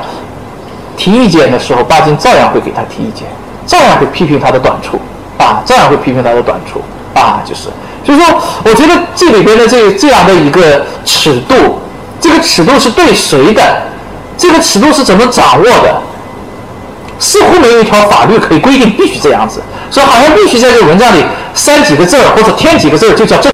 [0.96, 3.26] 提意见的时候，巴金照样会给他提意见，
[3.66, 4.98] 照样会批评他的短处，
[5.36, 6.80] 啊，照样会批评他的短处，
[7.14, 7.68] 啊，就是，
[8.06, 8.26] 所以说，
[8.64, 11.78] 我觉得这里边的这这样的一个尺度，
[12.18, 13.62] 这个尺度是对谁的？
[14.38, 16.00] 这个尺度是怎么掌握的？
[17.20, 19.62] 似乎没有一条法律可以规定必须这样子，
[19.92, 21.22] 说好像必须在这个文章里
[21.54, 23.52] 删几个字或者添几个字就叫正。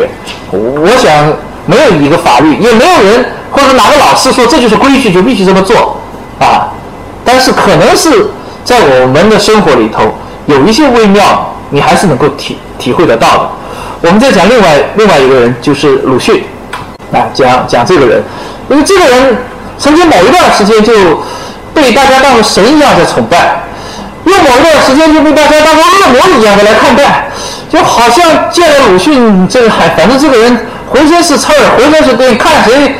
[0.50, 1.30] 我想。
[1.68, 6.00] 没有一个法律，也没有人或者哪个老师说这就是规矩，就必须这么做
[6.38, 6.68] 啊。
[7.24, 8.30] 但是可能是
[8.64, 10.14] 在我们的生活里头
[10.46, 13.50] 有一些微妙你还是能够体体会得到的。
[14.02, 16.44] 我们再讲另外另外一个人，就是鲁迅，
[17.12, 18.22] 啊，讲讲这个人，
[18.68, 19.36] 因为这个人
[19.76, 20.92] 曾经某一段时间就
[21.76, 23.62] 被大家当做神一样在崇拜，
[24.24, 27.28] 用某一段时间就被大家当做恶魔一样的来看待，
[27.70, 32.96] 就好像见了鲁迅，这个还反正这个人浑身是刺儿，浑身是病，看谁，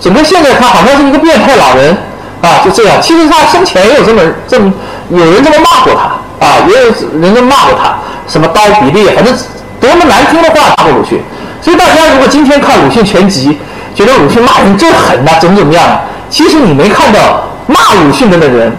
[0.00, 1.96] 整个现在看好像是一个变态老人
[2.42, 3.00] 啊，就这样。
[3.00, 4.72] 其实他生前也有这么这么
[5.10, 6.86] 有人这么骂过他啊，也有
[7.22, 7.94] 人这么骂过他，
[8.28, 9.34] 什么刀比利，反正。
[9.78, 11.20] 多么难听的话骂过鲁迅，
[11.60, 13.56] 所以大家如果今天看鲁迅全集，
[13.94, 16.00] 觉得鲁迅骂人真狠呐，怎么怎么样？
[16.30, 18.72] 其实你没看到骂鲁迅的那人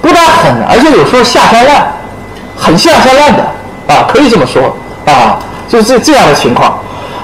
[0.00, 1.86] 不但狠，而且有时候下三滥，
[2.56, 3.42] 很下三滥的
[3.86, 6.78] 啊，可以这么说啊，就是这样的情况。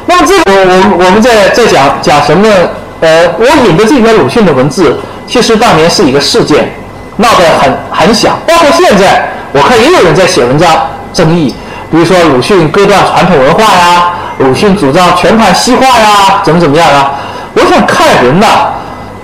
[0.07, 2.49] 那么这个我我我们在在讲讲什么？
[3.01, 6.71] 呃，我引的这篇鲁迅的文字，其实当年是一个事件，
[7.17, 10.69] 闹得很很响，包括现在我看也有人在写文章
[11.15, 11.55] 争议。
[11.91, 17.13] 比如说鲁迅割断传统文化呀，鲁迅主张全盘西化呀，怎么怎么样啊？
[17.55, 18.47] 我想看人呐，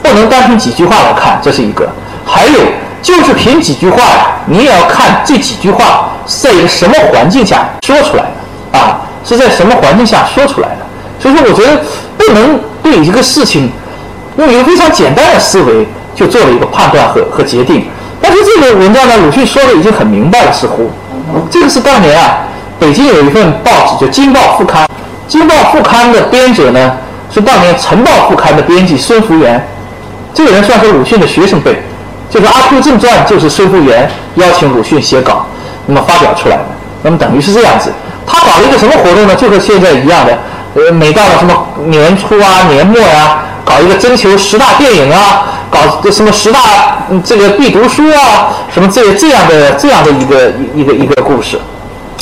[0.07, 1.89] 不能单凭几句话来看，这是一个。
[2.25, 2.61] 还有
[3.03, 8.23] 就是凭几句话呀，你也要看这几句话在一个什么环境下说出来
[8.73, 9.01] 的啊？
[9.25, 10.77] 是在什么环境下说出来的？
[11.19, 11.83] 所以说，我觉得
[12.17, 13.71] 不能对一个事情
[14.39, 17.87] 用一个非常简单的思维就做了一个判断和和决定。
[18.21, 20.91] 但是这个文章呢，鲁迅说的已经很明白了，似乎
[21.51, 22.39] 这个是当年啊。
[22.79, 24.85] 北京有一份报纸叫《京报副刊》，
[25.27, 26.93] 《京报副刊》的编者呢
[27.33, 29.67] 是当年《晨报副刊》的编辑孙福元，
[30.37, 31.83] 这个人算是鲁迅的学生辈，
[32.29, 35.47] 就是《阿 Q 正传》就是孙福元邀请鲁迅写稿，
[35.87, 36.63] 那么发表出来的，
[37.03, 37.91] 那么等于是这样子。
[38.27, 39.35] 他搞了一个什么活动呢？
[39.35, 40.39] 就和现在一样的，
[40.75, 46.61] 呃，每到了什么年初啊、年末呀，搞一个征求十大电影啊，搞这什么十大
[47.25, 51.59] 这个必读书啊，什么这这样的这样的一个一个一个故事。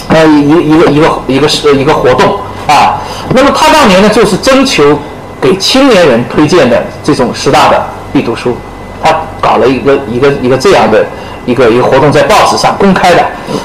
[0.07, 2.39] 呃，一一个一个一个是一个活动
[2.69, 3.01] 啊。
[3.31, 4.97] 那么他当年呢，就是征求
[5.41, 7.83] 给青年人推荐的这种十大的
[8.15, 8.57] 必读书，
[9.03, 11.05] 他搞了一个一个一个这样的
[11.45, 13.23] 一个一个活动，在报纸上公开的。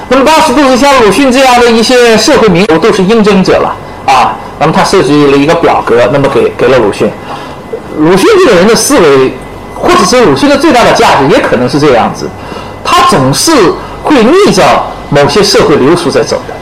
[0.09, 3.75] 那么当时都是像鲁迅这样的一些社会名流都是应征者了
[4.11, 4.35] 啊。
[4.59, 7.07] 那么他设计了一个表格，那么给给了鲁迅。
[7.99, 9.33] 鲁迅这个人的思维，
[9.75, 12.27] 或者是鲁迅的最大的价值，也可能是这样子，
[12.83, 13.53] 他总是
[14.03, 14.63] 会逆着。
[15.11, 16.53] 某些社会流俗在走的，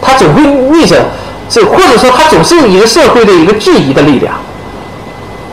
[0.00, 1.04] 他总会逆着
[1.48, 4.32] 这，或者说他总是一个社会的一个质疑的力量。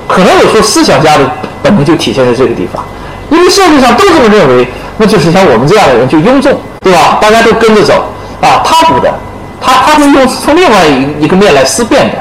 [0.09, 1.23] 可能有时候思想家的
[1.61, 2.83] 本能就体现在这个地方，
[3.29, 7.19] 因为社会上都这么认为，那就是像我们这样的人就庸众，对吧？
[7.21, 9.13] 大家都跟着走啊，他不的，
[9.61, 12.15] 他他是用从另外一一个面来思辨的。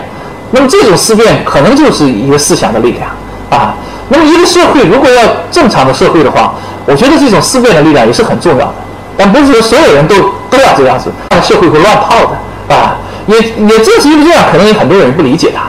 [0.50, 3.10] 那么这种思辨可能就是一个思想的力量
[3.50, 3.74] 啊。
[4.10, 8.74] 那么一个社会如果要正常的社会的话，我觉得这种思辨的力量也是很重要的。
[9.16, 10.14] 但不是说所有人都
[10.50, 11.10] 都要这样子，
[11.42, 12.96] 社会会乱套的啊！
[13.26, 15.62] 也也正是因为这样，可能有很多人不理解他。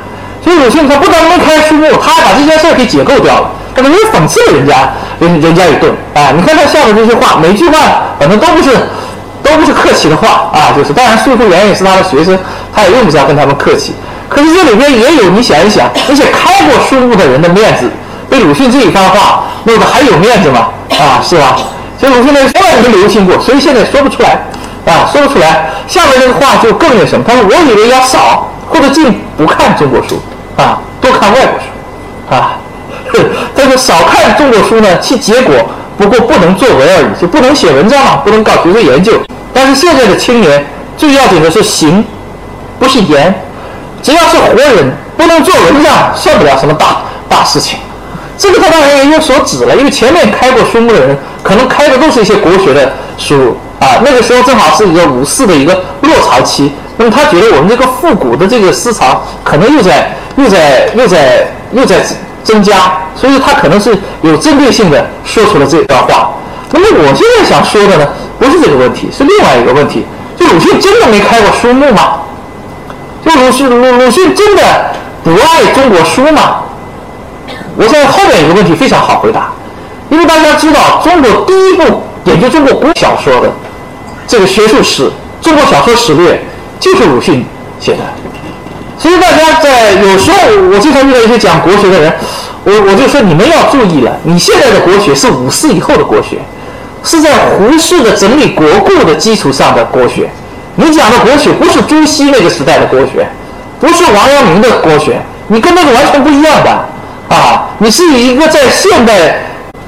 [0.56, 4.90] 鲁迅他不但没开书，他还把这件事给解构掉了，他等于讽刺了人家，
[5.20, 6.32] 人人家一顿啊！
[6.36, 7.78] 你看他下面这些话，每句话
[8.20, 8.72] 反正都不是
[9.44, 12.38] 都不是客气的话啊，就是当然孙福元也是他的学生，
[12.74, 13.94] 他也用不着跟他们客气。
[14.28, 17.90] 可是这里边也有你想一想，那些开过书目的人的面子，
[18.30, 20.68] 被鲁迅这一番话弄得还有面子吗？
[20.92, 21.58] 啊，是吧？
[22.00, 24.46] 所以鲁迅呢从来没流行过，所以现在说不出来，
[24.86, 25.72] 啊，说不出来。
[25.88, 30.22] 下面这个话就更那什么，他说我以为要少或者尽不看中国书，
[30.60, 32.58] 啊，多看外国书，啊，
[33.56, 35.56] 但是少看中国书呢，其结果
[35.98, 39.14] 不过不能作文而已，就不能写文章嘛，不能搞学术研究。
[39.54, 40.66] 但是现在的青年
[40.98, 42.04] 最要紧的是行，
[42.78, 43.34] 不是言，
[44.04, 47.80] 只要是活人，不能做文章，算不了什么大大事情。
[48.38, 54.00] 这个他当然也有所指了，因为前面开过书目的人，可能开的都是一些国学的书啊。
[54.04, 56.72] 那个时候正好是一个五四的一个落潮期，
[57.02, 62.06] 那么他觉得我们这个复古的这个思潮可能又在又在又在又在
[62.44, 62.76] 增加，
[63.16, 66.32] 所以他可能是有针对性的说出了这段话。
[66.72, 68.06] 那么我现在想说的呢，
[68.38, 70.06] 不是这个问题，是另外一个问题：
[70.38, 72.20] 就鲁迅真的没开过书目吗？
[73.26, 74.62] 就鲁迅鲁鲁迅真的
[75.24, 76.64] 不爱中国书吗？
[77.78, 79.52] 我现在后面有个问题非常好回答，
[80.10, 83.50] 因为大家知道，中国第一部研究中国古小说的
[84.28, 85.08] 这个学术史
[85.42, 86.34] 《中国小说史略》
[86.80, 87.46] 就是鲁迅
[87.80, 88.00] 写的。
[88.98, 90.38] 所以大家在有时候
[90.72, 92.14] 我经常遇到一些讲国学的人，
[92.64, 96.40] 我我就说你们要注意了，你现在的国学是五四以后的国学，
[97.04, 100.30] 是在胡适的整理国故的基础上的国学。
[100.76, 103.28] 你讲的国学不是朱熹那个时代的国学，
[103.80, 106.70] 不是王阳明的国学，你跟那个完全不一样的。
[107.30, 109.40] 啊，你是一个在现代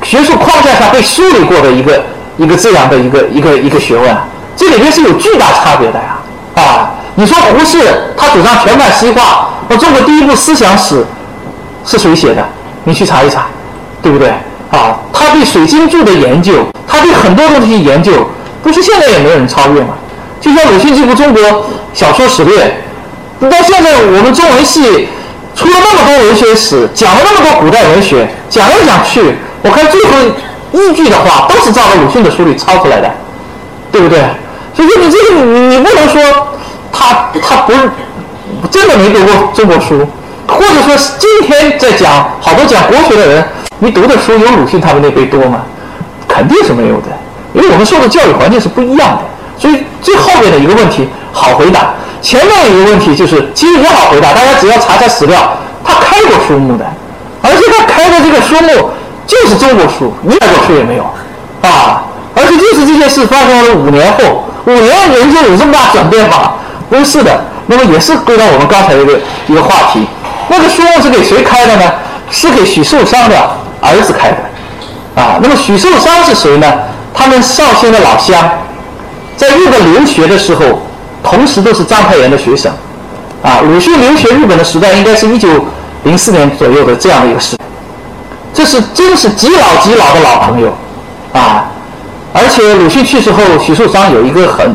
[0.03, 2.01] 学术框架下被梳理过的一个
[2.37, 4.15] 一个这样的一个一个一个学问
[4.55, 6.20] 这里面是有巨大差别的呀！
[6.55, 7.79] 啊你说胡适
[8.17, 11.05] 他主张全盘西化，那中国第一部思想史
[11.85, 12.43] 是谁写的？
[12.83, 13.45] 你去查一查，
[14.01, 14.29] 对不对？
[14.71, 18.11] 啊，他对水晶柱的研究，他对很多东西研究，
[18.63, 19.89] 不是现在也没有人超越吗？
[20.39, 22.73] 就像鲁迅这部《中国小说史略》，
[23.49, 25.07] 到现在我们中文系
[25.55, 30.11] 出了那么多文学史，讲了那么多古代文学，讲来讲去，我看最后
[30.71, 33.11] 依据的话都是照着鲁迅的书里抄出来的，
[33.91, 34.19] 对不对？
[34.73, 36.47] 所以说你这个你你不能说
[36.91, 37.79] 他他不是
[38.69, 40.07] 真的没读过中国书，
[40.47, 43.45] 或者说今天在讲好多讲国学的人，
[43.79, 45.61] 你读的书有鲁迅他们那辈多吗？
[46.27, 47.07] 肯定是没有的，
[47.53, 49.21] 因为我们受的教育环境是不一样的。
[49.57, 56.85] 所以最后面的一个问题好回答，前面一个问题就是其实也好回答，大家只要查查史料，他开过书目的，
[57.41, 58.89] 而且他开的这个书目
[59.27, 61.03] 就是中国书，一外国书也没有
[61.61, 62.03] 啊，
[62.35, 64.45] 而且就是这件事发生了五年后。
[64.65, 66.53] 五年人就有这么大转变吗？
[66.89, 70.05] 不是的，那么也是归到我们刚才一个一个话题。
[70.49, 71.83] 那个书是给谁开的呢？
[72.29, 73.37] 是给许寿裳的
[73.81, 76.67] 儿子开的，啊，那么许寿裳是谁呢？
[77.13, 78.37] 他们绍兴的老乡，
[79.37, 80.81] 在日本留学的时候，
[81.23, 82.71] 同时都是章太炎的学生，
[83.41, 85.47] 啊，鲁迅留学日本的时代应该是一九
[86.03, 87.57] 零四年左右的这样的一个时，
[88.53, 90.73] 这是真是极老极老的老朋友，
[91.33, 91.70] 啊。
[92.33, 94.73] 而且鲁迅去世后，许寿裳有一个很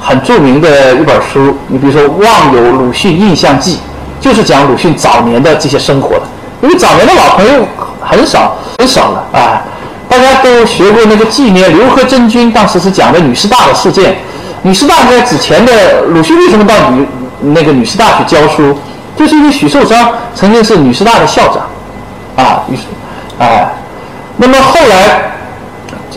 [0.00, 3.76] 很著名的一本书，你比如说《望有鲁迅印象记》，
[4.24, 6.22] 就是讲鲁迅早年的这些生活的。
[6.62, 7.66] 因为早年的老朋友
[8.00, 9.60] 很少很少了啊，
[10.08, 14.16] 大家都学过那个纪念刘和珍君，当时是讲的女师大的事件。
[14.62, 17.04] 女师大在之前的鲁迅为什么到女
[17.40, 18.78] 那个女师大去教书？
[19.16, 21.66] 就是因为许寿裳曾经是女师大的校长
[22.36, 22.82] 啊，于是
[23.42, 23.72] 啊，
[24.36, 25.32] 那么后来。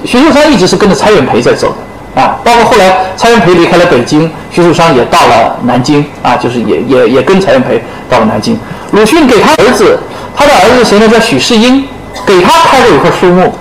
[0.05, 8.57] 徐秀山一直是跟着蔡元培在走的啊，包括后来蔡元培离开了北京，徐寿山也到了南京啊，就是也也也跟蔡元培到了南京。
[8.91, 9.99] 鲁迅给他儿子，
[10.35, 11.09] 他的儿子谁呢？
[11.09, 11.85] 叫许世英，
[12.25, 13.53] 给他开了一块书目，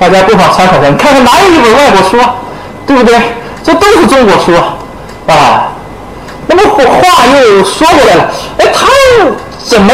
[0.00, 2.34] 大家不妨参考一下，你看看哪有一本外国书啊，
[2.86, 3.14] 对不对？
[3.62, 4.52] 这都是中国书
[5.26, 5.68] 啊。
[6.48, 8.88] 那么话又说回来了，哎，他
[9.64, 9.92] 怎么？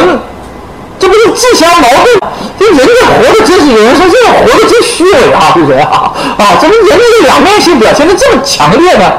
[0.98, 2.20] 这不是自相矛盾？
[2.58, 6.12] 这人家活的真是有人说这个活的真虚伪啊，这人啊？
[6.38, 9.12] 啊，怎么人家的两面性表现的这么强烈呢？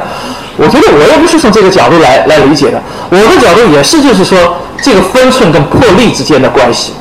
[0.57, 6.93] 我觉得我也不是从这个角度来来理解的，我的角度也是就是说这个分寸跟魄力之间的关系。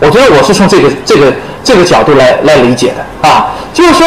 [0.00, 1.32] 我觉得我是从这个这个
[1.62, 4.04] 这个角度来来理解的啊，就是说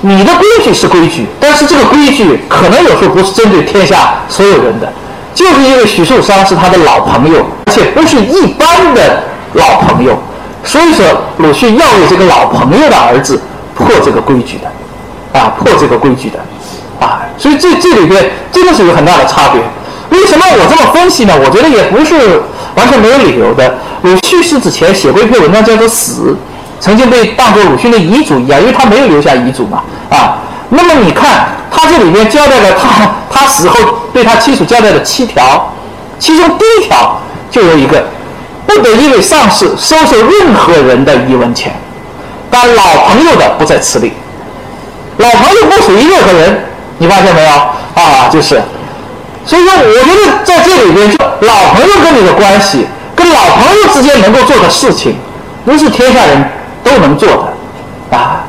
[0.00, 4.90] 你的规矩是规矩，但是这个规矩可能有时候不是针对天下所有人的。
[5.36, 9.22] 就是因为许寿裳是他的老朋友，而且不是一般的
[9.52, 10.18] 老朋友，
[10.64, 11.04] 所以说
[11.36, 13.38] 鲁迅要为这个老朋友的儿子
[13.74, 16.38] 破这个规矩的，啊，破这个规矩的，
[16.98, 19.60] 啊，所以这这里边真的是有很大的差别。
[20.08, 21.34] 为什么我这么分析呢？
[21.38, 22.40] 我觉得也不是
[22.74, 23.74] 完全没有理由的。
[24.02, 26.30] 鲁去世之前写过一篇文章叫做《死》，
[26.80, 30.38] 曾经被当作鲁迅的遗嘱一样，因为他没有留下遗嘱嘛，啊。
[30.68, 33.78] 那么你看，他这里面交代了他他死后
[34.12, 35.72] 对他亲属交代的七条，
[36.18, 38.02] 其中第一条就有一个，
[38.66, 41.72] 不得因为丧事收受任何人的一文钱，
[42.50, 44.12] 但老朋友的不在此例。
[45.18, 46.64] 老朋友不属于任何人，
[46.98, 47.50] 你发现没有？
[47.94, 48.60] 啊，就是，
[49.46, 55.16] 所以说，我觉得在这里边，就老朋友跟你的关系，跟老朋友之间能够做的事情，
[55.64, 56.50] 不是天下人
[56.82, 57.28] 都能做
[58.10, 58.44] 的，啊。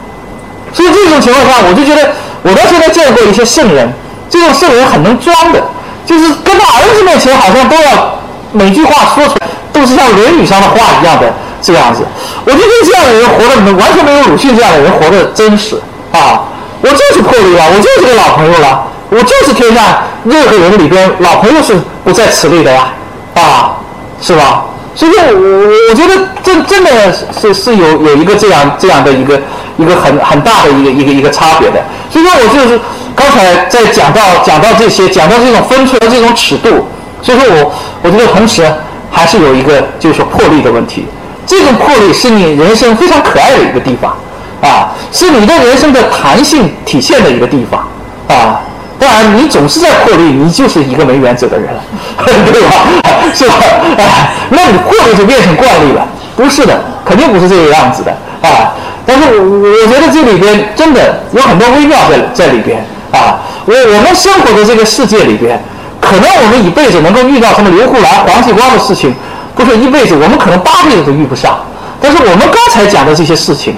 [0.73, 2.11] 所以这种情况下，我就觉得
[2.43, 3.91] 我到现在见过一些圣人，
[4.29, 5.61] 这种圣人很能装的，
[6.05, 8.19] 就是跟他儿子面前好像都要
[8.51, 12.03] 每句话说出来都是像《论语》上的话一样的这样子。
[12.45, 15.75] 我觉得这样的人活的完全没有鲁迅这样的人活的真实
[16.11, 16.43] 啊！
[16.81, 22.89] 我就是破例了，我就是个老朋友了，我就是天下任何人里边老朋友是不在此类的呀，
[23.33, 23.77] 啊，
[24.21, 24.65] 是吧？
[24.95, 29.39] 所以说，我我觉得这真的是是有有一个这样这样的一个
[29.77, 31.81] 一个很很大的一个一个一个差别的。
[32.11, 32.79] 所以说我就是
[33.15, 36.85] 刚才在讲到讲到这些，讲到这种分寸的这种尺度。
[37.21, 37.71] 所以说我
[38.03, 38.69] 我觉得同时
[39.11, 41.05] 还是有一个就是说魄力的问题。
[41.45, 44.15] 这种魄力是你人生非常可爱的一个地方
[44.61, 47.87] 啊，是你的人生的弹性体现的一个地方
[48.27, 48.59] 啊。
[48.99, 51.69] 当然，你总是在破例，你就是一个没原则的人，
[52.51, 52.69] 对吧？
[53.33, 53.53] 是吧？
[53.97, 56.05] 哎， 那你破例就变成惯例了？
[56.35, 56.75] 不是的，
[57.05, 58.11] 肯定不是这个样子的
[58.41, 58.73] 啊！
[59.05, 63.39] 但是我我觉得这里边真的有很多微妙在在里边啊！
[63.65, 65.59] 我我们生活的这个世界里边，
[66.01, 69.15] 可能我们一辈子能够遇到什么刘胡兰、黄继光的事情，
[69.55, 71.57] 不是一辈子，我们可能八辈子都遇不上。
[72.01, 73.75] 但是我们刚才讲的这些事情，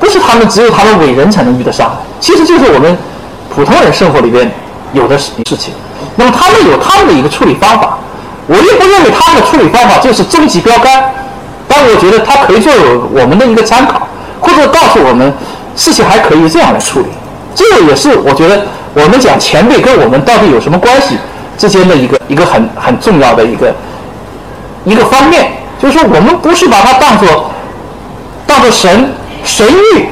[0.00, 2.96] 不是他们只有他们伟人才能遇得上的，其实就是我们。
[3.48, 4.50] 普通人生活里边
[4.92, 5.72] 有的事事情。
[6.16, 7.96] 那么他们有他们的一个处理方法，
[8.46, 11.10] 我又不认为他们的处理方法就是终极标杆，
[11.78, 12.80] 但我觉得它可以作为
[13.20, 14.08] 我们的一个参考，
[14.40, 15.30] 或者告诉我们
[15.76, 17.06] 事情还可以这样来处理。
[17.54, 18.62] 这个也是我觉得
[18.94, 21.18] 我们讲前辈跟我们到底有什么关系
[21.58, 23.74] 之间的一个一个很很重要的一个
[24.86, 27.50] 一个方面，就是说我们不是把它当做
[28.46, 29.12] 当做神
[29.44, 30.06] 神谕，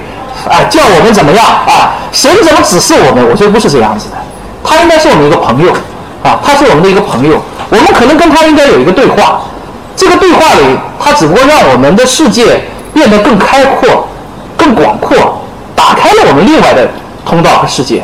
[0.46, 1.94] 啊，叫我们怎么样啊？
[2.12, 3.26] 神怎么指示我们？
[3.26, 4.16] 我觉得不是这样子的，
[4.62, 5.72] 他应该是我们一个朋友。
[6.22, 7.40] 啊，他是我们的一个朋友，
[7.70, 9.40] 我们可能跟他应该有一个对话。
[9.97, 10.61] 这个对话里，
[10.99, 12.61] 他只不过让我们的世界
[12.92, 14.09] 变得更开阔、
[14.57, 15.42] 更广阔，
[15.74, 16.88] 打开了我们另外的
[17.24, 18.03] 通道和世界，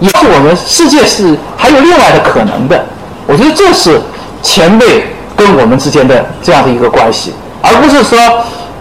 [0.00, 2.84] 也是我们世界是还有另外的可能的。
[3.26, 4.00] 我觉得这是
[4.42, 7.32] 前辈跟我们之间的这样的一个关系，
[7.62, 8.18] 而不是说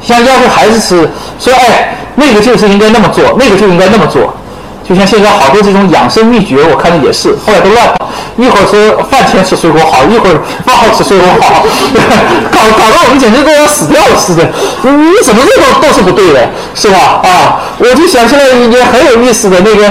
[0.01, 1.09] 像要求孩子是
[1.39, 4.33] 说，哎，那个就是应该那么做，那个就应该那么做。
[4.87, 8.09] 就像现在好多这种养生秘诀，我看的也是，后来都乱跑。
[8.35, 11.63] 一会儿说饭前吃水果好，一会儿饭后吃水果好，
[12.51, 14.43] 搞搞得我们简直都要死掉了似的。
[14.83, 17.21] 你怎么这都都是不对的，是吧？
[17.23, 19.89] 啊，我就想起来一件很有意思的那个，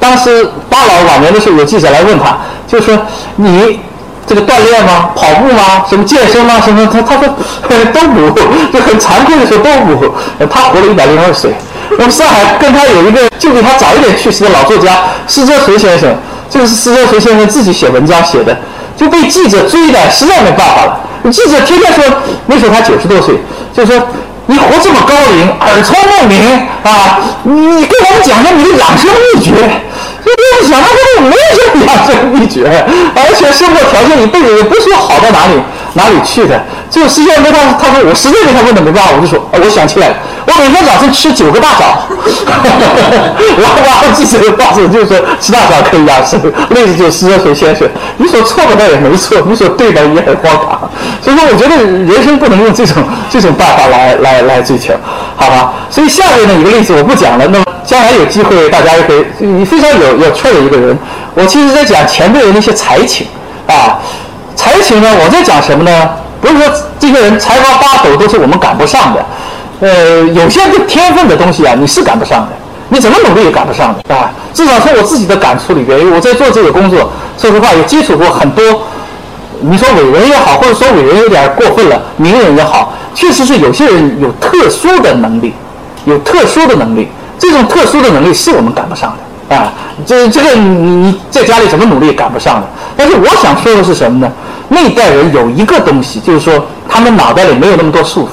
[0.00, 2.98] 当时大佬晚年的时候，有记者来问他，就说
[3.36, 3.78] 你
[4.26, 5.10] 这个锻炼吗？
[5.14, 5.84] 跑步吗？
[5.88, 6.60] 什么健身吗？
[6.64, 6.88] 什么？
[6.90, 7.28] 他他说
[7.92, 8.30] 都不，
[8.72, 10.14] 就很惭愧的说都不。
[10.46, 11.54] 他活了一百零二岁。
[11.98, 16.14] 我们上海跟他有一个就比他早一点去世的老作家施哲垂先生，
[16.50, 18.56] 这个是施哲垂先生自己写文章写的，
[18.96, 21.00] 就被记者追的，实在没办法了。
[21.30, 22.04] 记者天天说，
[22.46, 23.34] 那时候他九十多岁，
[23.72, 23.96] 就说
[24.46, 26.38] 你活这么高龄，耳聪目明
[26.82, 29.52] 啊，你给我们讲讲你的养生秘诀。
[30.26, 30.30] 我
[30.60, 32.64] 不想他根本没什么养生秘诀，
[33.14, 35.52] 而且生活条件一辈子也不说好到哪里
[35.94, 36.62] 哪里去的。
[36.90, 40.14] 就实际上没他，他说我实在跟他问的没办法，我就说，我想起来了。
[40.46, 42.06] 我每天早晨吃九个大枣，
[43.58, 46.38] 然后然后记者告诉我，就是说吃大枣可以养生。
[46.70, 47.88] 例子就是施热水先生，
[48.18, 50.90] 你说错的倒也没错，你说对的也很荒唐。
[51.22, 54.92] 所以说，我觉得人生不能用这种这种办法来来来追求，
[55.34, 55.72] 好吧？
[55.90, 57.46] 所以下面的一个例子我不讲了。
[57.48, 60.96] 那么将来有机会，大家也可以，你非常有有趣的一个人。
[61.34, 63.26] 我其实在讲前辈的那些才情
[63.66, 63.98] 啊，
[64.64, 66.08] 才情呢，我在讲什么呢？
[66.40, 66.64] 不是说
[66.98, 69.22] 这些人才高八斗都是我们赶不上的。
[69.80, 72.48] 呃，有些天分的东西啊，你是赶不上的，
[72.88, 74.30] 你怎么努力也赶不上的啊。
[74.54, 78.64] 至少从我自己的感触里边，因为我在做这个工作，说实话也接触过很多，
[79.60, 85.52] 你说伟人也好，或者说伟人有点过分了，名人也好，确实是有些人有特殊的能力，
[86.06, 87.08] 有特殊的能力，
[87.38, 89.14] 这种特殊的能力是我们赶不上
[89.48, 89.70] 的啊。
[90.06, 92.66] 这这个你你在家里怎么努力也赶不上的。
[92.96, 94.32] 但是我想说的是什么呢？
[94.68, 98.28] 那一代人有一个东西，就是说他们脑袋里没有那么多束缚。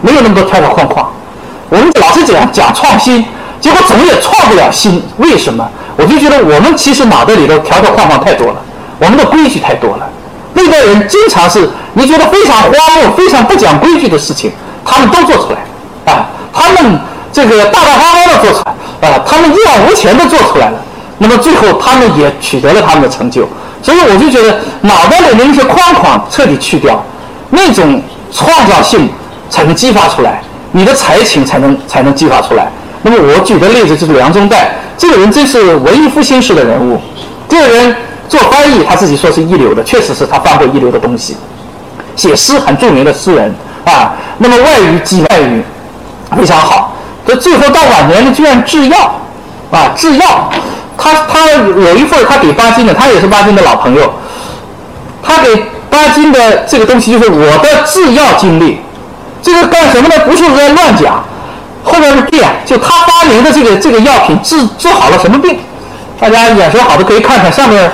[0.00, 1.08] 没有那么多条条框框，
[1.68, 3.24] 我们老是讲讲创新，
[3.60, 5.00] 结果怎么也创不了新。
[5.18, 5.68] 为什么？
[5.96, 8.56] 我就觉得我们其实脑袋里头条条框框太多了，
[8.98, 10.08] 我们的规矩太多了。
[10.54, 14.50] 那代人经常是你觉得非常荒谬、非常不讲规矩的事情，
[14.84, 16.98] 他们都做出来，啊，他们
[17.32, 20.78] 这个大大方方的做出来，啊，他们一往无前的做出来了。
[21.18, 23.46] 那么最后他们也取得了他们的成就。
[23.82, 27.04] 所以我就觉得脑袋里的那些框框彻底去掉，
[27.50, 28.00] 那种
[28.32, 29.10] 创造性。
[29.50, 32.68] 才能激发出来，你的才情才能才能激发出来。
[33.02, 34.56] 那么我举的例子就是梁中岱，
[34.96, 36.98] 这个人真是文艺复兴式的人物。
[37.50, 37.94] 这个人
[38.30, 41.36] 做翻译，他自己说是一流的，确实是他翻过一流的东西。
[42.16, 43.54] 写诗很著名的诗人
[43.84, 45.62] 啊，那么外语几外语
[46.34, 46.96] 非常好。
[47.26, 49.20] 这最后到晚年呢，居然制药
[49.70, 50.50] 啊，制药。
[51.02, 54.12] 他他有一份他给巴金的，他也是巴金的老朋友。
[55.22, 58.78] 他给巴金的这个东西就是我的制药经历。
[59.42, 60.14] 这个干什么呢？
[60.24, 61.24] 不是在乱讲，
[61.82, 65.58] 后面是对啊，就他发明的这个这个药品治治好了什么病？
[66.20, 67.90] 大家眼神好的可以看看上面，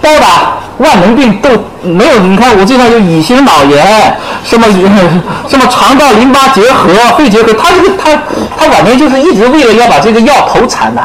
[0.00, 1.50] 包打万能病都
[1.82, 2.20] 没有。
[2.20, 4.66] 你看我这上有乙型脑炎，什么
[5.48, 8.16] 什么肠道淋巴结核、肺结核，他这个他
[8.56, 11.02] 他晚年就是一直为了要把这个药投产呐，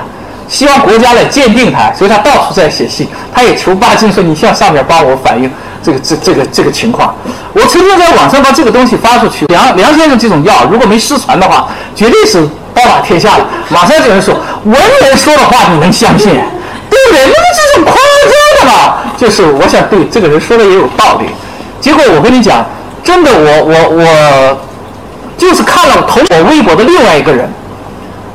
[0.48, 5.50] 希望国家来鉴定他，所以他到处在写信，他也求巴金说你向上面帮我反映。
[5.84, 7.14] 这个这这个这个情况，
[7.52, 9.46] 我曾经在网上把这个东西发出去。
[9.48, 12.42] 梁梁先生这种药，如果没失传的话，绝对是
[12.74, 13.46] 包打天下了。
[13.68, 14.34] 马上有人说，
[14.64, 16.30] 文人说的话你能相信？
[16.30, 17.20] 对不对？
[17.26, 17.94] 那么这种夸
[18.24, 21.26] 张的嘛，就是我想对这个人说的也有道理。
[21.82, 22.66] 结果我跟你讲，
[23.04, 24.58] 真的，我我我
[25.38, 27.52] 就是看了同我微博的另外一个人，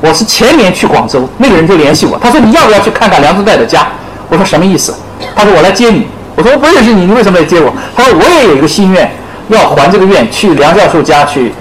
[0.01, 3.87] 我是前年去广州，那个人就联系我，他说你要不要去看看梁宗岱的家？
[4.29, 4.95] 我说什么意思？
[5.35, 6.07] 他说我来接你。
[6.35, 7.73] 我说我不认识你，你为什么来接我？
[7.93, 9.11] 他说我也有一个心愿，
[9.49, 11.51] 要还这个愿，去梁教授家去。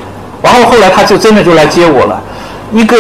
[0.40, 2.23] 然后后来他就真的就来接我了。
[2.73, 2.97] 一个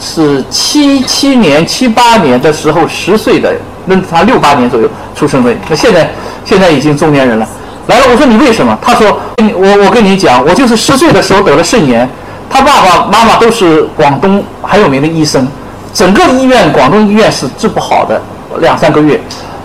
[0.00, 6.10] 是七七年、七八年的时候十岁的，那他六八年左右出生的，那现在
[6.44, 7.46] 现在已经中年人了。
[7.86, 8.76] 来了，我说你为什么？
[8.82, 12.08] 他说我我跟你讲，我就是十岁的时候得了肾炎，
[12.48, 15.46] 他爸爸妈妈都是广东很有名的医生，
[15.92, 18.20] 整个医院广东医院是治不好的，
[18.60, 19.20] 两三个月，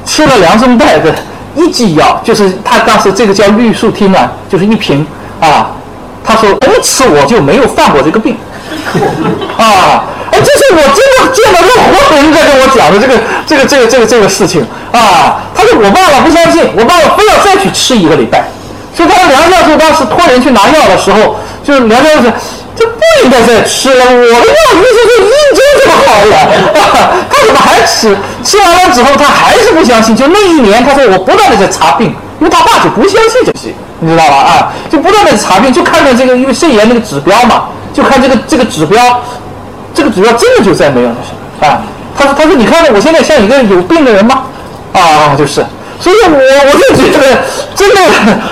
[0.05, 1.13] 吃了梁中带的
[1.55, 5.05] 一剂药，就是他当时这个叫氯速汀啊，就是一瓶
[5.39, 5.71] 啊。
[6.23, 8.37] 他说从此我就没有犯过这个病。
[9.57, 15.41] 啊，哎，这是我真的见到这个活人在跟我讲的这个这个这个这个这个事情啊。
[15.53, 18.45] 他说我爸爸不相信，我爸爸非要再去吃一个礼拜。
[18.95, 22.29] 所以他说梁教授当时托人去拿药的时候，就是梁教授
[22.85, 26.33] 不应该再吃了，我的药医生说医真这么好了，
[27.29, 28.15] 他怎么还吃？
[28.43, 30.15] 吃完了之后他还是不相信。
[30.15, 34.35] 就那一年，他说我不断的在查病，因为他爸就不相信这些，你知道吧？
[34.35, 37.65] 啊，就不断的查病，就看看这个因为肾炎那个指标嘛。
[37.93, 39.21] 就看这个这个指标，
[39.93, 41.15] 这个指标真的就在没有了，
[41.59, 41.81] 啊，
[42.17, 44.43] 他说他说你看我现在像一个有病的人吗？
[44.93, 45.59] 啊，就是，
[46.01, 47.37] 所以我我就觉得
[47.75, 48.01] 真的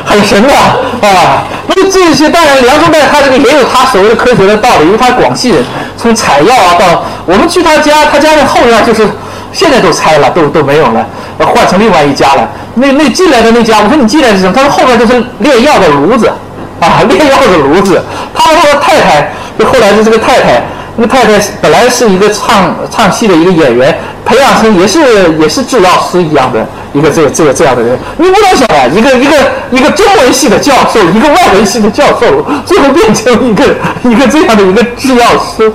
[0.06, 1.44] 很神啊啊！
[1.68, 5.64] 那么这些当然梁中带他这个也有他所谓的科学的道理，因为他广西人，
[5.98, 9.08] 从采药啊到我们去他家，他家的后院就是
[9.52, 11.06] 现在都拆了，都都没有了，
[11.40, 12.48] 换成另外一家了。
[12.76, 14.54] 那那进来的那家，我说你进来是什么？
[14.54, 16.32] 他说后边就是炼药的炉子。
[16.80, 18.02] 啊，炼药的炉子，
[18.34, 20.64] 他他的太太，就后来的这个太太，
[21.02, 25.00] 那太太本来是一个唱唱戏的一个演员，培养成也是
[25.40, 27.98] 也是制药师一样的一个这个这个这样的人。
[28.18, 29.36] 你不能想啊，一个一个
[29.72, 33.64] 一个中文系的教授，一个外文系的教授，最后变成一个
[34.04, 35.72] 一个这样的一个制药师。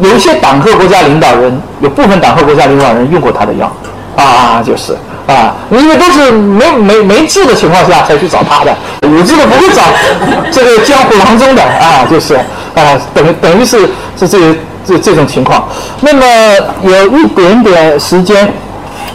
[0.00, 3.70] 有一些党和国家领导人，有部分党和国家领导人用过他的药，
[4.16, 4.96] 啊，就是。
[5.24, 9.82] 啊，因为都是没没没治的情况下才去找他的，有治的不会找
[10.50, 12.36] 这个江湖郎中的啊，就是
[12.74, 13.78] 啊，等等于是
[14.18, 14.38] 是这
[14.84, 15.68] 这这种情况。
[16.00, 16.24] 那么
[16.82, 18.52] 有一点点时间，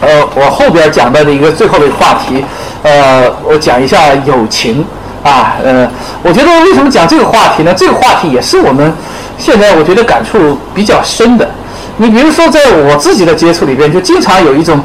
[0.00, 2.44] 呃，我后边讲到的一个最后的话题，
[2.82, 4.84] 呃，我讲一下友情
[5.22, 5.88] 啊，呃，
[6.22, 7.74] 我觉得为什么讲这个话题呢？
[7.76, 8.92] 这个话题也是我们
[9.36, 11.48] 现在我觉得感触比较深的。
[11.96, 14.80] 你比如说，在我自己的接触里边，就经常有一种。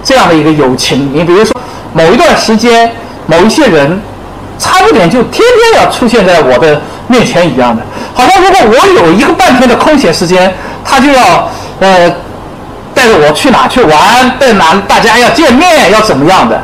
[0.00, 1.54] 这样的一个友情，你比如说
[1.92, 2.90] 某一段时间，
[3.26, 4.00] 某一些人，
[4.58, 7.82] 差不点就天天要出现在我的面前一样的，
[8.12, 10.52] 好像如果我有一个半天的空闲时间，
[10.84, 11.48] 他就要
[11.80, 12.10] 呃
[12.92, 16.60] 带着我去哪去玩，带哪大家要见面要怎么样的，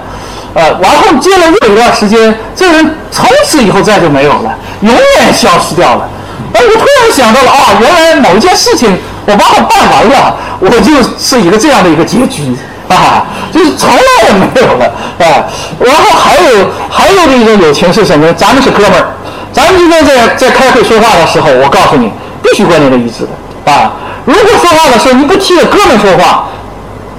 [0.55, 6.09] 呃，然后见了又一段时间，这人从此以后再就没有了，永远消失掉了。
[6.53, 8.97] 哎，我突然想到了啊，原来某一件事情
[9.27, 12.57] 我把它办完了，我就是一个这样的一个结局。
[12.95, 14.87] 啊，就是从来也没有了
[15.19, 15.47] 啊。
[15.81, 18.35] 然后还有还有的一种友情是什么呢？
[18.35, 19.09] 咱们是哥们儿，
[19.53, 22.11] 咱们今天在在开会说话的时候，我告诉你，
[22.43, 23.93] 必须观念的一致的啊。
[24.25, 26.47] 如果说话的时候你不替着哥们说话，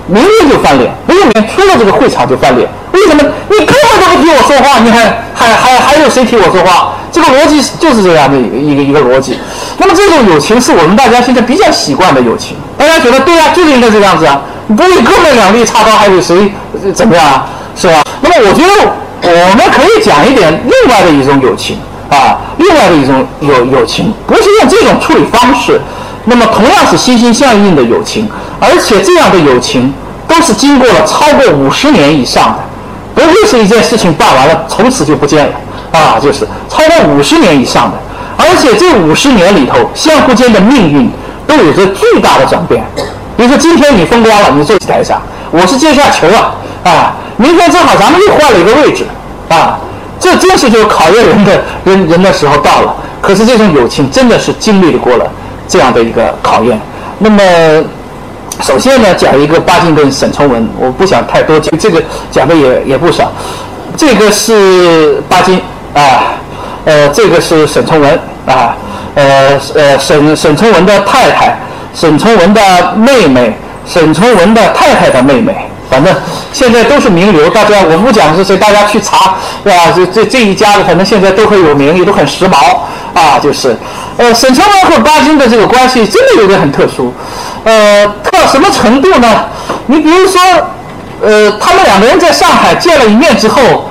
[0.07, 2.69] 明天就翻脸，明天出了这个会场就翻脸。
[2.91, 3.23] 为什么？
[3.49, 6.93] 你哥们都不替我说话，你还还还还有谁替我说话？
[7.11, 9.39] 这个逻辑就是这样的一个一个逻辑。
[9.77, 14.41] 那么这种友情是我们大家现在比较习惯的友情，大家觉得对呀，就应该这样子啊。
[14.67, 16.51] 不以哥们两肋插刀，还有谁
[16.93, 17.47] 怎么样啊？
[17.75, 18.01] 是吧？
[18.21, 18.89] 那么我觉得
[19.21, 21.77] 我们可以讲一点另外的一种友情
[22.09, 25.79] 啊，另外的一种友友情，不是用这种处理方式。
[26.25, 28.27] 那么同样是心心相印的友情，
[28.59, 29.93] 而且这样的友情
[30.27, 32.59] 都是经过了超过五十年以上的，
[33.13, 35.53] 不会是一件事情办完了从此就不见了
[35.91, 37.97] 啊，就是超过五十年以上的，
[38.37, 41.11] 而且这五十年里头相互间的命运
[41.45, 42.83] 都有着巨大的转变。
[43.38, 45.22] 比如说今天你风光了，你坐起台上，
[45.52, 49.06] 我是接下球啊，啊，明天正好咱们又换了一个位置，
[49.49, 49.78] 啊，
[50.20, 52.95] 这真是就考验人的人人的时候到了。
[53.22, 55.26] 可是这种友情真的是经历过了
[55.68, 56.80] 这样的一个考验。
[57.20, 57.44] 那么，
[58.62, 62.02] 首先呢，讲一个巴金跟沈从文，我不想太多讲，这个
[62.32, 63.32] 讲的也也不少。
[63.98, 65.62] 这个是巴金
[65.94, 66.36] 啊，
[66.86, 68.78] 呃，这个是沈从文啊，
[69.16, 71.57] 呃呃，沈沈从文的太太。
[71.95, 73.57] 沈从文的妹妹，
[73.88, 75.55] 沈从文的太太的妹妹，
[75.89, 76.13] 反正
[76.51, 77.49] 现在都是名流。
[77.49, 79.93] 大家我不讲是谁，大家去查，是吧？
[79.95, 82.80] 这这这一家子，反正现在都很有名，也都很时髦
[83.13, 83.39] 啊。
[83.41, 83.73] 就是，
[84.17, 87.13] 呃，沈从文和巴金的这个关系真的有点很特殊，
[87.63, 89.45] 呃，到什么程度呢？
[89.85, 90.41] 你比如说，
[91.22, 93.89] 呃，他们两个人在上海见了一面之后，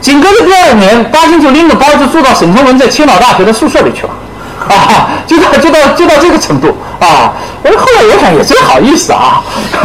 [0.00, 4.10] 紧跟着第二年，巴金就拎着包就住到沈从文在青岛大学的宿舍里去了。
[4.74, 7.32] 啊，就到就到就到这个程度啊！
[7.62, 9.42] 我，后来我想也真好意思啊。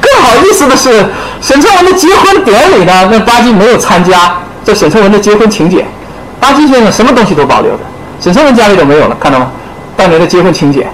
[0.00, 1.04] 更好意思的是，
[1.40, 5.86] 沈从文的结婚典礼呢，那巴金没有参加这沈从文的结婚请柬。
[6.38, 7.78] 巴金先生什么东西都保留的，
[8.20, 9.48] 沈从文家里都没有了，看到吗？
[9.96, 10.86] 当年的结婚请柬。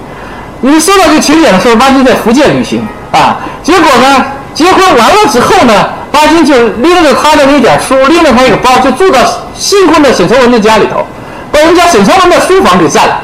[0.62, 4.24] 因为收到这请柬的时候，巴金在福建旅行啊，结果呢，
[4.54, 9.18] 结婚完了之后呢，巴金就拎着他的那点书，拎着他一个包，就住到
[9.58, 11.04] 新婚的沈从文的家里头，
[11.52, 13.20] 把人家沈从文的书房给占了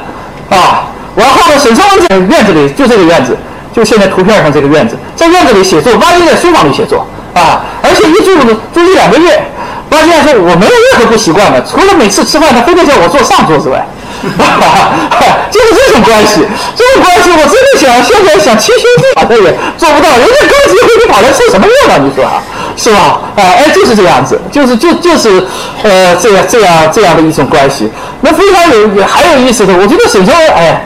[0.49, 0.85] 啊。
[1.15, 3.35] 然后呢，沈从文在院子里，就这个院子，
[3.73, 8.35] 就现在图片上这个院子，在院子里写作，巴金在书房里写作啊，而且一住
[8.73, 9.41] 住一两个月。
[9.89, 13.83] 巴金说：“我没有任何不习惯的，除了每次吃饭他非得叫我坐上桌之外，
[15.49, 16.45] 就是这种关系。
[16.77, 19.41] 这种关系，我真的想现在想亲兄弟啊，他也
[19.79, 20.13] 做不到。
[20.13, 21.97] 人家高级会你跑来凑什么热闹？
[21.97, 22.37] 你说啊，
[22.79, 23.19] 是吧？
[23.35, 25.43] 啊，哎，就是这样子，就是就就是
[25.83, 27.91] 呃这样这样这样的一种关系。
[28.21, 30.81] 那非常有也还有意思的，我觉得沈从文哎，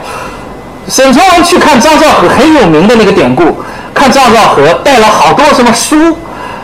[0.88, 3.56] 沈从文去看张兆和很有名的那个典故，
[3.94, 6.18] 看张兆和带了好多什么书，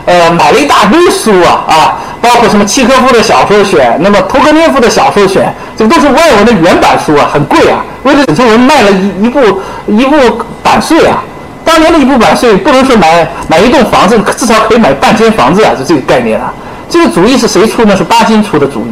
[0.05, 7.82] 呃，买了一大堆书啊啊。”包括什么契诃夫的小说选，那么屠格涅夫的小说选，这都是外文的原版书啊，很贵啊。
[8.02, 9.40] 为了沈从文卖了一一部
[9.86, 11.23] 一部版税啊，
[11.71, 16.53] 当年的一部版税不能说买买一栋房子，至少可以买半间房子啊，是这个概念啊。
[16.89, 17.97] 这个主意是谁出呢？
[17.97, 18.91] 是巴金出的主意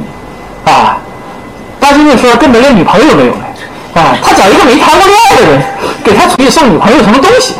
[0.71, 0.97] 啊。
[1.81, 3.45] 巴金就说根本连女朋友都没有呢，
[3.95, 5.61] 啊，他找一个没谈过恋爱的人
[6.05, 7.55] 给他出去送女朋友什么东西？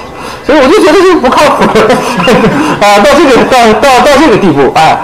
[0.47, 1.65] 所以我就觉得这个不靠谱
[2.81, 5.01] 啊，到这个到到到这个地步啊。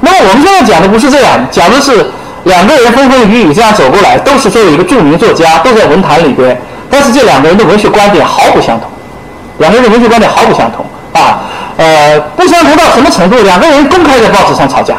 [0.00, 2.10] 那么我们现在讲的不是这样，讲的是
[2.44, 6.58] 两个人风风雨雨这样走过来，都是作为一个著名作家，都在文坛里边，
[6.90, 8.88] 但是这两个人的文学观点毫不相同，
[9.60, 11.40] 两个人的文学观点毫不相同啊，
[11.76, 13.36] 呃，不相同到什么程度？
[13.44, 14.96] 两个人公开在报纸上吵架。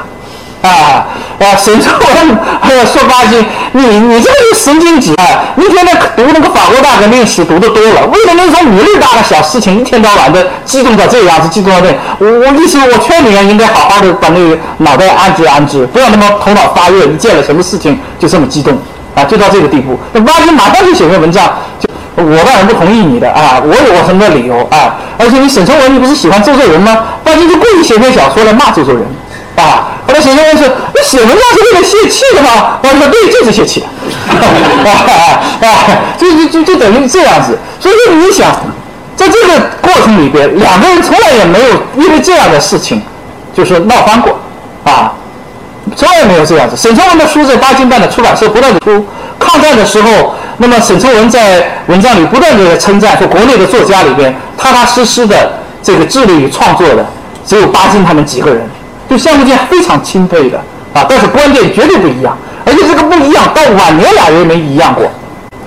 [0.61, 1.03] 啊
[1.39, 1.57] 啊！
[1.57, 5.41] 沈从文说巴金，你你这个是神经质啊！
[5.55, 11.87] 你天天读那个法国大革命史读的多了，为了那种米粒大的小事情，一天到晚的激动到这样子，激动到这，
[12.19, 18.77] 我我意思，我劝你啊，应该好好的把那个脑袋安置安置，不要那么头脑发热，一见了什么事情就这么激动
[19.15, 19.23] 啊！
[19.23, 24.97] 就到这个地步，那巴金马上就写篇文章，就我当然不同意你的啊，我有我什么理由啊？
[25.17, 27.05] 而且你沈从文，你不是喜欢周作人吗？
[27.23, 29.03] 巴金就故意写篇小说来骂周作人。
[29.55, 32.79] 啊，后来沈从文说，那写文章是为了泄气的吗？
[32.83, 33.87] 我说对，就是泄气的。
[34.89, 35.67] 啊啊，
[36.17, 37.57] 就就就就等于这样子。
[37.79, 38.51] 所以说你想，
[39.15, 43.01] 在这个过程里边，两个人从来也没有因为这样的事情，
[43.53, 44.37] 就是闹翻过，
[44.83, 45.13] 啊，
[45.95, 46.75] 从来没有这样子。
[46.75, 49.05] 沈从文的书在巴金办的出版社不断的出。
[49.41, 55.51] 抗战的时候，那么沈从文在文章里不断的称赞说，国内的作家里边踏踏实实的
[55.83, 57.05] 这个致力于创作的，
[57.45, 58.61] 只有巴金他们几个人。
[59.09, 60.57] 对项目界非常钦佩的
[60.93, 65.05] 啊，但是观点绝对不一样，而且这个不一样到晚年俩人没一样过，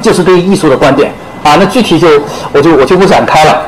[0.01, 1.57] 就是对艺术的观点啊。
[1.59, 2.09] 那具体就
[2.53, 3.61] 我就我就不展开了，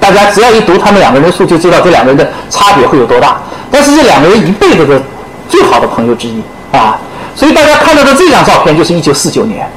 [0.00, 3.36] 大家只要一读他们两个人的书，就知道这两个人的差别会有多大。
[3.70, 4.98] 但是这两个人一辈子的
[5.48, 6.40] 最好的朋友之一
[6.72, 6.96] 啊，
[7.34, 9.68] 所以大家看到的这张照片就是一九四九年。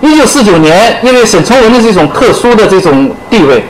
[0.00, 3.64] 一九四九年，因为沈从文的这种特殊的这种地位。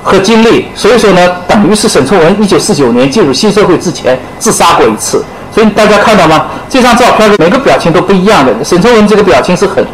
[0.00, 5.22] 和经历，所以说呢，等于是沈从文一九四九年进入新社会之前自杀过一次。
[5.52, 6.46] 所以大家看到吗？
[6.70, 8.64] 这张照片的每个表情都不一样的。
[8.64, 9.84] 沈从文这个表情是很、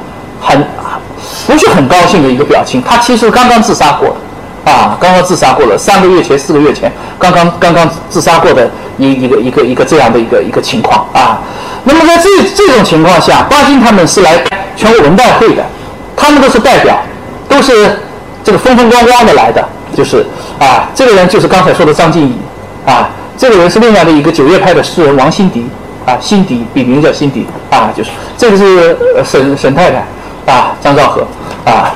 [0.41, 0.65] 很
[1.49, 2.81] 不是很高兴的一个表情。
[2.83, 4.15] 他其实刚刚自杀过，
[4.65, 11.41] 啊，刚刚自杀过了，三个月前、四个月前，刚刚刚刚自杀过的一一个一个一个这样的一个一个情况啊。
[11.85, 14.43] 那么在这这种情况下，巴金他们是来
[14.75, 15.63] 全国文代会的，
[16.17, 16.97] 他们都是代表，
[17.49, 18.01] 都是
[18.43, 19.63] 这个风风光光的来的。
[19.95, 20.27] 就是
[20.59, 22.35] 啊，这个人就是刚才说的张敬怡
[22.85, 23.09] 啊，
[23.39, 25.65] 这个人是另外的一个九月派的诗人王辛迪
[26.05, 31.25] 啊，辛迪笔名叫辛迪啊，就是这个是沈沈太太啊，张兆和
[31.65, 31.95] 啊，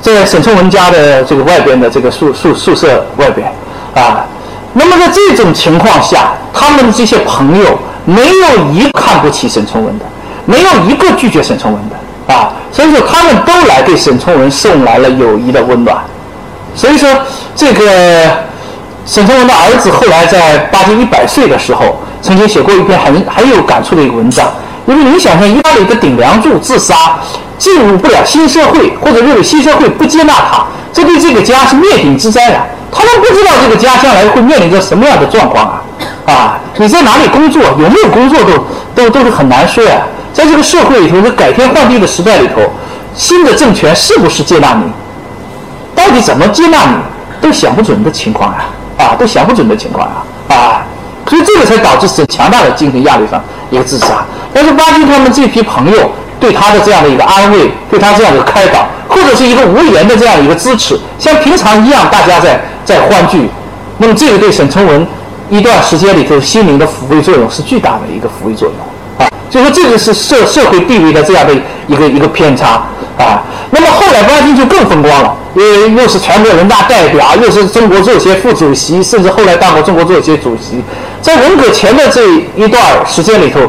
[0.00, 3.52] 在沈从文家的这个外边的这个宿宿宿舍外边
[3.94, 4.24] 啊，
[4.72, 10.04] 那么在这种情况下，他们的这些朋友没有一看不起沈从文的，
[10.44, 15.96] 没有一个拒绝沈从文的啊，所以说他们都来给沈从文送来了友谊的温暖。
[16.74, 17.08] 所以说，
[17.54, 17.82] 这个
[19.06, 24.46] 沈从文的儿子后来在巴金一百岁的时候，曾经写过一篇很很有感触的一个文章。
[24.86, 27.18] 因为你想想，家的一个顶梁柱自杀，
[27.56, 32.66] 进入不了新社会，或者认为新社会不接纳他，这对这个家是灭顶之灾啊！
[32.92, 35.82] 他们不知道这个家将来会面临着什么样的状况啊！
[36.26, 40.02] 啊，你在哪里工作，有没有工作都都都是很难说呀。
[40.32, 42.62] 在这个社会里头，这改天换地的时代里头，
[43.14, 44.90] 新的政权是不是接纳你？
[45.94, 46.96] 到底怎么接纳你，
[47.40, 48.64] 都想不准的情况啊，
[48.98, 50.82] 啊，都想不准的情况啊，啊，
[51.28, 53.40] 所以这个才导致是强大的精神压力上
[53.70, 54.24] 一个自杀。
[54.52, 56.10] 但是巴金他们这批朋友
[56.40, 63.48] 对他的这样的一个安慰，对他这样的开导，或者是一个无言的这样一个支持，像平常一样，大家在在欢聚，
[63.98, 65.06] 那么这个对沈从文
[65.54, 69.30] 一段时间里头心灵的抚慰作用是巨大的一个抚慰作用啊。
[69.48, 71.54] 就说这个是社社会地位的这样的
[71.86, 72.82] 一个一个偏差。
[73.16, 73.42] 啊。
[73.70, 75.62] 那么后来巴金就更风光了，因
[75.96, 80.82] 为又是全国人大代表，又是中国作协副主席，甚至后来当过中国作协主席。
[81.20, 82.22] 在文革前的这
[82.56, 83.60] 一段时间里头，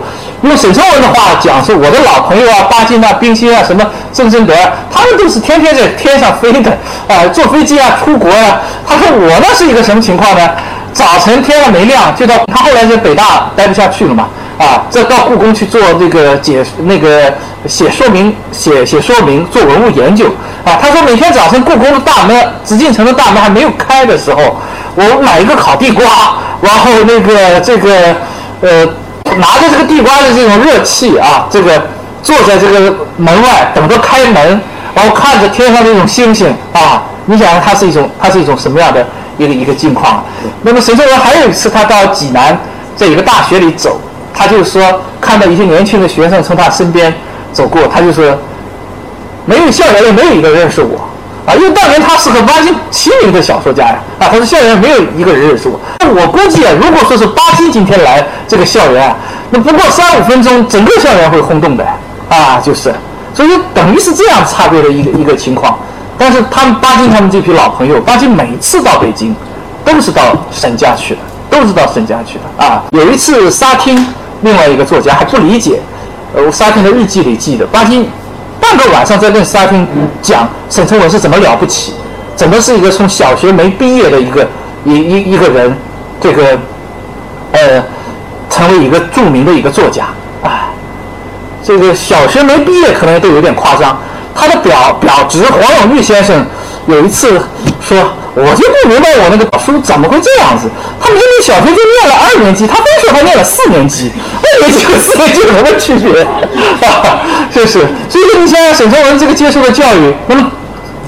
[0.43, 4.53] 用沈从文的话讲，是我的老朋友啊，巴金啊、冰心啊、什么郑贞德，
[4.91, 6.71] 他们都是天天在天上飞的
[7.07, 8.61] 啊，坐飞机啊、出国啊。
[8.85, 10.49] 他说我那是一个什么情况呢？
[10.95, 14.29] 早晨天还没亮就到，他后来在北大待不下去了嘛。
[14.57, 17.33] 啊，这到故宫去做这个解那个
[17.67, 20.27] 写说明写写说明做文物研究
[20.63, 20.79] 啊。
[20.81, 24.55] 他说每天早晨故宫的大门紫禁城的大门还没有开的时候，
[24.95, 26.05] 我买一个烤地瓜，
[26.61, 28.15] 然后那个这个
[28.61, 28.85] 呃
[29.35, 31.89] 拿着这个地瓜的这种热气啊，这个
[32.23, 34.61] 坐在这个门外等着开门，
[34.93, 39.05] 然后看着天上那种星星啊，你想它是一种它是一种什么样的
[39.37, 40.23] 一个一个境况？
[40.61, 42.57] 那么沈从文还有一次他到济南
[42.95, 43.99] 在一个大学里走。
[44.37, 44.83] 他就说，
[45.21, 47.13] 看到一些年轻的学生从他身边
[47.53, 48.37] 走过，他就说，
[49.45, 51.07] 没有校园里没有一个认识我，
[51.45, 55.79] 啊，因为当年他是个巴金齐名的小说家呀，啊，他说校园没有一个人认识我。
[56.13, 59.15] 我估计啊，如果说是巴金今天来这个校园啊，
[59.51, 61.85] 那不过三五分钟，整个校园会轰动的，
[62.27, 62.93] 啊，就是，
[63.33, 65.79] 所以等于是这样差别的一个一个情况。
[66.17, 69.35] 但是他们巴金他们这批老朋友，巴金每次到北京，
[69.83, 71.19] 都是到沈家去的，
[71.49, 74.05] 都是到沈家去的，啊，有一次沙汀。
[74.41, 75.79] 另外一个作家还不理解，
[76.35, 78.07] 呃，沙汀的日记里记的，巴金
[78.59, 79.87] 半个晚上在跟沙汀
[80.21, 81.93] 讲沈从文是怎么了不起，
[82.35, 84.45] 怎么是一个从小学没毕业的一个
[84.83, 85.75] 一一一个人，
[86.21, 86.59] 这个
[87.53, 87.83] 呃，
[88.49, 90.05] 成为一个著名的一个作家
[90.43, 90.67] 啊，
[91.63, 93.97] 这个小学没毕业可能都有点夸张。
[94.35, 96.45] 他的表表侄黄永玉先生
[96.87, 97.41] 有一次
[97.81, 97.97] 说。
[98.37, 100.69] 我就不明白我那个表叔怎么会这样子？
[100.99, 104.11] 他明明小学就念了二年级，他非说他念了四年级，
[104.43, 106.21] 二年级和四年级有什么区别？
[106.85, 107.79] 啊，就是，
[108.09, 110.51] 所以说你想想沈从文这个接受的教育，那么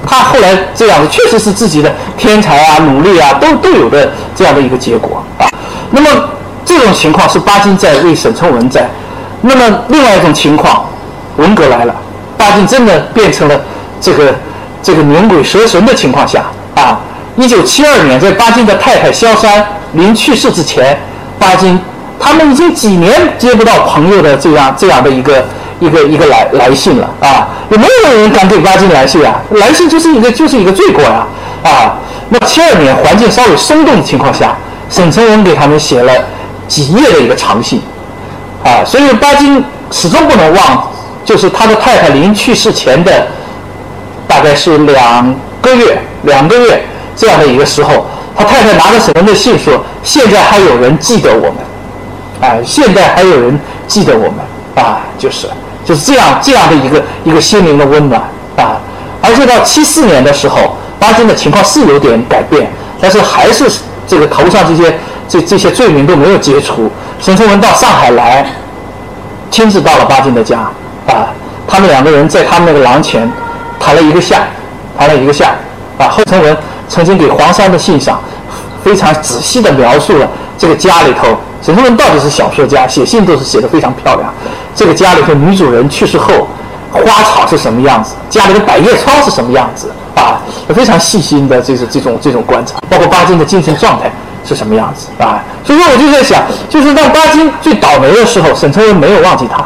[0.06, 5.44] 他后来这样子，确实是自己的天才啊、努力啊，都都有的这样的一个结果啊。
[5.90, 6.08] 那么
[6.64, 8.88] 这种情况是巴金在为沈从文在，
[9.42, 10.82] 那么另外一种情况，
[11.36, 11.94] 文革来了，
[12.38, 13.60] 巴金真的变成了
[14.00, 14.34] 这个
[14.82, 16.44] 这个牛鬼蛇神的情况下
[16.74, 17.00] 啊。
[17.36, 20.98] 一九七二年，在巴金的太太萧山临去世之前，
[21.38, 21.78] 巴金
[22.18, 25.44] 他们已经几年接不到朋友的这样这样的一个
[25.78, 27.46] 一个一个来来信了啊！
[27.70, 29.40] 也没有人敢给巴金来信啊？
[29.50, 31.24] 来信就是一个就是一个罪过呀
[31.62, 31.94] 啊！
[32.30, 34.56] 那七二年环境稍微松动的情况下，
[34.90, 36.12] 沈从文给他们写了
[36.66, 37.80] 几页的一个长信
[38.64, 40.90] 啊，所以巴金始终不能忘，
[41.28, 43.26] 就是他的太太临去世前的
[44.26, 46.82] 大概是两个月两个月。
[47.14, 51.56] 这样的一个时候，他太太拿着沈从文的信说：“现在还有人记得我们，
[52.40, 55.46] 啊，现在还有人记得我们，啊，就是
[55.84, 58.22] 就是这样这样的一个一个心灵的温暖
[58.56, 58.80] 啊。
[59.20, 63.68] 而且到七四年的时候，巴金的情况是有点改变，但是还是
[64.06, 64.98] 这个头上这些
[65.28, 66.88] 这这些罪名都没有解除。
[67.20, 68.48] 沈从文到上海来，
[69.50, 70.70] 亲自到了巴金的家，
[71.08, 71.28] 啊，
[71.66, 73.30] 他们两个人在他们那个廊前
[73.80, 74.42] 谈了一个下，
[74.96, 75.54] 谈了一个下，
[75.98, 76.56] 啊，后从文。
[76.90, 78.18] 曾经给黄山的信上，
[78.82, 80.26] 非常仔细地描述了
[80.56, 84.32] 这个家里头，沈从文到底是小说家，写信都是写得非常漂亮。
[84.74, 86.48] 这个家里头女主人去世后，
[86.90, 90.40] 花草是什么样子，家里的百叶窗是什么样子啊？
[90.74, 94.10] 非常细心的这是这种这种观察，包括巴金的精神状态
[94.42, 95.44] 是什么样子啊？
[95.62, 99.62] 所以说我就在想，就是当巴金最倒霉的时候，沈从文没有忘记他，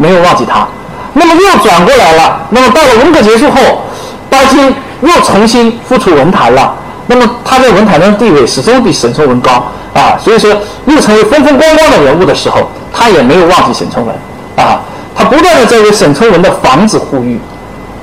[0.00, 0.66] 没有忘记他，
[1.12, 2.40] 那么又转过来了。
[2.50, 3.82] 那么到了文革结束后，
[4.30, 4.74] 巴金。
[5.02, 6.74] 又重新复出文坛了，
[7.06, 9.64] 那么他在文坛的地位始终比沈从文高
[9.94, 10.54] 啊，所以说
[10.84, 14.14] 又成为风风光光的人物的时候，他也没有忘记沈从文
[14.56, 14.78] 啊，
[15.16, 17.40] 他不断的在为沈从文的房子呼吁，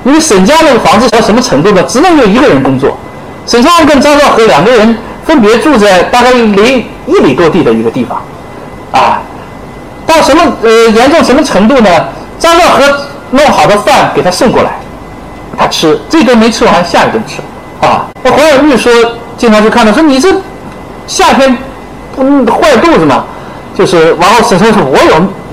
[0.02, 1.80] 因为沈家那个房子到什么程度呢？
[1.84, 2.98] 只能有一个人工作，
[3.46, 8.20] 沈从文跟张兆和两个人分别住在大概离一里多地的一个地方，
[8.90, 9.22] 啊，
[10.08, 11.90] 到什么呃严重什么程度呢？
[12.38, 14.70] 张兆和弄好的饭给他送过来。
[15.58, 17.40] 他吃这顿没吃完，下一顿吃，
[17.84, 18.06] 啊！
[18.22, 18.92] 那黄永玉说，
[19.36, 20.32] 经常去看他，说你这
[21.06, 21.58] 夏天
[22.14, 23.24] 不坏肚子嘛？
[23.76, 24.98] 就是，然后沈从文，我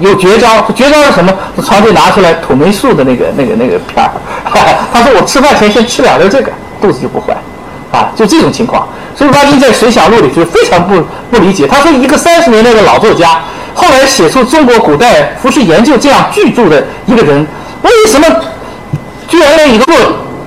[0.04, 1.34] 有有绝招，绝招是什么？
[1.56, 4.12] 从床底拿出来土霉素的那个那个那个片儿，
[4.94, 7.36] 他说我吃饭前先吃两粒这个，肚子就不坏，
[7.92, 8.88] 啊，就这种情况。
[9.16, 11.02] 所以巴金在《水响录》里就非常不
[11.32, 13.40] 不理解，他说一个三十年代的老作家，
[13.76, 17.46] 后来写出中国古代服饰研究这样巨著的一个人，
[17.84, 18.26] 为什么？
[19.28, 19.94] 居然连一个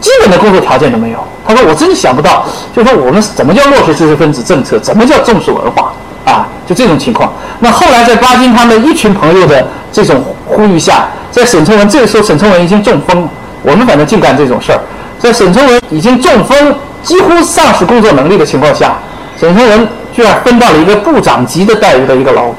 [0.00, 1.18] 基本的工作条件都没有。
[1.46, 5.92] 他说：“我真的想不到，就说我们怎么叫落实知识分子政策，怎么叫重视文化
[6.24, 6.46] 啊？
[6.66, 7.32] 就这种情况。
[7.60, 13.28] 那后来在巴金他们一群朋友的这种呼吁下，在沈从文这个时候，沈从文已经中风，
[13.62, 14.80] 我们反正净干这种事儿。
[15.18, 18.96] 在沈从文已经中风、几乎丧失工作能力的情况下，
[19.38, 22.50] 沈从文居然分到了一个部长级的待遇的一个劳，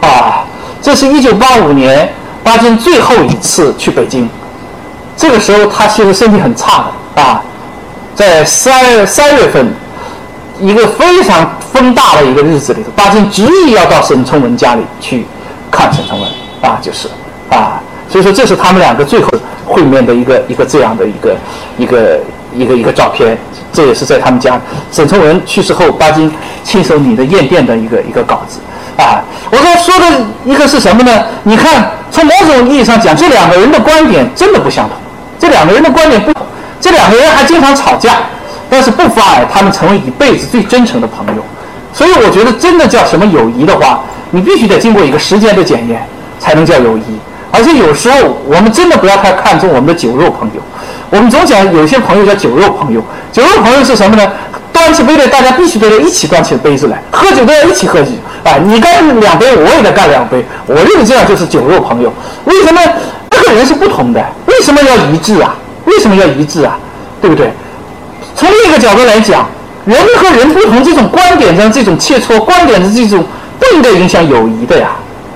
[0.00, 0.44] 啊，
[0.80, 2.12] 这是一九八五年
[2.42, 4.28] 巴金最后一次去北京，
[5.16, 6.84] 这个时候他其实身体很差
[7.14, 7.42] 的啊，
[8.14, 9.66] 在三三月份，
[10.60, 15.26] 一个非常风大的一个日子里头，巴金执意要到沈从文家里去
[15.70, 16.30] 看沈从文
[16.62, 17.08] 啊，就是
[17.50, 19.30] 啊，所以说这是他们两个最后。
[19.70, 21.36] 会面的一个一个这样的一个
[21.76, 22.18] 一个
[22.54, 23.36] 一个一个照片，
[23.70, 24.58] 这也是在他们家
[24.90, 26.32] 沈从文去世后，巴金
[26.64, 28.60] 亲手拟的唁电的一个一个稿子
[28.98, 29.24] 啊。
[29.50, 30.06] 我说说的
[30.44, 31.24] 一个是什么呢？
[31.44, 34.96] 你看，从某种意义上讲，这两个人的观点真的不相同。
[35.38, 36.44] 这两个人的观点不同，
[36.80, 38.16] 这两个人还经常吵架，
[38.68, 41.42] 但是不妨碍他们成为一辈子最真诚的朋友。
[41.92, 44.00] 所以我觉得，真的叫什么友谊的话，
[44.32, 46.06] 你必须得经过一个时间的检验，
[46.38, 47.18] 才能叫友谊。
[47.50, 50.60] 而且有时候我们真的不要太看重我们的酒肉朋友，
[51.08, 53.02] 我们总讲有些朋友叫酒肉朋友，
[53.32, 54.30] 酒肉朋友是什么呢？
[54.78, 58.10] 端起杯来，大家必须都要一起端起杯子来，喝酒都要一起喝酒，
[58.44, 62.12] 啊，你干两杯，我也得干两杯，我认为这样就是酒肉朋友。
[62.44, 62.80] 为什么
[63.28, 64.24] 各个人是不同的？
[64.46, 65.54] 为什么要一致啊？
[65.84, 66.78] 为什么要一致啊？
[67.20, 67.50] 对不对？
[68.36, 69.46] 从另一个角度来讲，
[69.84, 73.24] 人和人不同，这种观点上这种切磋，观点的这种
[73.58, 74.90] 不应该影响友谊的呀。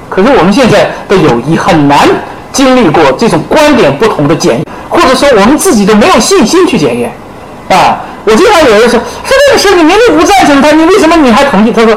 [0.09, 2.09] 可是我们现在的友谊很难
[2.53, 7.13] 经历过这种观点不同的检验，或者说我们自己都没有信心去检验，
[7.73, 8.01] 啊！
[8.25, 11.73] 我经常有人说说这个事你明明不赞成他，你为什么你还同意？
[11.73, 11.97] 他说，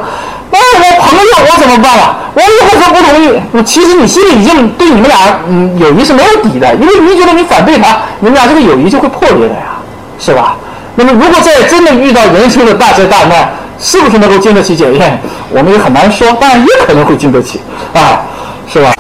[0.52, 2.18] 那我朋友我怎么办啊？
[2.34, 9.78] 我如果说不同意，其实你心里已经对你们俩嗯友谊是没有底的，因为你觉得你反对他，你们俩这个友谊就会破裂的呀，
[10.20, 10.56] 是吧？
[10.96, 13.50] 那么如果在真的遇到人生的大灾大难，
[13.80, 15.20] 是不是能够经得起检验？
[15.52, 17.60] 我们也很难说，但也可能会经得起，
[17.94, 18.22] 啊，
[18.68, 18.94] 是吧？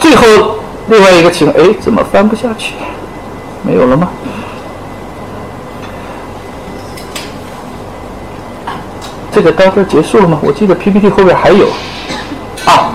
[0.00, 0.24] 最后
[0.88, 2.72] 另外一个情况，哎，怎么翻不下去？
[3.62, 4.08] 没有了吗？
[9.34, 10.38] 这个到这结束了吗？
[10.40, 11.66] 我记得 PPT 后边还有，
[12.64, 12.94] 啊，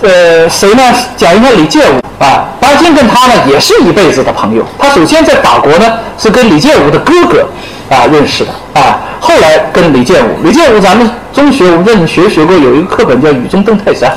[0.00, 0.82] 呃，谁呢？
[1.16, 4.64] 讲一下李建武啊，巴金跟他呢也是一辈子的朋友。
[4.78, 7.46] 他首先在法国呢是跟李建武的哥哥
[7.90, 8.50] 啊认识的
[8.80, 8.98] 啊。
[9.20, 14.10] 后来跟李建武，李建武咱们中学我们在学学过，有一个课本叫《雨中登泰山》，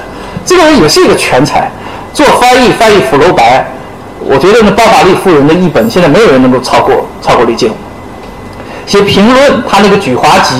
[0.45, 1.69] 这个人也是一个全才，
[2.13, 3.65] 做翻译翻译福楼白，
[4.19, 7.75] 我觉得呢包法利夫人的译本现在没有人能够超过超过李建武。
[8.85, 10.55] 写评论，他那个《举华集》，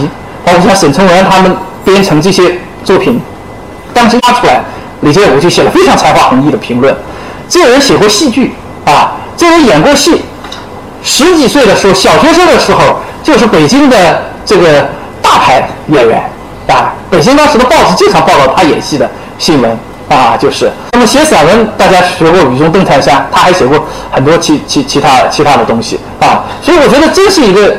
[0.53, 1.55] 包括像沈从文他们
[1.85, 3.21] 编成这些作品，
[3.93, 4.61] 当时发出来，
[5.01, 6.95] 李建武就写了非常才华横溢的评论。
[7.47, 8.53] 这人写过戏剧
[8.85, 10.21] 啊，这人演过戏，
[11.03, 14.29] 十几岁的时候，小学生的时候就是北京的。
[14.45, 14.89] 这个
[15.21, 16.27] 大牌演员
[16.67, 19.07] 啊，北京当时的报纸经常报道他演戏的
[19.37, 19.77] 新闻
[20.09, 20.71] 啊，就是。
[20.93, 26.45] 那么写散文，大家学过《雨中登泰山》，他还写过很多其其其他其他的东西啊。
[26.63, 27.75] 所以我觉得真是一个，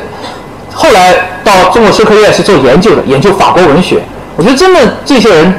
[0.73, 4.01] 后来到中国社科院是做研究的，研究法国文学。
[4.35, 5.53] 我觉得真的这些人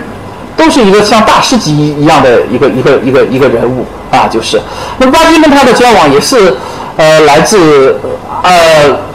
[0.56, 4.60] 都是一个像大师级一样的一个一个一个一个人物啊，就是。
[4.98, 6.56] 那巴金跟他的交往也是
[6.96, 7.98] 呃来自
[8.42, 8.50] 呃。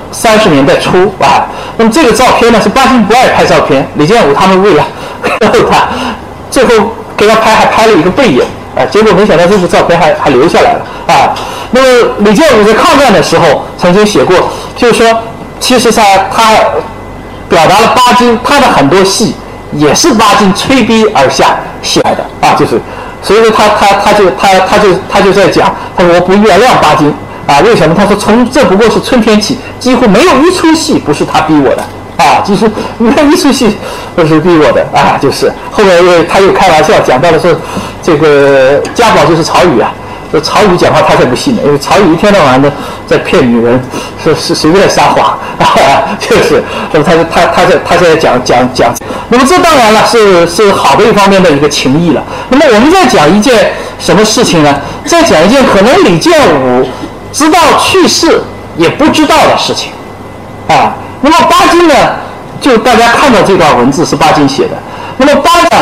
[0.10, 1.46] 三十年代初啊，
[1.76, 4.88] 那么这个照片呢是巴金不爱拍照片，李建武他们为了
[5.70, 5.90] 他，
[6.50, 6.72] 最后
[7.18, 8.42] 给他拍还拍了一个背影
[8.74, 11.36] 啊，结果没想到这幅照片还还留下来了啊。
[11.72, 14.34] 那么李建武在抗战的时候曾经写过，
[14.78, 15.14] 就是说，
[15.60, 16.44] 其实上他
[17.50, 19.36] 表达了巴金他的很多戏
[19.74, 22.80] 也是巴金催逼而下写来的啊，就是，
[23.22, 27.14] 所以说他他他就他他就他就在讲，他说我不原谅巴金。
[27.48, 27.96] 啊，为什么？
[27.98, 31.82] 他说从这不过是春天起，几乎没有一出戏不是他逼我的
[32.18, 33.74] 啊，就是没有一出戏
[34.18, 37.56] 不是逼我的啊，就是后面又他又开玩笑讲到了说，
[38.04, 39.94] 这个家宝就是曹禺啊，
[40.32, 42.72] 说曹禺讲话他才不信呢，因为曹禺一天到晚的
[43.08, 43.82] 在骗女人，
[44.24, 48.94] 是是随便撒谎 啊，就是，那么他他他在他在讲讲讲，
[49.30, 52.24] 那么这当然了是是好的一方面的一个情谊了。
[52.50, 54.76] 那么我们再讲一件什么事情呢？
[55.06, 56.88] 再讲一件可能李建武。
[57.34, 58.42] 知道去世
[58.78, 59.92] 也不知道的事情，
[60.68, 61.94] 啊，那么巴金呢？
[62.60, 64.70] 就大家看到这段文字是巴金写的。
[65.18, 65.80] 那么巴金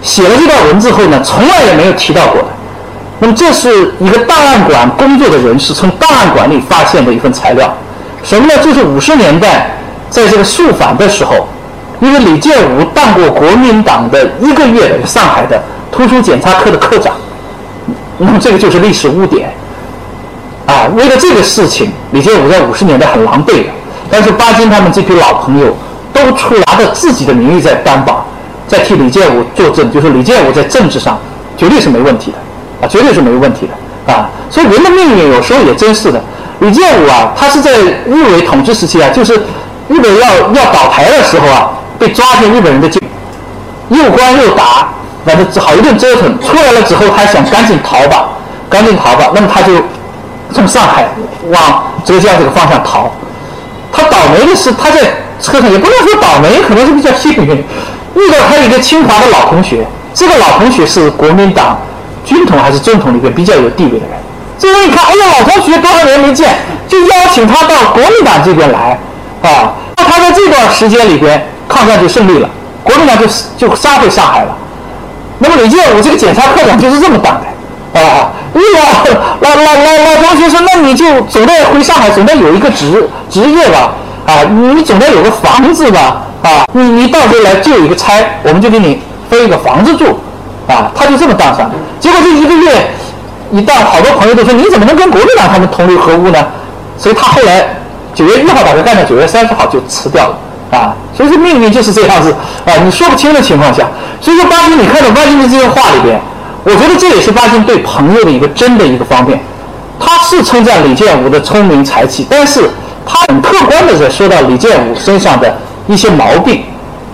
[0.00, 2.48] 写了这段文字后呢，从来也没有提到过的。
[3.24, 7.74] 那么这是一个档案馆工作的人士从档案馆里发现的一份材料，
[8.22, 8.52] 什么呢？
[8.62, 9.78] 就是五十年代
[10.10, 11.48] 在这个肃反的时候，
[12.00, 15.58] 因为李建武当过国民党的一个月的上海的
[15.90, 17.14] 图书检查科的科长，
[18.18, 19.50] 那么这个就是历史污点。
[20.66, 23.70] 啊，为了这个事情，李建武在五十年代很狼狈的。
[24.10, 25.74] 但是巴金他们这批老朋友
[26.12, 28.26] 都出拿着自己的名义在担保，
[28.68, 31.18] 在替李建武作证，就是李建武在政治上
[31.56, 32.36] 绝对是没问题的，
[32.88, 34.12] 绝对是没问题的。
[34.12, 34.28] 啊。
[34.50, 36.20] 所以人的命运有时候也真是的。
[36.60, 37.72] 李建武啊，他是在
[38.06, 39.34] 日伪统治时期啊，就是
[39.88, 43.02] 日本要要倒台的时候啊，被抓进日本人的监，
[43.88, 44.88] 又关又打，
[45.26, 46.40] 反正好一顿折腾。
[46.40, 48.28] 出来了之后，他想赶紧逃吧，
[48.70, 49.32] 赶紧逃吧。
[49.34, 49.72] 那么他就
[50.52, 51.08] 从上海
[51.50, 53.12] 往浙江这个方向逃。
[53.92, 55.00] 他倒霉的是，他在
[55.40, 57.56] 车上也不能说倒霉，可能是比较幸运，
[58.14, 59.84] 遇到他一个清华的老同学。
[60.14, 61.76] 这个老同学是国民党
[62.24, 64.16] 军统还是中统里边比较有地位的人。
[64.58, 66.56] 这人一看，哎呀，老同学多少年没见，
[66.88, 68.98] 就邀请他到国民党这边来，
[69.42, 72.48] 啊，那他在这段时间里边，抗战就胜利了，
[72.82, 73.26] 国民党就
[73.58, 74.56] 就杀回上海了。
[75.40, 79.04] 那么李建武这个检察科长就是这么当的，啊，哎呀，
[79.40, 83.92] 老老老老同学说，那你就总得回上海，总得有一个职职业吧，
[84.24, 88.12] 啊，你总得有个房子吧，啊，你你到时候来就一个差，
[88.44, 90.20] 我们就给你分一个房子住，
[90.68, 91.70] 啊，他就这么当上，
[92.00, 92.86] 结果这一个月。
[93.52, 96.44] 一到，好多朋友都说你怎么能跟国民党他们同流合污呢？
[96.98, 97.64] 所以他后来
[98.12, 100.36] 九月一号把他干到九月三十号就辞掉了
[100.72, 100.96] 啊。
[101.16, 102.34] 所以说命运就是这样子
[102.64, 103.86] 啊，你说不清的情况下。
[104.20, 106.20] 所以说巴金，你看到巴金的这些话里边，
[106.64, 109.38] 我觉得这也是巴金对朋友的一个真的一个方面。
[110.00, 112.68] 他是称赞李建武的聪明才气，但是
[113.06, 115.54] 他很客观的在说到李建武身上的
[115.86, 116.64] 一些毛病，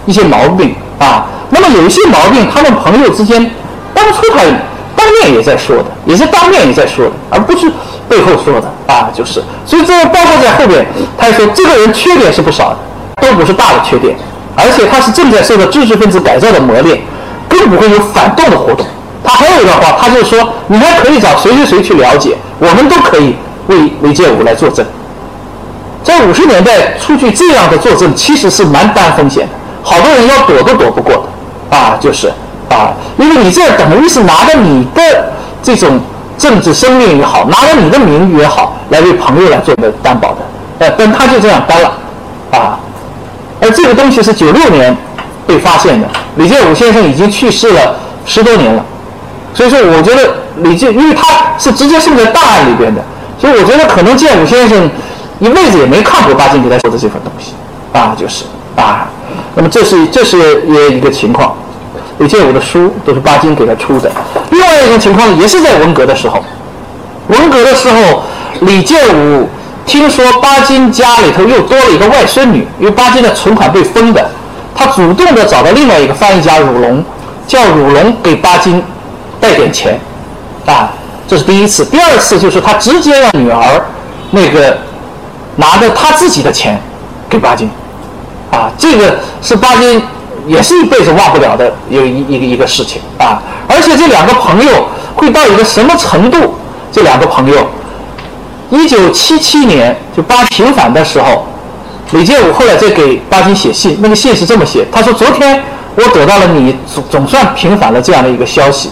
[0.06, 1.26] 一些毛病啊。
[1.50, 3.50] 那么有一些毛病，他们朋友之间
[3.94, 4.40] 当初他。
[4.96, 7.70] 当面也在说的，也是当面也在说的，而不是
[8.06, 9.42] 背后说的啊，就是。
[9.64, 10.84] 所以这个包括在后边，
[11.16, 12.76] 他说这个人缺点是不少的，
[13.22, 14.14] 都不是大的缺点，
[14.54, 17.00] 而且他是正在受到知识分子改造的磨练，
[17.48, 18.84] 更不会有反动的活动。
[19.24, 23.34] 他还有一段话，他就说，你还可以找谁谁谁去了解，我们都可以
[23.68, 24.84] 为韦建武来作证。
[26.04, 29.52] 在五十年代出去这样的作证，其实是蛮担风险的，
[29.82, 31.22] 好多人要躲都躲不过的
[31.70, 32.30] 啊，就是。
[32.70, 35.02] 啊，因为你这等于是拿着你的
[35.60, 35.98] 这种
[36.38, 40.36] 政治生命也好，拿着你的名誉也好，来为朋友来做的担保的，
[40.78, 41.92] 呃，但他就这样担了，
[42.52, 42.78] 啊，
[43.60, 44.96] 而这个东西是九六年
[45.48, 46.06] 被发现的，
[46.36, 48.84] 李建武先生已经去世了十多年了，
[49.52, 51.26] 所以说我觉得李建，因为他
[51.58, 53.02] 是直接送在档案里边的，
[53.36, 54.88] 所以我觉得可能建武先生
[55.40, 57.54] 一辈子也没看过巴金给他说的这份东西，
[57.92, 58.44] 啊，就是
[58.76, 59.08] 啊，
[59.54, 61.54] 那么这是这是一个情况。
[62.18, 64.10] 李建武的书都是巴金给他出的。
[64.50, 66.44] 另外一种情况也是在文革的时候，
[67.28, 68.22] 文革的时候，
[68.60, 69.48] 李建武
[69.86, 74.30] 听说巴金家里头又多了一个外孙女，因为巴金的存款被封的，
[74.74, 77.02] 他主动的找到另外一个翻译家汝龙，
[77.46, 78.82] 叫汝龙给巴金
[79.40, 79.98] 带点钱，
[80.66, 80.92] 啊，
[81.26, 81.84] 这是第一次。
[81.86, 83.82] 第二次就是他直接让女儿
[84.30, 84.76] 那个
[85.56, 86.78] 拿着他自己的钱
[87.30, 87.70] 给巴金，
[88.50, 90.02] 啊，这个是巴金。
[90.46, 93.40] 也是一辈子忘不了的有一一个一个事情啊！
[93.68, 96.54] 而且这两个朋友会到一个什么程度？
[96.90, 97.68] 这两个朋友，
[98.70, 101.46] 一九七七年就八平反的时候，
[102.12, 105.62] 李建武后来再给巴金写信，那个信是这么写：他说，昨天
[105.94, 108.90] 我得到了你总总算平反了这样的一个消息。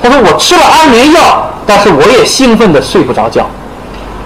[0.00, 3.44] 他说我吃了安眠药，但是我也兴奋的睡不着觉。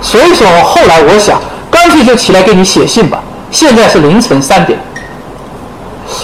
[0.03, 1.41] 所以说后来我想，
[1.71, 3.19] 干脆就起来给你写信吧。
[3.51, 4.79] 现在是凌晨三点。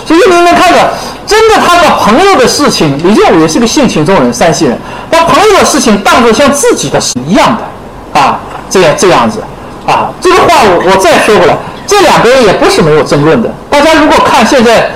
[0.07, 0.79] 所以你们看着，
[1.27, 4.79] 真的他把朋友的事情，李建武也是个性情中人，山西人，
[5.11, 8.39] 把朋友的事情当作像自己的事一样的，啊，
[8.71, 9.41] 这样这样子，
[9.85, 13.53] 啊，这个话我我再说回来，这两个人也不是没有争论的。
[13.69, 14.91] 大家如果看现在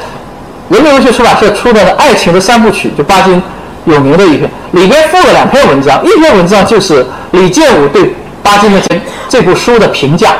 [0.69, 3.43] 人民文学出版社出的《爱情的三部曲》，就巴金
[3.87, 10.31] 有名的一篇，里边附了两篇文章，一篇文章就是李建武对巴金的这这部书的评价，《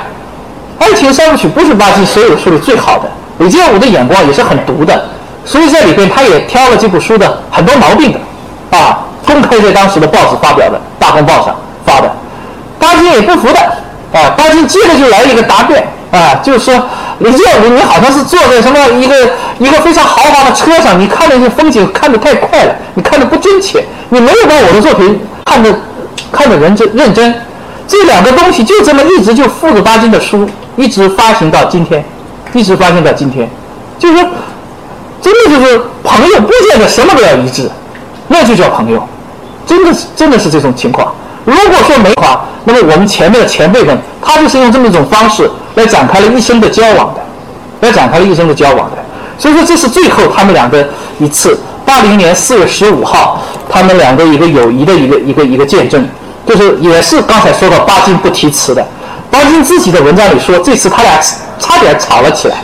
[0.79, 3.05] 爱情三部曲》不是巴金所有书里最好的。
[3.39, 5.09] 李建武的眼光也是很毒的，
[5.45, 11.55] 所以在里边他也挑了这部书的很多毛病的，啊，公开在当时的报纸发表的《大公报》上
[11.85, 12.11] 发的。
[12.79, 13.61] 巴金也不服的，
[14.13, 16.75] 啊，巴金接着就来一个答辩，啊，就是说
[17.19, 19.15] 李建武你好像是坐在什么一个
[19.59, 25.75] 一个非常豪华的车上，你看那些风景看得太快了，你看得不真切，你没有把我的作品看得
[26.33, 27.35] 看得认真认真。
[27.89, 32.05] 这两个东西就这么一直就附着巴金的书，一直发行到今天。
[32.55, 33.47] 一直发行到今天，
[33.99, 34.27] 就是说，
[35.21, 37.69] 真的就是朋友不见得什么都要一致，
[38.29, 39.07] 那就叫朋友，
[39.67, 41.13] 真的是真的是这种情况。
[41.45, 47.21] 如果说没话，那么我们前面的前辈们，他就是用这么一种方式来展开了一生的交往的，
[47.81, 48.97] 来展开了一生的交往的。
[49.37, 50.87] 所以说，这是最后他们两个
[51.19, 56.09] 一次，八零年四月十五号，他们两个一个友谊的一个一个一个见证，
[56.47, 58.87] 就是也是刚才说到巴金不提词的。
[59.37, 61.13] 巴金自己的文章里说，这次他俩
[61.61, 62.57] 差点吵了起来，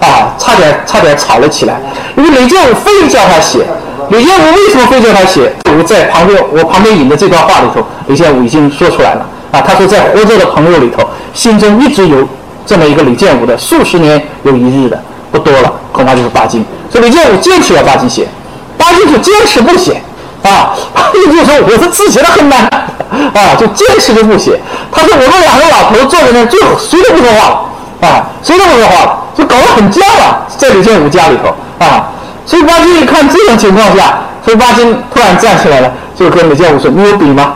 [0.00, 1.78] 啊，差点差点吵了起来，
[2.16, 3.66] 因为李建武非叫他写。
[4.08, 5.52] 李建武为什么非叫他写？
[5.76, 9.60] 我在旁边，我旁边引的这段话里头，李建武已经说出来了啊。
[9.60, 12.26] 他说，在活着的朋友里头，心中一直有
[12.64, 14.98] 这么一个李建武的，数十年有一日的
[15.30, 16.64] 不多了，恐怕就是巴金。
[16.90, 18.26] 所以李建武坚持要巴金写，
[18.78, 20.00] 巴金就坚持不写
[20.44, 20.76] 啊。
[20.94, 22.60] 巴 金就说：“我是字写的很难
[23.34, 24.60] 啊，就坚持着不写。”
[24.92, 31.54] 他说：“我们两个老头坐在那，就谁都不说话了啊，谁都不说话了，就搞得很僵了，在李建武家里头
[31.84, 32.08] 啊。”
[32.46, 37.54] 所以巴金一看这种情况下，所以巴金突然站起来了，就跟李建武说：“你有笔吗？”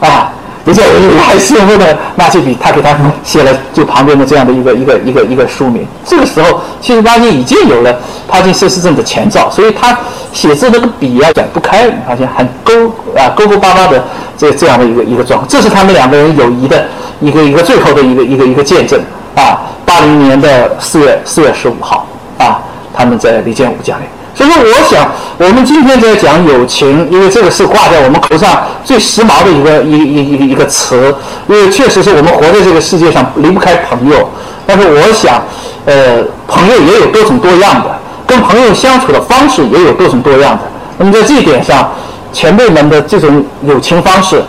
[0.00, 0.28] 啊，
[0.66, 5.86] 李建武还兴奋的拿起笔，他给他写了就旁边的这样的一个一个一个一个书名。
[6.04, 7.96] 这个时候，其实巴金已经有了
[8.28, 9.96] 帕金森氏症的前兆，所以他
[10.32, 14.04] 写字那个笔啊展不开，你发现很勾啊勾勾巴巴的
[14.36, 15.48] 这这样的一个一个状况。
[15.48, 16.84] 这是他们两个人友谊的
[17.20, 19.00] 一个一个最后的一个一个一个见证
[19.36, 19.60] 啊。
[19.84, 22.04] 八零年的四月四月十五号
[22.38, 22.58] 啊，
[22.92, 24.02] 他们在李建武家里。
[24.36, 31.14] 所以说，我想我们今天在讲友情，因为这个是挂在我们头上最时髦的一个一一一一个词，
[31.48, 34.28] 因为确实是我们活在这个世界上离不开朋友。
[34.66, 35.42] 但是我想，
[35.86, 40.64] 呃，朋友也有多种多样的，跟朋友相处的方式也有多种多样的。
[40.98, 41.90] 那么在这一点上，
[42.30, 44.42] 前辈们的这种友情方式，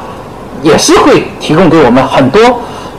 [0.62, 2.42] 也是会提供给我们很多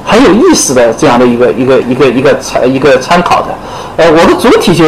[0.08, 3.48] 很有意思的这样的一个一个一个一个参一个参考的。
[3.98, 4.84] 呃，我的主体就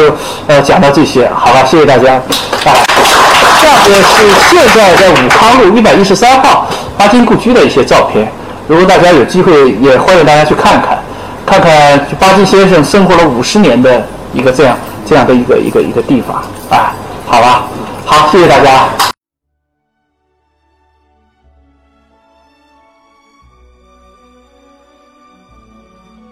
[0.47, 2.15] 呃讲到这些，好吧，谢谢大家。
[2.15, 2.73] 啊，
[3.61, 6.67] 下边是现在在武康路一百一十三号
[6.97, 8.27] 巴金故居的一些照片，
[8.67, 10.97] 如果大家有机会，也欢迎大家去看看，
[11.45, 14.01] 看看巴金先生生活了五十年的
[14.33, 16.93] 一个这样这样的一个一个一个地方啊，
[17.27, 17.63] 好吧，
[18.05, 19.10] 好，谢谢大家。